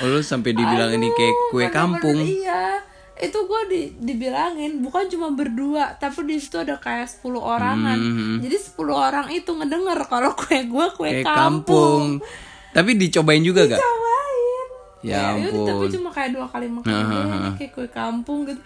Oh, 0.00 0.08
lu 0.08 0.18
sampai 0.18 0.50
dibilang 0.50 0.90
ini 0.98 1.14
kayak 1.14 1.30
Aduh, 1.30 1.48
kue 1.54 1.66
kampung? 1.70 2.18
iya 2.18 2.82
itu 3.22 3.38
gue 3.40 3.60
di, 3.66 3.80
dibilangin 3.96 4.82
bukan 4.82 5.06
cuma 5.06 5.30
berdua 5.30 5.94
tapi 5.94 6.26
di 6.26 6.36
situ 6.36 6.58
ada 6.58 6.74
kayak 6.74 7.06
10 7.06 7.22
orangan 7.32 7.98
jadi 8.38 8.56
10 8.58 8.82
orang 8.90 9.26
itu 9.30 9.46
ngedenger 9.48 10.00
kalau 10.04 10.34
kue 10.34 10.58
gue 10.60 10.86
kue 10.92 11.22
kampung, 11.22 12.18
kampung. 12.18 12.28
Tapi 12.72 12.90
dicobain 12.96 13.40
juga 13.40 13.64
gak? 13.66 13.78
cobain 13.78 14.66
Ya 15.02 15.34
udah, 15.34 15.46
ampun. 15.46 15.66
tapi 15.66 15.84
cuma 15.92 16.08
kayak 16.08 16.30
dua 16.32 16.46
kali 16.46 16.66
makan 16.66 16.88
aja 16.88 17.18
ini 17.38 17.50
kayak 17.56 17.72
kue 17.72 17.86
kampung 17.86 18.42
gitu 18.44 18.62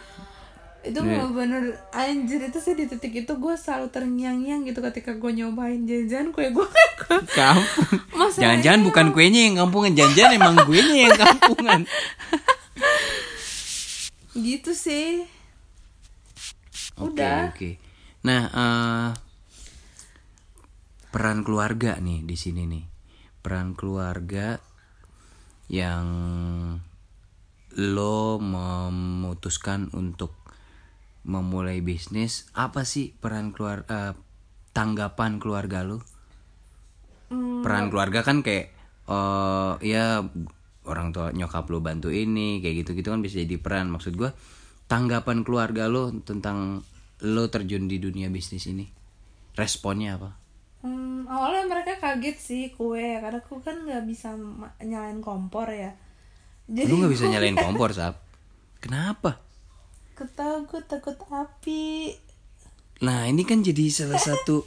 itu 0.83 1.01
Iya. 1.03 1.27
bener 1.27 1.63
anjir 1.91 2.39
itu 2.41 2.57
sih 2.57 2.73
di 2.73 2.87
titik 2.87 3.11
itu 3.19 3.33
gue 3.35 3.55
selalu 3.55 3.91
terngiang-ngiang 3.91 4.63
gitu 4.65 4.79
ketika 4.81 5.11
gue 5.13 5.35
nyobain 5.35 5.83
jajan 5.83 6.31
kue 6.31 6.47
gue 6.49 6.63
kue 6.63 7.19
Kampung. 7.35 8.31
Jangan-jangan 8.33 8.81
bukan 8.83 9.07
kuenya 9.11 9.41
yang 9.45 9.57
kampungan, 9.59 9.93
jangan-jangan 9.93 10.33
emang 10.35 10.57
kuenya 10.63 10.97
yang 11.05 11.17
kampungan. 11.27 11.81
Gitu 14.37 14.77
sih 14.77 15.25
Oke, 16.97 17.13
Udah. 17.13 17.53
oke. 17.53 17.71
Nah, 18.25 18.43
eh, 18.49 19.11
peran 21.13 21.45
keluarga 21.45 22.01
nih 22.01 22.25
di 22.25 22.37
sini 22.41 22.65
nih. 22.65 22.85
Peran 23.45 23.77
keluarga 23.77 24.57
yang 25.69 26.09
lo 27.77 28.41
memutuskan 28.41 29.93
untuk 29.93 30.33
memulai 31.27 31.85
bisnis 31.85 32.49
apa 32.57 32.87
sih 32.89 33.13
peran 33.13 33.53
keluar 33.53 33.85
eh, 33.91 34.15
tanggapan 34.73 35.37
keluarga 35.43 35.83
lo 35.83 36.01
peran 37.67 37.91
keluarga 37.91 38.23
kan 38.23 38.47
kayak 38.47 38.71
eh 39.11 39.73
ya 39.83 40.23
orang 40.87 41.13
tua 41.13 41.35
nyokap 41.35 41.67
lo 41.69 41.83
bantu 41.83 42.09
ini 42.15 42.63
kayak 42.63 42.87
gitu 42.87 42.91
gitu 42.99 43.09
kan 43.13 43.21
bisa 43.21 43.43
jadi 43.43 43.59
peran 43.59 43.91
maksud 43.93 44.15
gua 44.17 44.33
tanggapan 44.87 45.43
keluarga 45.43 45.91
lo 45.91 46.15
tentang 46.23 46.83
lo 47.27 47.45
terjun 47.51 47.91
di 47.91 47.99
dunia 47.99 48.31
bisnis 48.31 48.71
ini 48.71 48.87
responnya 49.59 50.17
apa 50.17 50.31
Hmm, 50.87 51.27
awalnya 51.27 51.67
mereka 51.67 51.99
kaget 51.99 52.39
sih 52.39 52.65
kue 52.71 53.19
karena 53.19 53.43
aku 53.43 53.59
kan 53.59 53.75
nggak 53.83 54.07
bisa 54.07 54.39
nyalain 54.79 55.19
kompor 55.19 55.67
ya. 55.67 55.99
Jadi 56.71 56.87
lu 56.87 57.03
nggak 57.03 57.11
bisa 57.11 57.27
nyalain 57.27 57.59
kompor 57.67 57.91
sap 57.91 58.23
kenapa 58.79 59.43
ketawa 60.15 60.63
gue 60.63 60.81
takut 60.87 61.19
api. 61.27 62.15
Nah 63.03 63.27
ini 63.27 63.43
kan 63.43 63.67
jadi 63.67 63.91
salah 63.91 64.23
satu 64.23 64.63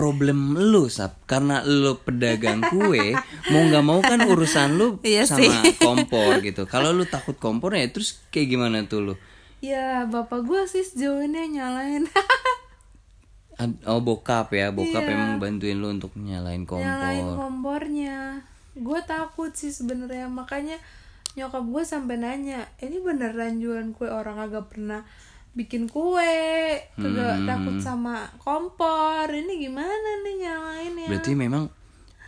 problem 0.00 0.38
lu 0.56 0.88
sap 0.88 1.20
karena 1.24 1.60
lu 1.60 1.92
pedagang 1.98 2.64
kue 2.64 3.12
mau 3.46 3.62
nggak 3.62 3.84
mau 3.84 4.00
kan 4.00 4.24
urusan 4.24 4.74
lu 4.74 4.96
Iya 5.02 5.28
sama 5.28 5.44
sih. 5.60 5.76
kompor 5.76 6.40
gitu. 6.40 6.64
Kalau 6.64 6.90
lu 6.90 7.04
takut 7.04 7.36
kompor 7.36 7.72
ya 7.72 7.84
terus 7.86 8.24
kayak 8.28 8.48
gimana 8.48 8.80
tuh 8.84 9.00
lu? 9.02 9.14
Ya 9.60 10.04
bapak 10.04 10.40
gue 10.42 10.64
sih 10.66 10.80
sejauh 10.80 11.20
ini 11.20 11.52
nyalain 11.52 12.08
Oh 13.84 14.00
bokap 14.00 14.48
ya 14.50 14.72
bokap 14.72 15.04
Iya. 15.04 15.12
emang 15.12 15.36
bantuin 15.36 15.76
lu 15.76 15.92
untuk 15.92 16.16
nyalain 16.16 16.64
kompor. 16.64 16.80
nyalain 16.80 17.28
kompornya. 17.36 18.16
Gue 18.72 19.04
takut 19.04 19.52
sih 19.52 19.68
sebenarnya 19.68 20.32
makanya 20.32 20.80
nyokap 21.30 21.62
gue 21.62 21.82
sampai 21.84 22.16
nanya 22.16 22.64
ini 22.80 22.98
beneran 22.98 23.60
jualan 23.60 23.92
kue 23.92 24.08
orang 24.08 24.40
agak 24.40 24.66
pernah 24.66 25.04
bikin 25.50 25.90
kue 25.90 26.78
kagak 26.94 27.42
Hmm. 27.42 27.48
takut 27.48 27.76
sama 27.82 28.30
kompor 28.38 29.26
ini 29.26 29.66
gimana 29.66 30.10
nih 30.22 30.34
nyalainnya 30.46 31.06
Berarti 31.10 31.32
memang 31.34 31.64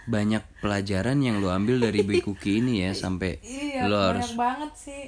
banyak 0.03 0.43
pelajaran 0.59 1.23
yang 1.23 1.39
lu 1.39 1.47
ambil 1.47 1.79
dari 1.79 2.03
Bakery 2.09 2.59
ini 2.59 2.83
ya 2.83 2.91
sampai 2.93 3.39
iya 3.41 3.87
banyak 3.87 3.95
harus 4.19 4.31
banget 4.35 4.73
sih 4.75 5.05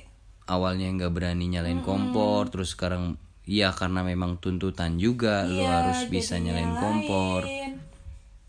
awalnya 0.46 0.86
nggak 0.94 1.10
berani 1.10 1.50
nyalain 1.50 1.82
kompor 1.82 2.46
terus 2.48 2.76
sekarang 2.76 3.18
ya 3.44 3.74
karena 3.74 4.00
memang 4.00 4.38
tuntutan 4.38 4.96
juga 4.96 5.44
Iya, 5.44 5.82
harus 5.82 6.06
bisa 6.06 6.38
jadi 6.38 6.44
nyalain 6.48 6.72
kompor. 6.78 7.42
nyalain. 7.44 7.72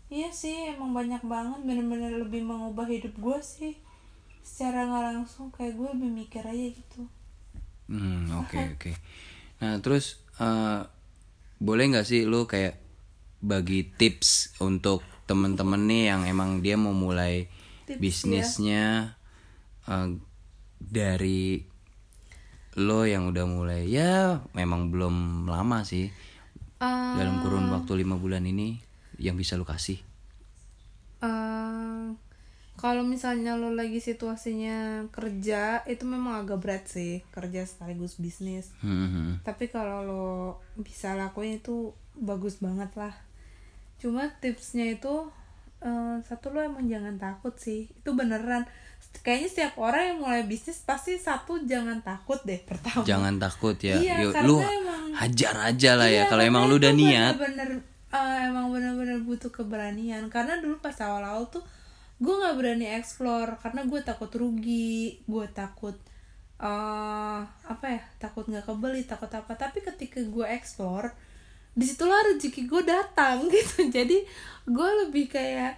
Iya 0.06 0.30
sih, 0.30 0.72
emang 0.72 0.94
banyak 0.94 1.20
banget 1.26 1.60
bener-bener 1.66 2.14
lebih 2.16 2.46
mengubah 2.46 2.86
hidup 2.86 3.12
gue 3.18 3.38
sih. 3.42 3.74
Secara 4.40 4.86
nggak 4.86 5.04
langsung 5.12 5.50
kayak 5.50 5.74
gue 5.74 5.88
lebih 5.98 6.10
mikir 6.14 6.46
aja 6.46 6.66
gitu. 6.72 7.02
Hmm, 7.90 8.30
oke 8.38 8.56
oke. 8.78 8.92
Nah, 9.62 9.80
terus 9.80 10.20
eh, 10.36 10.80
boleh 11.56 11.84
nggak 11.88 12.06
sih 12.06 12.28
lu 12.28 12.44
kayak 12.44 12.76
bagi 13.40 13.88
tips 13.96 14.60
untuk 14.60 15.00
temen-temen 15.24 15.82
nih 15.88 16.02
yang 16.12 16.22
emang 16.28 16.60
dia 16.60 16.76
mau 16.78 16.92
mulai 16.92 17.48
Tips, 17.88 17.98
bisnisnya 18.00 19.16
eh, 19.88 20.08
dari 20.76 21.64
lo 22.76 23.08
yang 23.08 23.32
udah 23.32 23.44
mulai 23.48 23.88
ya 23.88 24.44
memang 24.52 24.92
belum 24.92 25.48
lama 25.48 25.80
sih 25.82 26.12
Eh, 26.76 27.14
dalam 27.16 27.40
kurun 27.40 27.72
waktu 27.72 28.04
lima 28.04 28.20
bulan 28.20 28.44
ini 28.44 28.76
yang 29.16 29.32
bisa 29.40 29.56
lu 29.56 29.64
kasih. 29.64 29.96
eh, 31.24 32.06
kalau 32.76 33.02
misalnya 33.02 33.56
lo 33.56 33.72
lagi 33.72 33.98
situasinya 33.98 35.08
kerja, 35.08 35.80
itu 35.84 36.04
memang 36.04 36.44
agak 36.44 36.60
berat 36.60 36.84
sih 36.84 37.24
kerja 37.28 37.64
sekaligus 37.64 38.16
bisnis. 38.16 38.68
Hmm, 38.78 39.08
hmm. 39.08 39.30
Tapi 39.42 39.66
kalau 39.66 40.04
lo 40.04 40.26
bisa 40.76 41.12
lakuin 41.12 41.56
itu 41.56 41.90
bagus 42.14 42.60
banget 42.60 42.92
lah. 42.94 43.16
Cuma 43.96 44.28
tipsnya 44.38 44.92
itu 44.92 45.32
eh, 45.80 46.16
satu 46.22 46.52
lo 46.52 46.60
emang 46.60 46.84
jangan 46.84 47.16
takut 47.16 47.56
sih. 47.56 47.88
Itu 47.90 48.12
beneran. 48.12 48.68
Kayaknya 49.16 49.48
setiap 49.48 49.74
orang 49.80 50.02
yang 50.06 50.18
mulai 50.20 50.42
bisnis 50.44 50.84
pasti 50.84 51.16
satu 51.16 51.64
jangan 51.64 52.04
takut 52.04 52.36
deh 52.44 52.60
pertama. 52.60 53.00
Jangan 53.02 53.40
takut 53.40 53.76
ya. 53.80 53.96
Iya, 53.96 54.20
Yuk, 54.20 54.32
lu 54.44 54.56
emang- 54.60 55.16
hajar 55.16 55.72
aja 55.72 55.96
lah 55.96 56.06
ya 56.06 56.22
Iya, 56.24 56.28
kalau 56.28 56.42
emang 56.44 56.68
lu 56.68 56.76
udah 56.76 56.92
itu 56.92 57.00
niat. 57.02 57.32
bener-bener 57.34 57.70
eh, 58.06 58.38
emang 58.46 58.68
bener-bener 58.68 59.18
butuh 59.24 59.48
keberanian 59.48 60.28
karena 60.28 60.60
dulu 60.60 60.76
pas 60.78 60.94
awal-awal 61.00 61.48
tuh 61.48 61.64
gue 62.16 62.34
nggak 62.34 62.56
berani 62.56 62.86
explore 62.96 63.60
karena 63.60 63.84
gue 63.84 64.00
takut 64.00 64.32
rugi 64.32 65.20
gue 65.28 65.46
takut 65.52 65.96
eh 66.56 67.40
apa 67.44 67.84
ya 67.84 68.00
takut 68.16 68.48
nggak 68.48 68.64
kebeli 68.64 69.04
takut 69.04 69.28
apa. 69.28 69.52
Tapi 69.52 69.84
ketika 69.84 70.24
gue 70.24 70.46
explore 70.48 71.12
di 71.76 71.84
situlah 71.84 72.16
rezeki 72.32 72.64
gue 72.64 72.82
datang 72.88 73.44
gitu. 73.52 73.92
Jadi 73.92 74.24
gue 74.64 74.90
lebih 75.04 75.28
kayak 75.28 75.76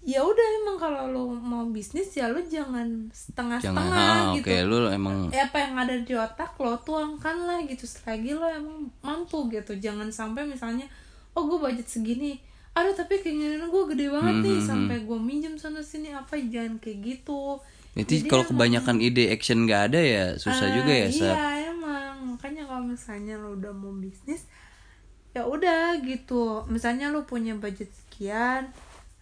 ya 0.00 0.24
udah 0.24 0.46
emang 0.64 0.76
kalau 0.80 1.02
lo 1.12 1.22
mau 1.28 1.68
bisnis 1.68 2.08
ya 2.16 2.32
lo 2.32 2.40
jangan 2.40 2.48
Jangan 2.48 3.12
setengah-setengah 3.12 4.00
ah, 4.00 4.32
gitu. 4.32 4.48
oke 4.48 4.56
lu 4.64 4.76
emang 4.88 5.28
ya 5.28 5.44
apa 5.44 5.60
yang 5.60 5.76
ada 5.76 5.92
di 6.00 6.14
otak 6.16 6.56
lo 6.62 6.78
tuangkan 6.78 7.36
lah 7.50 7.58
gitu. 7.66 7.84
Selagi 7.84 8.38
lo 8.38 8.46
emang 8.46 8.86
mampu 9.02 9.50
gitu. 9.50 9.74
Jangan 9.74 10.14
sampai 10.14 10.46
misalnya 10.46 10.86
oh 11.34 11.42
gue 11.50 11.58
budget 11.58 11.90
segini 11.90 12.38
aduh 12.70 12.94
tapi 12.94 13.18
keinginan 13.18 13.66
gue 13.66 13.82
gede 13.90 14.06
banget 14.08 14.34
Hmm, 14.36 14.44
nih 14.46 14.58
sampai 14.62 14.96
gue 15.02 15.18
minjem 15.18 15.54
sana 15.58 15.82
sini 15.82 16.14
apa 16.14 16.38
jangan 16.38 16.78
kayak 16.78 16.98
gitu. 17.02 17.58
Jadi 17.98 18.22
Jadi 18.22 18.30
kalau 18.30 18.44
kebanyakan 18.46 18.96
ide 19.02 19.24
action 19.28 19.66
nggak 19.66 19.82
ada 19.90 20.00
ya 20.00 20.24
susah 20.38 20.70
Ah, 20.70 20.74
juga 20.78 20.92
ya 20.94 21.08
iya 21.10 21.34
emang. 21.68 22.14
Makanya 22.34 22.62
kalau 22.64 22.86
misalnya 22.86 23.34
lo 23.36 23.58
udah 23.58 23.72
mau 23.74 23.90
bisnis 23.92 24.46
ya 25.30 25.42
udah 25.46 25.98
gitu. 26.02 26.62
Misalnya 26.66 27.10
lo 27.10 27.26
punya 27.26 27.58
budget 27.58 27.90
sekian 27.90 28.70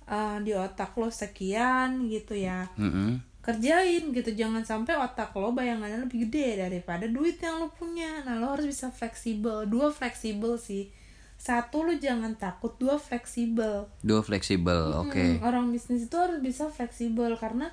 eh, 0.06 0.36
di 0.44 0.52
otak 0.52 0.92
lo 0.96 1.08
sekian 1.08 2.04
gitu 2.08 2.36
ya. 2.36 2.68
Mm-mm. 2.76 3.24
kerjain 3.40 4.12
gitu 4.12 4.36
jangan 4.36 4.60
sampai 4.60 4.92
otak 4.92 5.32
lo 5.32 5.56
bayangannya 5.56 6.04
lebih 6.04 6.28
gede 6.28 6.60
daripada 6.60 7.08
duit 7.08 7.40
yang 7.40 7.64
lo 7.64 7.72
punya. 7.72 8.20
Nah 8.28 8.36
lo 8.36 8.52
harus 8.52 8.68
bisa 8.68 8.92
fleksibel 8.92 9.64
dua 9.64 9.88
fleksibel 9.88 10.60
sih 10.60 10.92
satu 11.38 11.86
lo 11.86 11.94
jangan 11.94 12.34
takut. 12.34 12.74
Dua 12.76 12.98
fleksibel. 12.98 13.86
Dua 14.02 14.20
fleksibel, 14.26 14.90
oke. 14.98 15.38
Hmm, 15.38 15.46
orang 15.46 15.70
bisnis 15.70 16.10
itu 16.10 16.16
harus 16.18 16.42
bisa 16.42 16.66
fleksibel 16.66 17.38
karena 17.38 17.70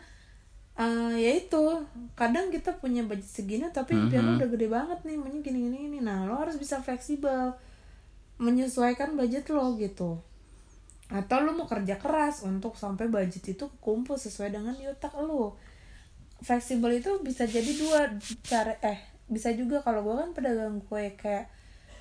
eh, 0.78 1.18
ya 1.18 1.32
itu 1.34 1.82
kadang 2.13 2.53
kita 2.53 2.78
punya 2.78 3.01
budget 3.01 3.26
segini 3.26 3.66
tapi 3.74 3.97
Mm-hmm. 3.97 4.09
biar 4.13 4.22
lo 4.22 4.32
udah 4.38 4.49
gede 4.53 4.68
banget 4.70 4.99
nih 5.03 5.16
maunya 5.18 5.39
gini 5.41 5.59
gini 5.66 5.78
gini. 5.89 5.99
Nah 5.99 6.30
lo 6.30 6.38
harus 6.38 6.61
bisa 6.61 6.78
fleksibel 6.86 7.57
menyesuaikan 8.38 9.18
budget 9.18 9.49
lo 9.49 9.74
gitu. 9.82 10.22
Atau 11.09 11.41
lo 11.41 11.57
mau 11.57 11.66
kerja 11.66 11.97
keras 11.97 12.45
untuk 12.45 12.78
sampai 12.78 13.09
budget 13.09 13.57
itu 13.57 13.66
kumpul 13.82 14.16
sesuai 14.22 14.53
dengan 14.53 14.78
di 14.78 14.86
otak 14.86 15.18
lo 15.18 15.57
fleksibel 16.43 16.91
itu 16.91 17.24
bisa 17.24 17.47
jadi 17.47 17.72
dua 17.80 18.11
cara 18.43 18.76
eh 18.84 18.99
bisa 19.26 19.49
juga 19.55 19.82
kalau 19.82 20.03
gue 20.03 20.16
kan 20.20 20.30
pedagang 20.36 20.84
kue 20.86 21.16
kayak 21.18 21.47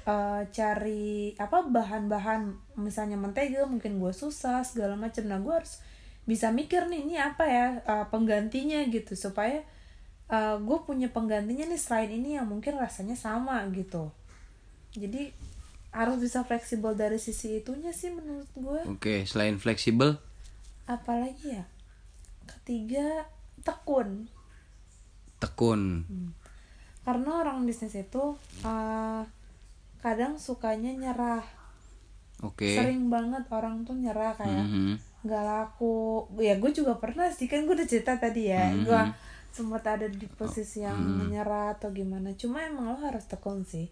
eh, 0.04 0.42
cari 0.52 1.32
apa 1.40 1.64
bahan-bahan 1.64 2.52
misalnya 2.76 3.16
mentega 3.16 3.64
mungkin 3.64 3.96
gue 3.98 4.12
susah 4.12 4.60
segala 4.64 4.94
macam. 4.94 5.24
Nah 5.24 5.40
gue 5.40 5.54
harus 5.54 5.80
bisa 6.24 6.48
mikir 6.48 6.88
nih 6.88 7.04
ini 7.04 7.16
apa 7.20 7.44
ya 7.48 7.66
eh, 7.84 8.06
penggantinya 8.12 8.84
gitu. 8.92 9.16
Supaya 9.16 9.64
eh, 10.28 10.56
gue 10.60 10.78
punya 10.84 11.08
penggantinya 11.08 11.64
nih 11.68 11.80
selain 11.80 12.12
ini 12.12 12.36
yang 12.36 12.48
mungkin 12.48 12.76
rasanya 12.76 13.16
sama 13.16 13.64
gitu. 13.72 14.12
Jadi 14.94 15.32
harus 15.94 16.18
bisa 16.18 16.42
fleksibel 16.42 16.98
dari 16.98 17.22
sisi 17.22 17.62
itunya 17.62 17.94
sih 17.94 18.10
menurut 18.10 18.50
gue 18.58 18.80
Oke, 18.90 19.22
selain 19.30 19.62
fleksibel, 19.62 20.18
apalagi 20.90 21.54
ya? 21.54 21.64
Ketiga 22.50 23.30
tekun. 23.62 24.26
Tekun. 25.38 26.02
karena 27.04 27.44
orang 27.44 27.68
bisnis 27.68 27.92
itu 27.94 28.32
eh, 28.64 29.22
kadang 30.04 30.36
sukanya 30.36 30.92
nyerah 30.92 31.40
Oke. 32.44 32.76
sering 32.76 33.08
banget 33.08 33.48
orang 33.48 33.88
tuh 33.88 33.96
nyerah 33.96 34.36
kayak 34.36 34.68
Mhm. 34.68 35.00
nggak 35.24 35.44
laku 35.48 35.96
ya 36.36 36.60
gue 36.60 36.70
juga 36.70 37.00
pernah 37.00 37.32
sih 37.32 37.48
kan 37.48 37.64
gue 37.64 37.72
udah 37.72 37.88
cerita 37.88 38.20
tadi 38.20 38.52
ya 38.52 38.68
Mhm. 38.68 38.84
gue 38.84 39.00
sempat 39.48 39.80
ada 39.88 40.04
di 40.04 40.26
posisi 40.28 40.84
yang 40.84 40.98
menyerah 40.98 41.72
atau 41.72 41.88
gimana 41.88 42.36
cuma 42.36 42.60
emang 42.60 42.92
lo 42.92 42.98
harus 43.00 43.24
tekun 43.24 43.64
sih 43.64 43.88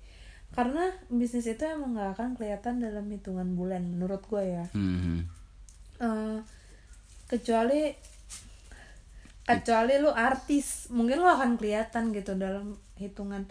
karena 0.53 0.93
bisnis 1.09 1.49
itu 1.49 1.65
emang 1.65 1.97
nggak 1.97 2.11
akan 2.13 2.29
kelihatan 2.37 2.77
dalam 2.77 3.09
hitungan 3.09 3.57
bulan 3.57 3.81
menurut 3.89 4.21
gue 4.29 4.45
ya 4.45 4.65
Mhm. 4.77 5.17
Eh, 5.97 6.39
kecuali 7.25 7.95
kecuali 9.43 9.99
lu 9.99 10.11
artis 10.13 10.87
mungkin 10.91 11.19
lu 11.19 11.27
akan 11.27 11.57
kelihatan 11.57 12.13
gitu 12.13 12.37
dalam 12.37 12.77
hitungan 12.95 13.49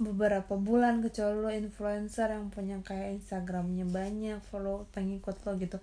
beberapa 0.00 0.56
bulan 0.56 1.04
kecuali 1.04 1.36
lu 1.36 1.50
influencer 1.52 2.32
yang 2.32 2.48
punya 2.48 2.80
kayak 2.80 3.20
instagramnya 3.20 3.84
banyak 3.84 4.38
follow 4.48 4.88
pengikut 4.92 5.36
lo 5.44 5.56
gitu. 5.56 5.76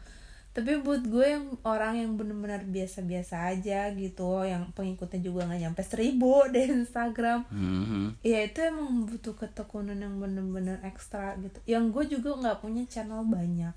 Tapi 0.49 0.81
buat 0.81 1.05
gue 1.05 1.25
yang 1.29 1.45
orang 1.61 2.01
yang 2.01 2.17
bener-bener 2.17 2.65
biasa-biasa 2.65 3.53
aja 3.53 3.93
gitu 3.93 4.43
yang 4.43 4.73
pengikutnya 4.73 5.21
juga 5.21 5.45
nggak 5.45 5.61
nyampe 5.61 5.81
seribu 5.85 6.41
di 6.53 6.65
Instagram 6.65 7.45
Mhm. 7.53 8.25
ya 8.25 8.41
itu 8.43 8.57
emang 8.65 9.05
butuh 9.05 9.37
ketekunan 9.37 9.95
yang 9.95 10.17
bener-bener 10.17 10.81
ekstra 10.81 11.37
gitu. 11.37 11.61
Yang 11.69 11.83
gue 11.93 12.03
juga 12.17 12.29
nggak 12.41 12.57
punya 12.65 12.83
channel 12.89 13.21
banyak. 13.29 13.71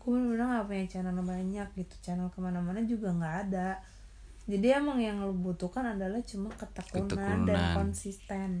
Gue 0.00 0.16
bener-bener 0.16 0.48
nggak 0.48 0.66
punya 0.66 0.84
channel 0.88 1.20
banyak 1.22 1.68
gitu. 1.76 1.94
Channel 2.00 2.32
ke 2.32 2.38
mana-mana 2.40 2.80
juga 2.82 3.12
nggak 3.12 3.36
ada. 3.52 3.78
Jadi 4.46 4.66
emang 4.70 5.02
yang 5.02 5.18
lo 5.20 5.34
butuhkan 5.34 5.98
adalah 5.98 6.22
cuma 6.22 6.48
ketekunan, 6.54 7.42
dan 7.44 7.74
Ketekunan. 7.76 8.52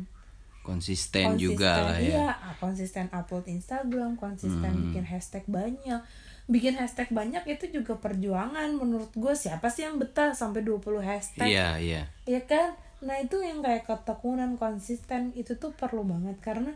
Konsisten 0.66 1.38
konsisten, 1.38 1.38
juga 1.38 1.86
lah 1.86 1.98
ya. 2.02 2.10
iya 2.10 2.28
konsisten 2.58 3.06
upload 3.14 3.46
Instagram 3.46 4.18
konsisten 4.18 4.90
bikin 4.90 5.06
hashtag 5.06 5.46
banyak. 5.46 6.02
Bikin 6.46 6.78
hashtag 6.78 7.10
banyak 7.10 7.42
itu 7.46 7.70
juga 7.70 7.98
perjuangan 7.98 8.70
menurut 8.74 9.10
gue 9.14 9.34
siapa 9.34 9.70
sih 9.70 9.86
yang 9.86 10.02
betah 10.02 10.34
sampai 10.34 10.66
20 10.66 11.02
hashtag? 11.02 11.46
Iya 11.46 11.68
iya. 11.78 12.02
Ya 12.26 12.40
kan? 12.42 12.74
Nah 13.02 13.22
itu 13.22 13.38
yang 13.42 13.62
kayak 13.62 13.86
ketekunan 13.86 14.58
konsisten 14.58 15.30
itu 15.38 15.54
tuh 15.58 15.70
perlu 15.74 16.02
banget 16.02 16.38
karena 16.42 16.74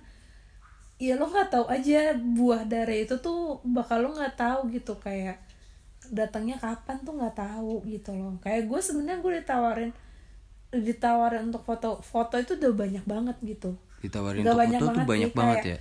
ya 1.01 1.18
lo 1.18 1.26
nggak 1.30 1.51
tahu 1.51 1.64
aja 1.70 2.14
buah 2.18 2.66
dari 2.66 3.07
itu 3.09 3.18
tuh 3.18 3.59
bakal 3.66 4.07
lo 4.07 4.14
nggak 4.14 4.38
tahu 4.38 4.70
gitu. 4.70 4.99
Kayak 4.99 5.43
datangnya 6.11 6.59
kapan 6.59 7.03
tuh 7.07 7.14
nggak 7.18 7.38
tahu 7.38 7.82
gitu 7.86 8.14
loh. 8.14 8.38
Kayak 8.43 8.70
gue 8.70 8.80
sebenarnya 8.82 9.18
gue 9.22 9.32
ditawarin 9.43 9.93
ditawarin 10.73 11.49
untuk 11.49 11.62
foto 11.62 11.99
foto 12.01 12.35
itu 12.35 12.55
udah 12.55 12.73
banyak 12.73 13.05
banget 13.05 13.37
gitu 13.43 13.75
ditawarin 13.99 14.43
untuk 14.43 14.57
banyak 14.57 14.79
foto 14.79 14.87
tuh 14.87 14.95
banget 14.95 15.09
banyak 15.09 15.31
sih, 15.31 15.39
banget 15.39 15.59
ya 15.66 15.79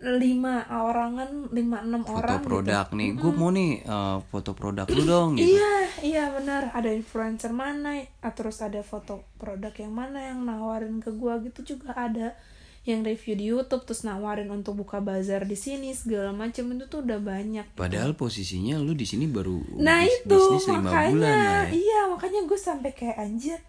lima 0.00 0.64
orangan 0.64 1.52
lima 1.52 1.84
enam 1.84 2.00
foto 2.00 2.24
orang 2.24 2.40
produk 2.40 2.88
gitu. 2.88 2.96
nih 2.96 3.08
gue 3.12 3.32
mau 3.36 3.52
nih 3.52 3.70
eh, 3.84 4.16
foto 4.26 4.50
produk 4.52 4.88
lu 4.88 5.02
dong 5.04 5.36
gitu 5.36 5.60
Iya, 5.60 5.72
iya 6.00 6.24
benar. 6.32 6.72
Ada 6.72 6.88
influencer 6.90 7.52
mana, 7.52 8.00
ah, 8.18 8.32
terus 8.32 8.64
ada 8.64 8.80
foto 8.80 9.28
produk 9.36 9.68
yang 9.76 9.92
mana 9.92 10.24
yang 10.24 10.40
nawarin 10.40 11.04
ke 11.04 11.12
gua 11.12 11.36
gitu 11.38 11.76
juga 11.76 11.92
ada. 11.92 12.32
Yang 12.80 13.00
review 13.12 13.34
di 13.36 13.44
YouTube 13.44 13.84
terus 13.84 14.00
nawarin 14.00 14.48
untuk 14.48 14.72
buka 14.74 15.04
bazar 15.04 15.44
di 15.44 15.52
sini 15.52 15.92
segala 15.92 16.32
macam 16.32 16.64
itu 16.72 16.88
tuh 16.88 17.04
udah 17.04 17.20
banyak. 17.20 17.66
padahal 17.76 18.16
posisinya 18.16 18.80
lu 18.80 18.96
di 18.96 19.04
sini 19.04 19.28
baru 19.28 19.60
Nah 19.76 20.00
bis- 20.00 20.24
itu 20.24 20.32
bisnis 20.32 20.64
lima 20.66 20.80
makanya, 20.88 21.10
bulan 21.12 21.28
lah 21.36 21.60
ya 21.60 21.76
iya 21.76 22.00
makanya 22.08 22.40
gue 22.48 22.56
sampai 22.58 22.90
kayak 22.96 23.20
anjir, 23.20 23.60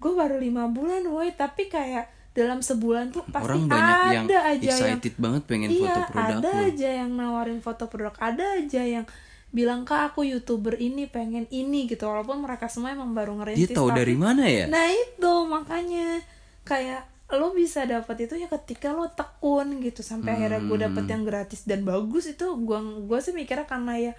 gue 0.00 0.12
baru 0.12 0.36
lima 0.36 0.64
bulan, 0.66 1.04
woi. 1.04 1.30
Tapi 1.32 1.68
kayak 1.68 2.08
dalam 2.30 2.58
sebulan 2.60 3.10
tuh 3.10 3.26
pasti 3.26 3.42
orang 3.44 3.66
banyak 3.66 3.96
ada 3.98 4.14
yang 4.14 4.26
aja 4.30 4.64
yang 4.64 4.96
excited 4.96 5.14
banget 5.18 5.42
pengen 5.44 5.68
iya, 5.68 5.82
foto 5.84 6.00
produk 6.08 6.38
ada 6.38 6.48
lu. 6.48 6.66
aja 6.66 6.88
yang 6.96 7.10
nawarin 7.12 7.60
foto 7.60 7.84
produk, 7.86 8.14
ada 8.16 8.44
aja 8.56 8.82
yang 8.82 9.04
bilang 9.50 9.82
kak 9.82 10.14
aku 10.14 10.22
youtuber 10.22 10.78
ini 10.78 11.04
pengen 11.04 11.44
ini 11.50 11.84
gitu. 11.84 12.06
Walaupun 12.06 12.38
mereka 12.38 12.66
semua 12.66 12.90
emang 12.90 13.12
baru 13.12 13.34
dia 13.34 13.38
ngerintis 13.66 13.74
tahu 13.74 13.90
tapi- 13.90 13.98
dari 13.98 14.14
mana 14.14 14.44
ya? 14.46 14.64
Nah 14.66 14.86
itu 14.88 15.32
makanya. 15.44 16.22
Kayak 16.62 17.02
lo 17.30 17.50
bisa 17.50 17.82
dapat 17.82 18.24
itu 18.24 18.34
ya 18.36 18.46
ketika 18.48 18.90
lo 18.90 19.10
tekun 19.10 19.78
gitu. 19.80 20.00
Sampai 20.00 20.34
akhirnya 20.34 20.62
gue 20.62 20.78
dapet 20.80 21.02
Hmm. 21.02 21.12
yang 21.12 21.22
gratis 21.24 21.62
dan 21.62 21.82
bagus 21.82 22.26
itu 22.26 22.46
gua 22.58 22.78
gua 23.02 23.18
sih 23.18 23.30
mikirnya 23.30 23.66
karena 23.66 23.94
ya 23.96 24.12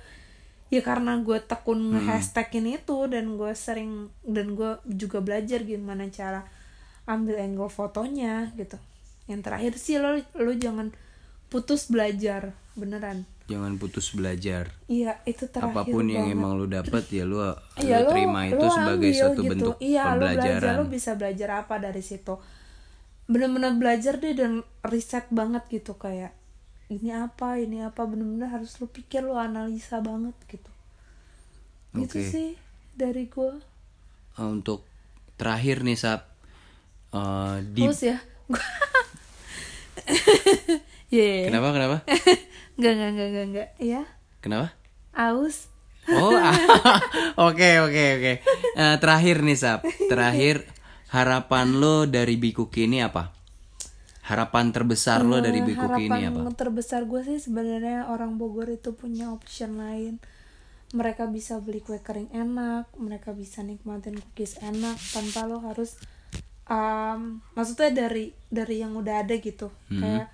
ya 0.71 0.79
karena 0.79 1.19
gue 1.19 1.37
tekun 1.37 1.77
Hmm. 1.77 1.91
nge-hashtagin 1.99 2.65
itu 2.71 3.05
dan 3.05 3.35
gue 3.35 3.51
sering 3.53 3.91
dan 4.23 4.55
gue 4.55 4.71
juga 4.87 5.19
belajar 5.19 5.61
gimana 5.61 6.07
cara 6.07 6.47
ambil 7.03 7.35
angle 7.37 7.67
fotonya 7.67 8.55
gitu 8.55 8.79
yang 9.27 9.43
terakhir 9.43 9.75
sih 9.75 9.99
lo 9.99 10.15
lo 10.33 10.51
jangan 10.55 10.95
putus 11.47 11.85
belajar 11.85 12.55
beneran 12.73 13.27
jangan 13.45 13.75
putus 13.75 14.15
belajar 14.15 14.71
iya 14.87 15.19
itu 15.25 15.43
terakhir 15.45 15.75
apa 15.75 15.83
pun 15.85 16.07
yang 16.07 16.23
banget. 16.23 16.35
emang 16.39 16.51
lu 16.55 16.65
dapat 16.65 17.03
ya 17.11 17.23
lu, 17.23 17.35
lu 17.35 17.51
Iya, 17.77 17.97
lo- 17.99 18.09
terima 18.09 18.39
itu 18.47 18.55
lo 18.57 18.71
sebagai 18.71 19.11
ambil 19.11 19.19
suatu 19.19 19.35
gitu. 19.37 19.51
bentuk 19.51 19.75
iya, 19.77 20.03
lo 20.07 20.23
belajar 20.23 20.39
pembelajaran 20.55 20.73
lo 20.73 20.83
bisa 20.87 21.11
belajar 21.13 21.49
apa 21.57 21.75
dari 21.77 21.99
situ 22.01 22.35
bener-bener 23.27 23.75
belajar 23.75 24.13
deh 24.17 24.33
dan 24.33 24.51
riset 24.83 25.27
banget 25.29 25.63
gitu 25.69 25.95
kayak 25.95 26.31
ini 26.91 27.07
apa 27.15 27.55
ini 27.55 27.79
apa 27.79 28.03
bener-bener 28.03 28.51
harus 28.51 28.75
lo 28.83 28.91
pikir 28.91 29.23
lo 29.23 29.39
analisa 29.39 30.03
banget 30.03 30.35
gitu 30.51 30.71
gitu 31.95 32.19
Oke. 32.19 32.27
sih 32.27 32.49
dari 32.95 33.31
gue 33.31 33.71
Eh, 34.39 34.47
untuk 34.47 34.87
terakhir 35.39 35.83
nih 35.87 35.95
sap 35.95 36.27
eh, 37.15 37.55
di 37.63 37.87
terus 37.87 38.01
ya 38.03 38.17
Iya, 41.11 41.51
kenapa 41.51 41.75
kenapa 41.75 41.97
Enggak, 42.79 42.91
enggak, 42.95 43.09
enggak, 43.11 43.27
enggak, 43.27 43.45
enggak. 43.45 43.69
Ya, 43.83 44.01
kenapa 44.39 44.67
aus. 45.13 45.67
Oh, 46.09 46.33
oke 47.51 47.69
oke 47.85 48.03
oke. 48.17 48.33
Eh, 48.73 48.95
terakhir 48.97 49.45
nih 49.45 49.59
Sap, 49.59 49.85
terakhir 50.09 50.65
harapan 51.13 51.77
lo 51.77 52.09
dari 52.09 52.39
Bikuki 52.39 52.89
ini 52.89 53.03
apa? 53.05 53.29
Harapan 54.21 54.69
terbesar 54.69 55.25
lo 55.25 55.41
dari 55.41 55.59
Eh, 55.59 55.65
Bikuki 55.65 56.05
ini 56.05 56.13
harapan 56.13 56.45
apa? 56.45 56.53
terbesar 56.53 57.09
gue 57.09 57.21
sih 57.25 57.41
sebenarnya 57.41 58.07
orang 58.07 58.37
Bogor 58.37 58.69
itu 58.69 58.93
punya 58.93 59.33
option 59.33 59.81
lain. 59.81 60.21
Mereka 60.91 61.31
bisa 61.31 61.57
beli 61.63 61.79
kue 61.79 61.97
kering 61.97 62.29
enak 62.29 62.91
mereka 62.99 63.31
bisa 63.31 63.63
nikmatin 63.63 64.19
cookies 64.19 64.59
enak 64.59 64.99
tanpa 65.11 65.47
lo 65.47 65.63
harus 65.63 65.95
um, 66.67 67.39
maksudnya 67.55 68.07
dari 68.07 68.35
dari 68.47 68.83
yang 68.83 68.93
udah 68.93 69.23
ada 69.23 69.35
gitu. 69.39 69.71
Kayak 69.87 70.27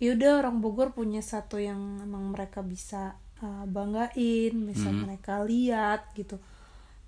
yaudah 0.00 0.40
orang 0.40 0.58
Bogor 0.58 0.96
punya 0.96 1.20
satu 1.20 1.60
yang 1.60 2.00
emang 2.00 2.32
mereka 2.32 2.64
bisa 2.64 3.14
uh, 3.44 3.64
banggain 3.68 4.56
bisa 4.66 4.88
mereka 4.90 5.44
lihat 5.44 6.08
gitu. 6.16 6.40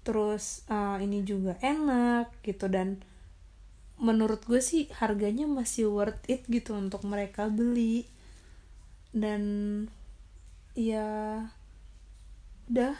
Terus 0.05 0.63
uh, 0.69 1.01
ini 1.01 1.25
juga 1.25 1.57
enak 1.65 2.45
gitu 2.45 2.69
dan 2.69 3.01
menurut 4.03 4.43
gue 4.43 4.59
sih 4.59 4.91
harganya 4.99 5.47
masih 5.47 5.87
worth 5.87 6.27
it 6.27 6.43
gitu 6.51 6.75
untuk 6.75 7.07
mereka 7.07 7.47
beli. 7.47 8.03
Dan 9.15 9.43
ya 10.75 11.39
udah. 12.67 12.95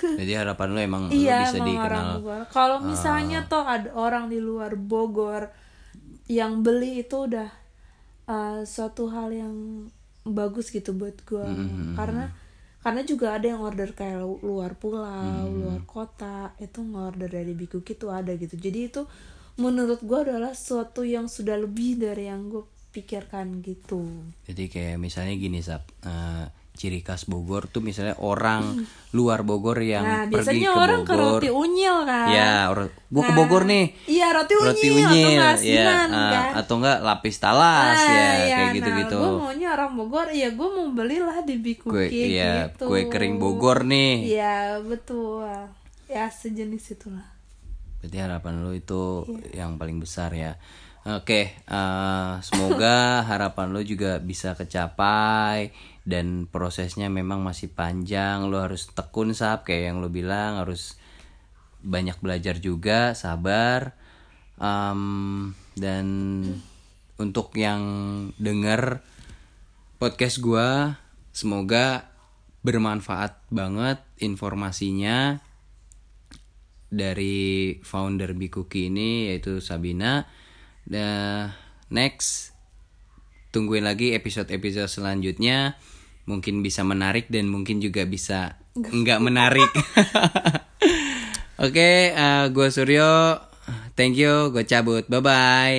Jadi 0.00 0.32
harapan 0.32 0.68
lo 0.72 0.80
emang 0.80 1.02
iya 1.12 1.44
bisa 1.44 1.60
emang 1.60 1.68
dikenal. 1.68 2.08
Kalau 2.48 2.78
misalnya 2.80 3.44
toh 3.46 3.64
ada 3.68 3.92
orang 3.92 4.32
di 4.32 4.40
luar 4.40 4.72
Bogor 4.74 5.52
yang 6.24 6.64
beli 6.64 7.04
itu 7.04 7.28
udah 7.28 7.52
uh, 8.24 8.64
suatu 8.64 9.12
hal 9.12 9.28
yang 9.28 9.54
bagus 10.24 10.72
gitu 10.72 10.92
buat 10.96 11.16
gue 11.26 11.42
karena 11.98 12.32
karena 12.80 13.00
juga 13.04 13.36
ada 13.36 13.44
yang 13.44 13.60
order 13.60 13.92
kayak 13.92 14.24
lu- 14.24 14.40
luar 14.40 14.72
pulau 14.72 15.44
luar 15.52 15.84
kota 15.84 16.56
itu 16.56 16.80
nge-order 16.80 17.28
dari 17.28 17.52
Bikuki 17.52 17.92
tuh 17.92 18.08
ada 18.08 18.32
gitu. 18.40 18.56
Jadi 18.56 18.88
itu 18.88 19.02
menurut 19.56 19.98
gue 19.98 20.18
adalah 20.20 20.52
suatu 20.52 21.02
yang 21.02 21.26
sudah 21.26 21.56
lebih 21.56 21.96
dari 21.96 22.26
yang 22.26 22.46
gue 22.46 22.62
pikirkan 22.90 23.58
gitu 23.60 24.02
Jadi 24.44 24.66
kayak 24.66 24.96
misalnya 24.96 25.32
gini 25.32 25.58
Sap, 25.58 25.86
eh, 26.00 26.44
ciri 26.72 27.00
khas 27.00 27.22
Bogor 27.24 27.68
tuh 27.68 27.78
misalnya 27.78 28.16
orang 28.18 28.82
luar 29.12 29.44
Bogor 29.44 29.76
yang 29.78 30.00
nah 30.00 30.22
pergi 30.24 30.32
biasanya 30.32 30.64
ke 30.66 30.80
orang 30.80 31.00
ke 31.00 31.12
Bogor. 31.12 31.32
roti 31.36 31.48
unyil 31.52 31.96
kan 32.02 32.28
Ya, 32.30 32.52
or- 32.66 32.88
gua 33.06 33.22
ke 33.22 33.28
Nah, 33.28 33.36
Bogor 33.36 33.62
nih. 33.64 33.84
iya 34.08 34.26
roti 34.32 34.54
unyil, 34.54 34.70
Roti 34.70 34.86
atau 34.88 34.96
unyil, 34.96 35.28
nggak 35.30 35.44
ya, 35.44 35.54
asinan, 35.54 36.08
kan 36.08 36.50
atau 36.56 36.74
enggak 36.80 36.98
lapis 37.04 37.36
talas 37.36 37.94
Ah, 37.94 38.08
ya, 38.08 38.24
iya, 38.40 38.56
kayak 38.56 38.68
gitu-gitu. 38.72 39.18
Nah, 39.18 39.28
gue 39.28 39.40
maunya 39.44 39.68
orang 39.70 39.92
Bogor, 39.92 40.26
ya 40.32 40.48
gue 40.50 40.68
mau 40.68 40.88
belilah 40.88 41.38
di 41.42 41.56
Bikuki 41.58 41.92
kue 41.92 42.06
iya, 42.08 42.52
gitu. 42.72 42.84
kue 42.86 43.02
kering 43.06 43.36
Bogor 43.36 43.84
nih. 43.84 44.12
Iya 44.30 44.56
betul. 44.80 45.46
Ya 46.06 46.26
sejenis 46.26 46.90
itulah. 46.90 47.28
Berarti 48.00 48.18
harapan 48.18 48.54
lo 48.64 48.72
itu 48.72 49.28
Iya. 49.52 49.64
yang 49.64 49.76
paling 49.76 50.00
besar 50.00 50.32
ya. 50.32 50.56
Oke, 51.00 51.56
eh, 51.56 52.32
semoga 52.44 52.96
harapan 53.30 53.72
lo 53.72 53.80
juga 53.80 54.20
bisa 54.20 54.52
kecapai 54.52 55.72
dan 56.04 56.44
prosesnya 56.44 57.08
memang 57.08 57.40
masih 57.40 57.72
panjang. 57.72 58.44
Lo 58.48 58.60
harus 58.60 58.88
tekun 58.92 59.32
sap 59.32 59.64
kayak 59.64 59.92
yang 59.92 59.96
lo 60.04 60.08
bilang 60.12 60.60
harus 60.60 61.00
banyak 61.80 62.16
belajar 62.20 62.60
juga, 62.60 63.16
sabar. 63.16 63.96
Em, 64.60 65.56
dan 65.72 66.06
untuk 67.16 67.56
yang 67.56 67.80
denger 68.36 69.00
podcast 69.96 70.40
gua, 70.44 71.00
semoga 71.32 72.12
bermanfaat 72.60 73.40
banget 73.48 74.04
informasinya 74.20 75.40
dari 76.90 77.78
founder 77.86 78.34
Bikuki 78.34 78.90
ini 78.90 79.30
yaitu 79.30 79.62
Sabina. 79.62 80.26
Nah, 80.90 81.54
next 81.88 82.50
tungguin 83.54 83.86
lagi 83.86 84.12
episode-episode 84.12 84.90
selanjutnya. 84.90 85.78
Mungkin 86.26 86.60
bisa 86.62 86.82
menarik 86.82 87.30
dan 87.30 87.46
mungkin 87.48 87.78
juga 87.78 88.04
bisa 88.04 88.58
nggak 88.76 89.22
menarik. 89.26 89.70
Oke, 91.64 92.12
eh, 92.12 92.44
gue 92.50 92.68
Suryo. 92.68 93.38
Thank 93.94 94.18
you, 94.18 94.50
gue 94.50 94.64
cabut. 94.66 95.06
Bye 95.06 95.22
bye. 95.22 95.78